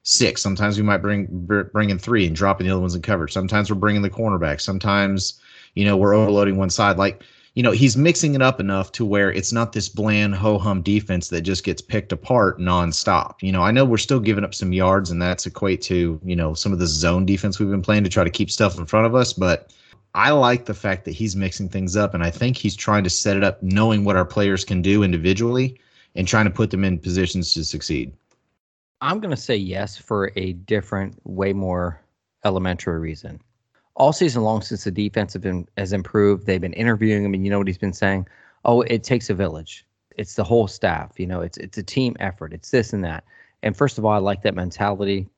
six 0.02 0.40
sometimes 0.40 0.76
we 0.76 0.82
might 0.82 1.02
bring 1.02 1.26
br- 1.30 1.62
bring 1.62 1.90
in 1.90 1.98
three 1.98 2.26
and 2.26 2.34
dropping 2.34 2.66
the 2.66 2.72
other 2.72 2.80
ones 2.80 2.94
in 2.94 3.02
coverage 3.02 3.32
sometimes 3.32 3.70
we're 3.70 3.76
bringing 3.76 4.02
the 4.02 4.10
cornerback 4.10 4.60
sometimes 4.60 5.40
you 5.74 5.84
know 5.84 5.96
we're 5.96 6.14
overloading 6.14 6.56
one 6.56 6.70
side 6.70 6.96
like 6.96 7.22
you 7.54 7.62
know 7.62 7.72
he's 7.72 7.96
mixing 7.96 8.34
it 8.34 8.42
up 8.42 8.60
enough 8.60 8.92
to 8.92 9.04
where 9.04 9.32
it's 9.32 9.52
not 9.52 9.72
this 9.72 9.88
bland 9.88 10.34
ho 10.34 10.58
hum 10.58 10.82
defense 10.82 11.28
that 11.28 11.42
just 11.42 11.64
gets 11.64 11.82
picked 11.82 12.12
apart 12.12 12.58
nonstop. 12.58 13.34
You 13.42 13.52
know, 13.52 13.62
I 13.62 13.70
know 13.70 13.84
we're 13.84 13.98
still 13.98 14.20
giving 14.20 14.44
up 14.44 14.54
some 14.54 14.72
yards, 14.72 15.10
and 15.10 15.20
that's 15.20 15.46
equate 15.46 15.82
to 15.82 16.20
you 16.24 16.36
know 16.36 16.54
some 16.54 16.72
of 16.72 16.78
the 16.78 16.86
zone 16.86 17.26
defense 17.26 17.58
we've 17.58 17.70
been 17.70 17.82
playing 17.82 18.04
to 18.04 18.10
try 18.10 18.24
to 18.24 18.30
keep 18.30 18.50
stuff 18.50 18.78
in 18.78 18.86
front 18.86 19.06
of 19.06 19.14
us. 19.14 19.32
But 19.32 19.72
I 20.14 20.30
like 20.30 20.64
the 20.64 20.74
fact 20.74 21.04
that 21.04 21.12
he's 21.12 21.36
mixing 21.36 21.68
things 21.68 21.96
up, 21.96 22.14
and 22.14 22.22
I 22.22 22.30
think 22.30 22.56
he's 22.56 22.76
trying 22.76 23.04
to 23.04 23.10
set 23.10 23.36
it 23.36 23.44
up, 23.44 23.62
knowing 23.62 24.04
what 24.04 24.16
our 24.16 24.24
players 24.24 24.64
can 24.64 24.80
do 24.80 25.02
individually, 25.02 25.78
and 26.14 26.26
trying 26.26 26.46
to 26.46 26.50
put 26.50 26.70
them 26.70 26.84
in 26.84 26.98
positions 26.98 27.52
to 27.54 27.64
succeed. 27.64 28.12
I'm 29.00 29.20
going 29.20 29.34
to 29.34 29.40
say 29.40 29.56
yes 29.56 29.96
for 29.96 30.30
a 30.36 30.52
different, 30.52 31.18
way 31.24 31.52
more 31.52 32.00
elementary 32.44 32.98
reason. 32.98 33.40
All 33.96 34.12
season 34.12 34.42
long, 34.42 34.62
since 34.62 34.84
the 34.84 34.90
defense 34.90 35.36
been, 35.36 35.66
has 35.76 35.92
improved, 35.92 36.46
they've 36.46 36.60
been 36.60 36.72
interviewing 36.74 37.24
him, 37.24 37.34
and 37.34 37.44
you 37.44 37.50
know 37.50 37.58
what 37.58 37.66
he's 37.66 37.78
been 37.78 37.92
saying? 37.92 38.26
Oh, 38.64 38.82
it 38.82 39.04
takes 39.04 39.30
a 39.30 39.34
village. 39.34 39.86
It's 40.16 40.34
the 40.34 40.44
whole 40.44 40.68
staff. 40.68 41.18
You 41.18 41.26
know, 41.26 41.40
it's 41.40 41.56
it's 41.56 41.78
a 41.78 41.82
team 41.82 42.14
effort. 42.20 42.52
It's 42.52 42.70
this 42.70 42.92
and 42.92 43.02
that. 43.04 43.24
And 43.62 43.76
first 43.76 43.98
of 43.98 44.04
all, 44.04 44.12
I 44.12 44.18
like 44.18 44.42
that 44.42 44.54
mentality. 44.54 45.28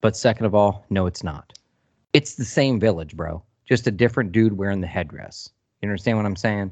But 0.00 0.16
second 0.16 0.46
of 0.46 0.54
all, 0.54 0.84
no, 0.90 1.06
it's 1.06 1.24
not. 1.24 1.52
It's 2.12 2.34
the 2.34 2.44
same 2.44 2.78
village, 2.78 3.16
bro. 3.16 3.42
Just 3.68 3.86
a 3.86 3.90
different 3.90 4.32
dude 4.32 4.56
wearing 4.56 4.80
the 4.80 4.86
headdress. 4.86 5.50
You 5.82 5.88
understand 5.88 6.18
what 6.18 6.26
I'm 6.26 6.36
saying? 6.36 6.70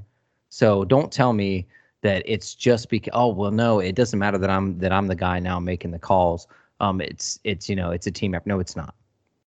So 0.48 0.84
don't 0.84 1.12
tell 1.12 1.32
me 1.32 1.66
that 2.02 2.22
it's 2.26 2.54
just 2.54 2.88
because 2.88 3.12
oh 3.14 3.28
well 3.28 3.50
no, 3.50 3.78
it 3.78 3.94
doesn't 3.94 4.18
matter 4.18 4.38
that 4.38 4.50
I'm 4.50 4.78
that 4.78 4.92
I'm 4.92 5.06
the 5.06 5.14
guy 5.14 5.38
now 5.38 5.58
making 5.58 5.90
the 5.90 5.98
calls. 5.98 6.46
Um 6.80 7.00
it's 7.00 7.38
it's 7.44 7.68
you 7.68 7.76
know, 7.76 7.90
it's 7.90 8.06
a 8.06 8.10
team 8.10 8.34
effort. 8.34 8.46
No, 8.46 8.60
it's 8.60 8.76
not. 8.76 8.94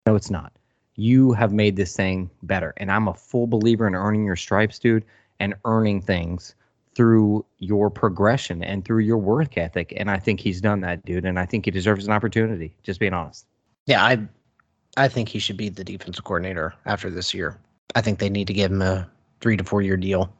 No, 0.06 0.14
it's 0.14 0.30
not. 0.30 0.52
You 0.94 1.32
have 1.32 1.52
made 1.52 1.76
this 1.76 1.94
thing 1.94 2.30
better. 2.42 2.74
And 2.78 2.90
I'm 2.90 3.08
a 3.08 3.14
full 3.14 3.46
believer 3.46 3.86
in 3.86 3.94
earning 3.94 4.24
your 4.24 4.36
stripes, 4.36 4.78
dude, 4.78 5.04
and 5.38 5.54
earning 5.64 6.00
things 6.00 6.54
through 6.94 7.44
your 7.58 7.90
progression 7.90 8.64
and 8.64 8.84
through 8.84 8.98
your 8.98 9.18
work 9.18 9.56
ethic. 9.56 9.92
And 9.96 10.10
I 10.10 10.18
think 10.18 10.40
he's 10.40 10.60
done 10.60 10.80
that, 10.80 11.04
dude. 11.04 11.24
And 11.24 11.38
I 11.38 11.46
think 11.46 11.64
he 11.64 11.70
deserves 11.70 12.06
an 12.06 12.12
opportunity, 12.12 12.74
just 12.82 12.98
being 12.98 13.14
honest. 13.14 13.46
Yeah, 13.86 14.04
I 14.04 14.26
I 14.96 15.06
think 15.06 15.28
he 15.28 15.38
should 15.38 15.56
be 15.56 15.68
the 15.68 15.84
defensive 15.84 16.24
coordinator 16.24 16.74
after 16.86 17.08
this 17.08 17.32
year. 17.32 17.58
I 17.94 18.00
think 18.00 18.18
they 18.18 18.28
need 18.28 18.48
to 18.48 18.52
give 18.52 18.72
him 18.72 18.82
a 18.82 19.08
three 19.40 19.56
to 19.56 19.62
four 19.62 19.80
year 19.80 19.96
deal. 19.96 20.32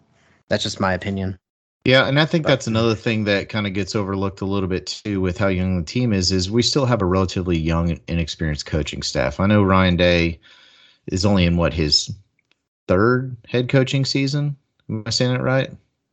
That's 0.48 0.64
just 0.64 0.80
my 0.80 0.94
opinion. 0.94 1.38
Yeah, 1.84 2.06
and 2.06 2.20
I 2.20 2.26
think 2.26 2.46
that's 2.46 2.66
another 2.66 2.94
thing 2.94 3.24
that 3.24 3.48
kind 3.48 3.66
of 3.66 3.72
gets 3.72 3.96
overlooked 3.96 4.42
a 4.42 4.44
little 4.44 4.68
bit 4.68 4.86
too 4.86 5.20
with 5.20 5.38
how 5.38 5.48
young 5.48 5.78
the 5.78 5.84
team 5.84 6.12
is. 6.12 6.30
Is 6.30 6.50
we 6.50 6.62
still 6.62 6.84
have 6.84 7.00
a 7.00 7.06
relatively 7.06 7.56
young, 7.56 7.98
inexperienced 8.08 8.66
coaching 8.66 9.02
staff. 9.02 9.40
I 9.40 9.46
know 9.46 9.62
Ryan 9.62 9.96
Day 9.96 10.40
is 11.06 11.24
only 11.24 11.46
in 11.46 11.56
what 11.56 11.72
his 11.72 12.12
third 12.88 13.36
head 13.46 13.68
coaching 13.68 14.04
season. 14.04 14.56
Am 14.90 15.02
I 15.06 15.10
saying 15.10 15.34
it 15.34 15.40
right? 15.40 15.70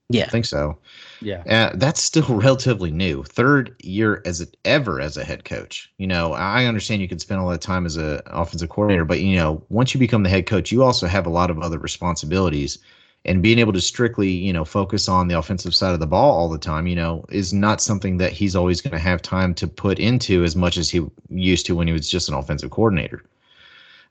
Yeah, 0.09 0.26
I 0.26 0.30
think 0.30 0.45
so. 0.45 0.78
Yeah, 1.20 1.43
uh, 1.49 1.76
that's 1.76 2.01
still 2.01 2.28
relatively 2.30 2.91
new. 2.91 3.24
Third 3.24 3.76
year 3.84 4.22
as 4.24 4.41
a, 4.41 4.47
ever 4.63 5.01
as 5.01 5.18
a 5.18 5.24
head 5.24 5.45
coach. 5.45 5.91
You 5.97 6.05
know, 6.07 6.34
I 6.34 6.66
understand 6.66 7.01
you 7.01 7.07
can 7.07 7.20
spend 7.20 7.41
a 7.41 7.43
lot 7.43 7.55
of 7.55 7.59
time 7.59 7.86
as 7.86 7.97
an 7.97 8.22
offensive 8.28 8.70
coordinator, 8.70 9.05
but 9.05 9.22
you 9.22 9.36
know, 9.36 9.63
once 9.70 9.93
you 9.93 9.99
become 9.99 10.24
the 10.24 10.30
head 10.30 10.45
coach, 10.45 10.72
you 10.72 10.84
also 10.84 11.07
have 11.07 11.26
a 11.26 11.32
lot 11.32 11.49
of 11.49 11.59
other 11.59 11.80
responsibilities. 11.80 12.78
And 13.26 13.42
being 13.42 13.58
able 13.58 13.74
to 13.74 13.82
strictly, 13.82 14.30
you 14.30 14.54
know, 14.54 14.64
focus 14.64 15.10
on 15.10 15.28
the 15.28 15.38
offensive 15.38 15.74
side 15.74 15.94
of 15.94 16.00
the 16.00 16.08
ball 16.08 16.38
all 16.38 16.48
the 16.48 16.60
time, 16.60 16.86
you 16.86 16.96
know, 16.96 17.26
is 17.30 17.54
not 17.54 17.82
something 17.82 18.18
that 18.18 18.32
he's 18.32 18.56
always 18.56 18.82
going 18.82 18.94
to 18.94 19.00
have 19.00 19.22
time 19.22 19.54
to 19.56 19.68
put 19.68 20.00
into 20.00 20.44
as 20.44 20.56
much 20.56 20.78
as 20.78 20.90
he 20.92 21.02
used 21.30 21.66
to 21.66 21.76
when 21.76 21.88
he 21.88 21.94
was 21.94 22.08
just 22.10 22.30
an 22.30 22.36
offensive 22.36 22.70
coordinator. 22.70 23.24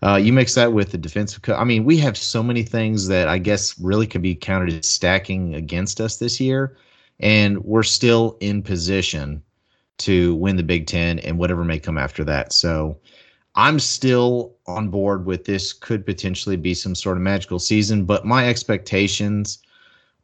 Uh, 0.02 0.16
you 0.16 0.32
mix 0.32 0.54
that 0.54 0.72
with 0.72 0.90
the 0.90 0.98
defensive. 0.98 1.42
Co- 1.42 1.54
I 1.54 1.64
mean, 1.64 1.84
we 1.84 1.96
have 1.98 2.16
so 2.16 2.42
many 2.42 2.62
things 2.62 3.06
that 3.08 3.28
I 3.28 3.38
guess 3.38 3.78
really 3.78 4.06
could 4.06 4.20
be 4.20 4.34
counted 4.34 4.74
as 4.74 4.86
stacking 4.88 5.54
against 5.54 6.00
us 6.00 6.18
this 6.18 6.40
year, 6.40 6.76
and 7.20 7.64
we're 7.64 7.84
still 7.84 8.36
in 8.40 8.62
position 8.62 9.42
to 9.98 10.34
win 10.34 10.56
the 10.56 10.62
Big 10.62 10.86
Ten 10.86 11.20
and 11.20 11.38
whatever 11.38 11.64
may 11.64 11.78
come 11.78 11.96
after 11.96 12.24
that. 12.24 12.52
So 12.52 12.98
I'm 13.56 13.78
still 13.78 14.54
on 14.66 14.88
board 14.88 15.26
with 15.26 15.44
this. 15.44 15.72
Could 15.72 16.04
potentially 16.04 16.56
be 16.56 16.74
some 16.74 16.94
sort 16.94 17.16
of 17.16 17.22
magical 17.22 17.58
season, 17.58 18.04
but 18.04 18.24
my 18.24 18.48
expectations 18.48 19.58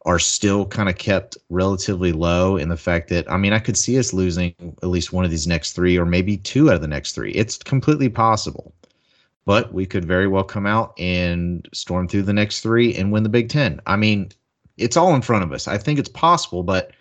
are 0.05 0.19
still 0.19 0.65
kind 0.65 0.89
of 0.89 0.97
kept 0.97 1.37
relatively 1.49 2.11
low 2.11 2.57
in 2.57 2.69
the 2.69 2.77
fact 2.77 3.07
that 3.09 3.31
I 3.31 3.37
mean 3.37 3.53
I 3.53 3.59
could 3.59 3.77
see 3.77 3.99
us 3.99 4.13
losing 4.13 4.55
at 4.81 4.89
least 4.89 5.13
one 5.13 5.23
of 5.25 5.31
these 5.31 5.45
next 5.47 5.73
three 5.73 5.97
or 5.97 6.05
maybe 6.05 6.37
two 6.37 6.69
out 6.69 6.75
of 6.75 6.81
the 6.81 6.87
next 6.87 7.13
three. 7.13 7.31
It's 7.33 7.57
completely 7.57 8.09
possible 8.09 8.73
but 9.45 9.73
we 9.73 9.85
could 9.85 10.05
very 10.05 10.27
well 10.27 10.43
come 10.43 10.65
out 10.65 10.93
and 10.99 11.67
storm 11.73 12.07
through 12.07 12.23
the 12.23 12.33
next 12.33 12.61
three 12.61 12.93
and 12.95 13.11
win 13.11 13.23
the 13.23 13.29
Big 13.29 13.49
Ten. 13.49 13.81
I 13.85 13.95
mean, 13.95 14.29
it's 14.77 14.97
all 14.97 15.15
in 15.15 15.21
front 15.21 15.43
of 15.43 15.51
us. 15.51 15.67
I 15.67 15.77
think 15.77 15.99
it's 15.99 16.09
possible, 16.09 16.63
but 16.63 16.91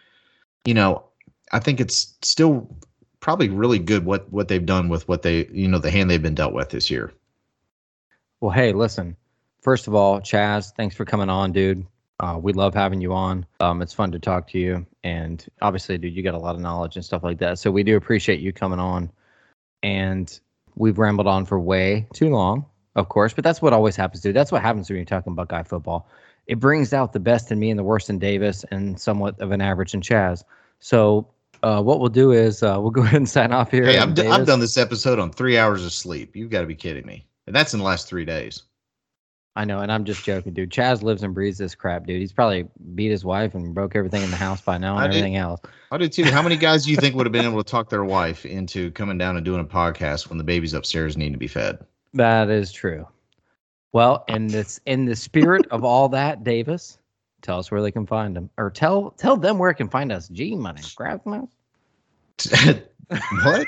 you 0.64 0.74
know, 0.74 1.04
I 1.52 1.58
think 1.58 1.80
it's 1.80 2.16
still 2.22 2.68
probably 3.20 3.48
really 3.48 3.78
good 3.78 4.04
what 4.04 4.30
what 4.32 4.48
they've 4.48 4.66
done 4.66 4.88
with 4.88 5.06
what 5.08 5.22
they 5.22 5.46
you 5.52 5.68
know 5.68 5.78
the 5.78 5.90
hand 5.90 6.10
they've 6.10 6.22
been 6.22 6.34
dealt 6.34 6.52
with 6.52 6.70
this 6.70 6.90
year. 6.90 7.12
Well, 8.40 8.50
hey, 8.50 8.72
listen. 8.72 9.16
First 9.60 9.86
of 9.86 9.94
all, 9.94 10.20
Chaz, 10.20 10.74
thanks 10.74 10.96
for 10.96 11.04
coming 11.04 11.28
on, 11.28 11.52
dude. 11.52 11.86
Uh, 12.18 12.38
we 12.40 12.52
love 12.52 12.74
having 12.74 13.00
you 13.00 13.12
on. 13.12 13.46
Um, 13.60 13.82
it's 13.82 13.92
fun 13.92 14.10
to 14.12 14.18
talk 14.18 14.48
to 14.48 14.58
you, 14.58 14.86
and 15.04 15.46
obviously, 15.62 15.98
dude, 15.98 16.14
you 16.14 16.22
got 16.22 16.34
a 16.34 16.38
lot 16.38 16.54
of 16.54 16.60
knowledge 16.60 16.96
and 16.96 17.04
stuff 17.04 17.22
like 17.22 17.38
that. 17.38 17.58
So 17.58 17.70
we 17.70 17.82
do 17.82 17.96
appreciate 17.96 18.40
you 18.40 18.52
coming 18.52 18.78
on. 18.78 19.10
And 19.82 20.38
we've 20.74 20.98
rambled 20.98 21.26
on 21.26 21.46
for 21.46 21.58
way 21.58 22.06
too 22.12 22.28
long, 22.28 22.66
of 22.94 23.08
course, 23.08 23.32
but 23.32 23.44
that's 23.44 23.62
what 23.62 23.72
always 23.72 23.96
happens, 23.96 24.22
dude. 24.22 24.36
That's 24.36 24.52
what 24.52 24.62
happens 24.62 24.88
when 24.88 24.96
you're 24.96 25.06
talking 25.06 25.34
Buckeye 25.34 25.62
football. 25.62 26.08
It 26.46 26.58
brings 26.58 26.92
out 26.92 27.12
the 27.12 27.20
best 27.20 27.52
in 27.52 27.58
me 27.58 27.70
and 27.70 27.78
the 27.78 27.84
worst 27.84 28.10
in 28.10 28.18
Davis 28.18 28.64
and 28.70 29.00
somewhat 29.00 29.40
of 29.40 29.52
an 29.52 29.60
average 29.60 29.94
in 29.94 30.00
Chaz. 30.00 30.42
So 30.80 31.28
uh, 31.62 31.82
what 31.82 32.00
we'll 32.00 32.08
do 32.08 32.32
is 32.32 32.62
uh, 32.62 32.76
we'll 32.80 32.90
go 32.90 33.02
ahead 33.04 33.16
and 33.16 33.28
sign 33.28 33.52
off 33.52 33.70
here. 33.70 33.84
Hey, 33.84 33.98
I've, 33.98 34.14
d- 34.14 34.26
I've 34.26 34.46
done 34.46 34.60
this 34.60 34.76
episode 34.76 35.18
on 35.18 35.30
three 35.30 35.58
hours 35.58 35.84
of 35.84 35.92
sleep. 35.92 36.36
You've 36.36 36.50
got 36.50 36.60
to 36.60 36.66
be 36.66 36.74
kidding 36.74 37.06
me. 37.06 37.26
And 37.46 37.56
that's 37.56 37.72
in 37.74 37.78
the 37.78 37.84
last 37.84 38.08
three 38.08 38.24
days. 38.24 38.62
I 39.56 39.64
know, 39.64 39.80
and 39.80 39.90
I'm 39.90 40.04
just 40.04 40.24
joking, 40.24 40.54
dude. 40.54 40.70
Chaz 40.70 41.02
lives 41.02 41.24
and 41.24 41.34
breathes 41.34 41.58
this 41.58 41.74
crap, 41.74 42.06
dude. 42.06 42.20
He's 42.20 42.32
probably 42.32 42.68
beat 42.94 43.10
his 43.10 43.24
wife 43.24 43.54
and 43.54 43.74
broke 43.74 43.96
everything 43.96 44.22
in 44.22 44.30
the 44.30 44.36
house 44.36 44.60
by 44.60 44.78
now 44.78 44.94
and 44.96 45.02
I 45.02 45.06
everything 45.08 45.32
did, 45.32 45.40
else. 45.40 45.60
I 45.90 45.98
did 45.98 46.12
too. 46.12 46.24
How 46.24 46.40
many 46.40 46.56
guys 46.58 46.84
do 46.84 46.92
you 46.92 46.96
think 46.96 47.16
would 47.16 47.26
have 47.26 47.32
been 47.32 47.44
able 47.44 47.62
to 47.62 47.68
talk 47.68 47.90
their 47.90 48.04
wife 48.04 48.46
into 48.46 48.92
coming 48.92 49.18
down 49.18 49.36
and 49.36 49.44
doing 49.44 49.60
a 49.60 49.64
podcast 49.64 50.28
when 50.28 50.38
the 50.38 50.44
babies 50.44 50.72
upstairs 50.72 51.16
need 51.16 51.32
to 51.32 51.38
be 51.38 51.48
fed? 51.48 51.84
That 52.14 52.48
is 52.48 52.70
true. 52.70 53.06
Well, 53.92 54.24
in 54.28 54.46
this 54.46 54.80
in 54.86 55.06
the 55.06 55.16
spirit 55.16 55.66
of 55.72 55.84
all 55.84 56.08
that, 56.10 56.44
Davis, 56.44 56.99
tell 57.42 57.58
us 57.58 57.70
where 57.70 57.82
they 57.82 57.90
can 57.92 58.06
find 58.06 58.36
them, 58.36 58.50
or 58.56 58.70
tell 58.70 59.10
tell 59.12 59.36
them 59.36 59.58
where 59.58 59.70
it 59.70 59.74
can 59.74 59.88
find 59.88 60.12
us. 60.12 60.28
G 60.28 60.54
money, 60.54 60.82
grab 60.96 61.22
them. 61.24 61.48
what? 63.42 63.66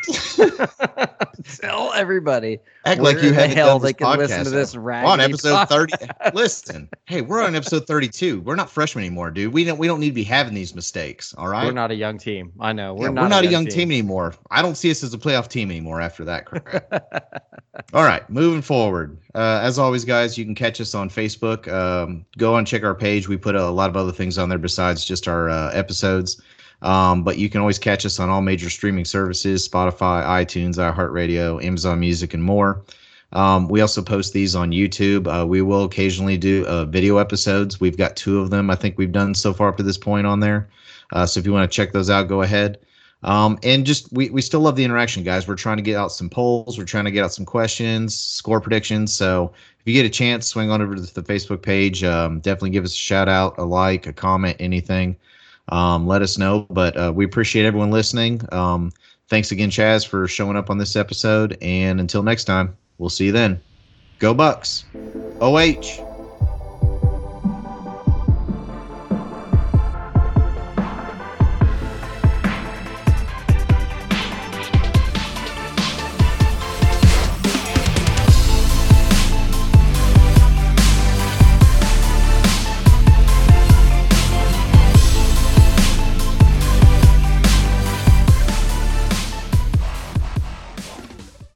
Tell 1.45 1.93
everybody. 1.95 2.61
Act 2.85 3.01
like 3.01 3.23
you 3.23 3.33
the 3.33 3.49
hell 3.49 3.79
they 3.79 3.93
can 3.93 4.19
listen 4.19 4.45
to 4.45 4.51
this 4.51 4.77
rag. 4.77 5.05
on 5.05 5.21
episode 5.21 5.69
thirty. 5.69 5.95
listen, 6.35 6.89
hey, 7.07 7.23
we're 7.23 7.43
on 7.43 7.57
episode 7.57 7.87
thirty-two. 7.87 8.41
We're 8.43 8.55
not 8.55 8.71
freshmen 8.71 9.05
anymore, 9.05 9.31
dude. 9.31 9.53
We 9.53 9.65
don't. 9.65 9.79
We 9.79 9.87
don't 9.87 10.01
need 10.01 10.11
to 10.11 10.15
be 10.15 10.25
having 10.25 10.55
these 10.55 10.75
mistakes. 10.75 11.35
All 11.35 11.49
right. 11.49 11.67
We're 11.67 11.73
not 11.73 11.91
a 11.91 11.95
young 11.95 12.19
team. 12.19 12.53
I 12.61 12.73
know. 12.73 12.95
We're 12.95 13.07
yeah, 13.07 13.15
not. 13.15 13.23
We're 13.23 13.29
not 13.29 13.45
a 13.45 13.49
young, 13.49 13.65
team. 13.65 13.89
team. 13.89 13.91
anymore. 13.91 14.35
I 14.51 14.63
don't 14.63 14.77
see 14.77 14.91
us 14.91 15.03
as 15.03 15.13
a 15.13 15.19
playoff 15.19 15.49
team 15.49 15.71
anymore 15.71 16.01
after 16.01 16.25
that 16.25 16.47
crap. 16.47 17.43
all 17.93 18.05
right, 18.05 18.29
moving 18.31 18.63
forward. 18.63 19.19
Uh, 19.35 19.61
as 19.63 19.79
always, 19.79 20.05
guys, 20.05 20.39
you 20.39 20.45
can 20.45 20.55
catch 20.55 20.81
us 20.81 20.95
on 20.95 21.11
Facebook. 21.11 21.67
Um, 21.73 22.25
go 22.39 22.57
and 22.57 22.67
check 22.67 22.85
our 22.85 22.95
page. 22.95 23.29
We 23.29 23.37
put 23.37 23.57
a 23.57 23.71
lot 23.71 23.91
of 23.91 23.97
other 23.97 24.13
things 24.13 24.39
on 24.39 24.49
there 24.49 24.59
besides 24.59 25.05
just 25.05 25.27
our 25.27 25.49
uh, 25.49 25.71
episodes. 25.73 26.41
Um, 26.83 27.23
but 27.23 27.39
you 27.39 27.49
can 27.49 27.61
always 27.61 27.79
catch 27.79 28.05
us 28.05 28.19
on 28.19 28.29
all 28.29 28.43
major 28.43 28.69
streaming 28.69 29.05
services 29.05 29.69
Spotify, 29.69 30.25
iTunes, 30.25 30.77
iHeartRadio, 30.77 31.63
Amazon 31.65 32.01
Music, 32.01 32.35
and 32.35 32.43
more. 32.43 32.83
Um, 33.33 33.69
we 33.69 33.81
also 33.81 34.03
post 34.03 34.33
these 34.33 34.55
on 34.55 34.73
YouTube. 34.73 35.27
Uh, 35.27 35.47
we 35.47 35.63
will 35.63 35.85
occasionally 35.85 36.37
do 36.37 36.67
uh, 36.67 36.85
video 36.85 37.17
episodes. 37.17 37.81
We've 37.81 37.97
got 37.97 38.17
two 38.17 38.41
of 38.41 38.51
them 38.51 38.69
I 38.69 38.75
think 38.75 38.99
we've 38.99 39.13
done 39.13 39.35
so 39.35 39.55
far 39.55 39.69
up 39.69 39.77
to 39.79 39.83
this 39.83 39.97
point 39.97 40.27
on 40.27 40.41
there. 40.41 40.69
Uh, 41.13 41.25
so 41.25 41.41
if 41.41 41.47
you 41.47 41.53
want 41.53 41.71
to 41.71 41.75
check 41.75 41.93
those 41.93 42.11
out, 42.11 42.29
go 42.29 42.43
ahead. 42.43 42.79
Um, 43.23 43.59
and 43.63 43.87
just 43.87 44.13
we, 44.13 44.31
we 44.31 44.43
still 44.43 44.61
love 44.61 44.75
the 44.75 44.85
interaction, 44.85 45.23
guys. 45.23 45.47
We're 45.47 45.55
trying 45.55 45.77
to 45.77 45.83
get 45.83 45.97
out 45.97 46.11
some 46.11 46.29
polls. 46.29 46.77
We're 46.77 46.85
trying 46.85 47.05
to 47.05 47.11
get 47.11 47.25
out 47.25 47.33
some 47.33 47.45
questions, 47.45 48.17
score 48.17 48.61
predictions. 48.61 49.15
So 49.15 49.53
if 49.79 49.87
you 49.87 49.95
get 49.95 50.05
a 50.05 50.11
chance, 50.11 50.47
swing 50.49 50.71
on 50.71 50.83
over 50.83 50.97
to 50.97 51.01
the 51.01 51.23
Facebook 51.23 51.63
page. 51.63 52.03
Um, 52.03 52.41
definitely 52.41 52.71
give 52.71 52.85
us 52.85 52.93
a 52.93 52.97
shout 52.97 53.29
out, 53.29 53.57
a 53.59 53.65
like, 53.65 54.09
a 54.09 54.13
comment, 54.13 54.57
anything 54.59 55.17
um, 55.69 56.07
let 56.07 56.23
us 56.23 56.39
know. 56.39 56.67
But 56.71 56.97
uh, 56.97 57.13
we 57.15 57.25
appreciate 57.25 57.65
everyone 57.65 57.91
listening. 57.91 58.41
Um, 58.53 58.93
thanks 59.29 59.53
again, 59.53 59.71
Chaz, 59.71 60.07
for 60.07 60.27
showing 60.29 60.57
up 60.57 60.71
on 60.71 60.79
this 60.79 60.97
episode. 60.97 61.57
And 61.63 62.01
until 62.01 62.23
next 62.23 62.45
time, 62.45 62.77
we'll 62.99 63.11
see 63.11 63.27
you 63.27 63.33
then. 63.33 63.61
Go 64.19 64.35
Bucks. 64.35 64.85
OH. 65.41 66.12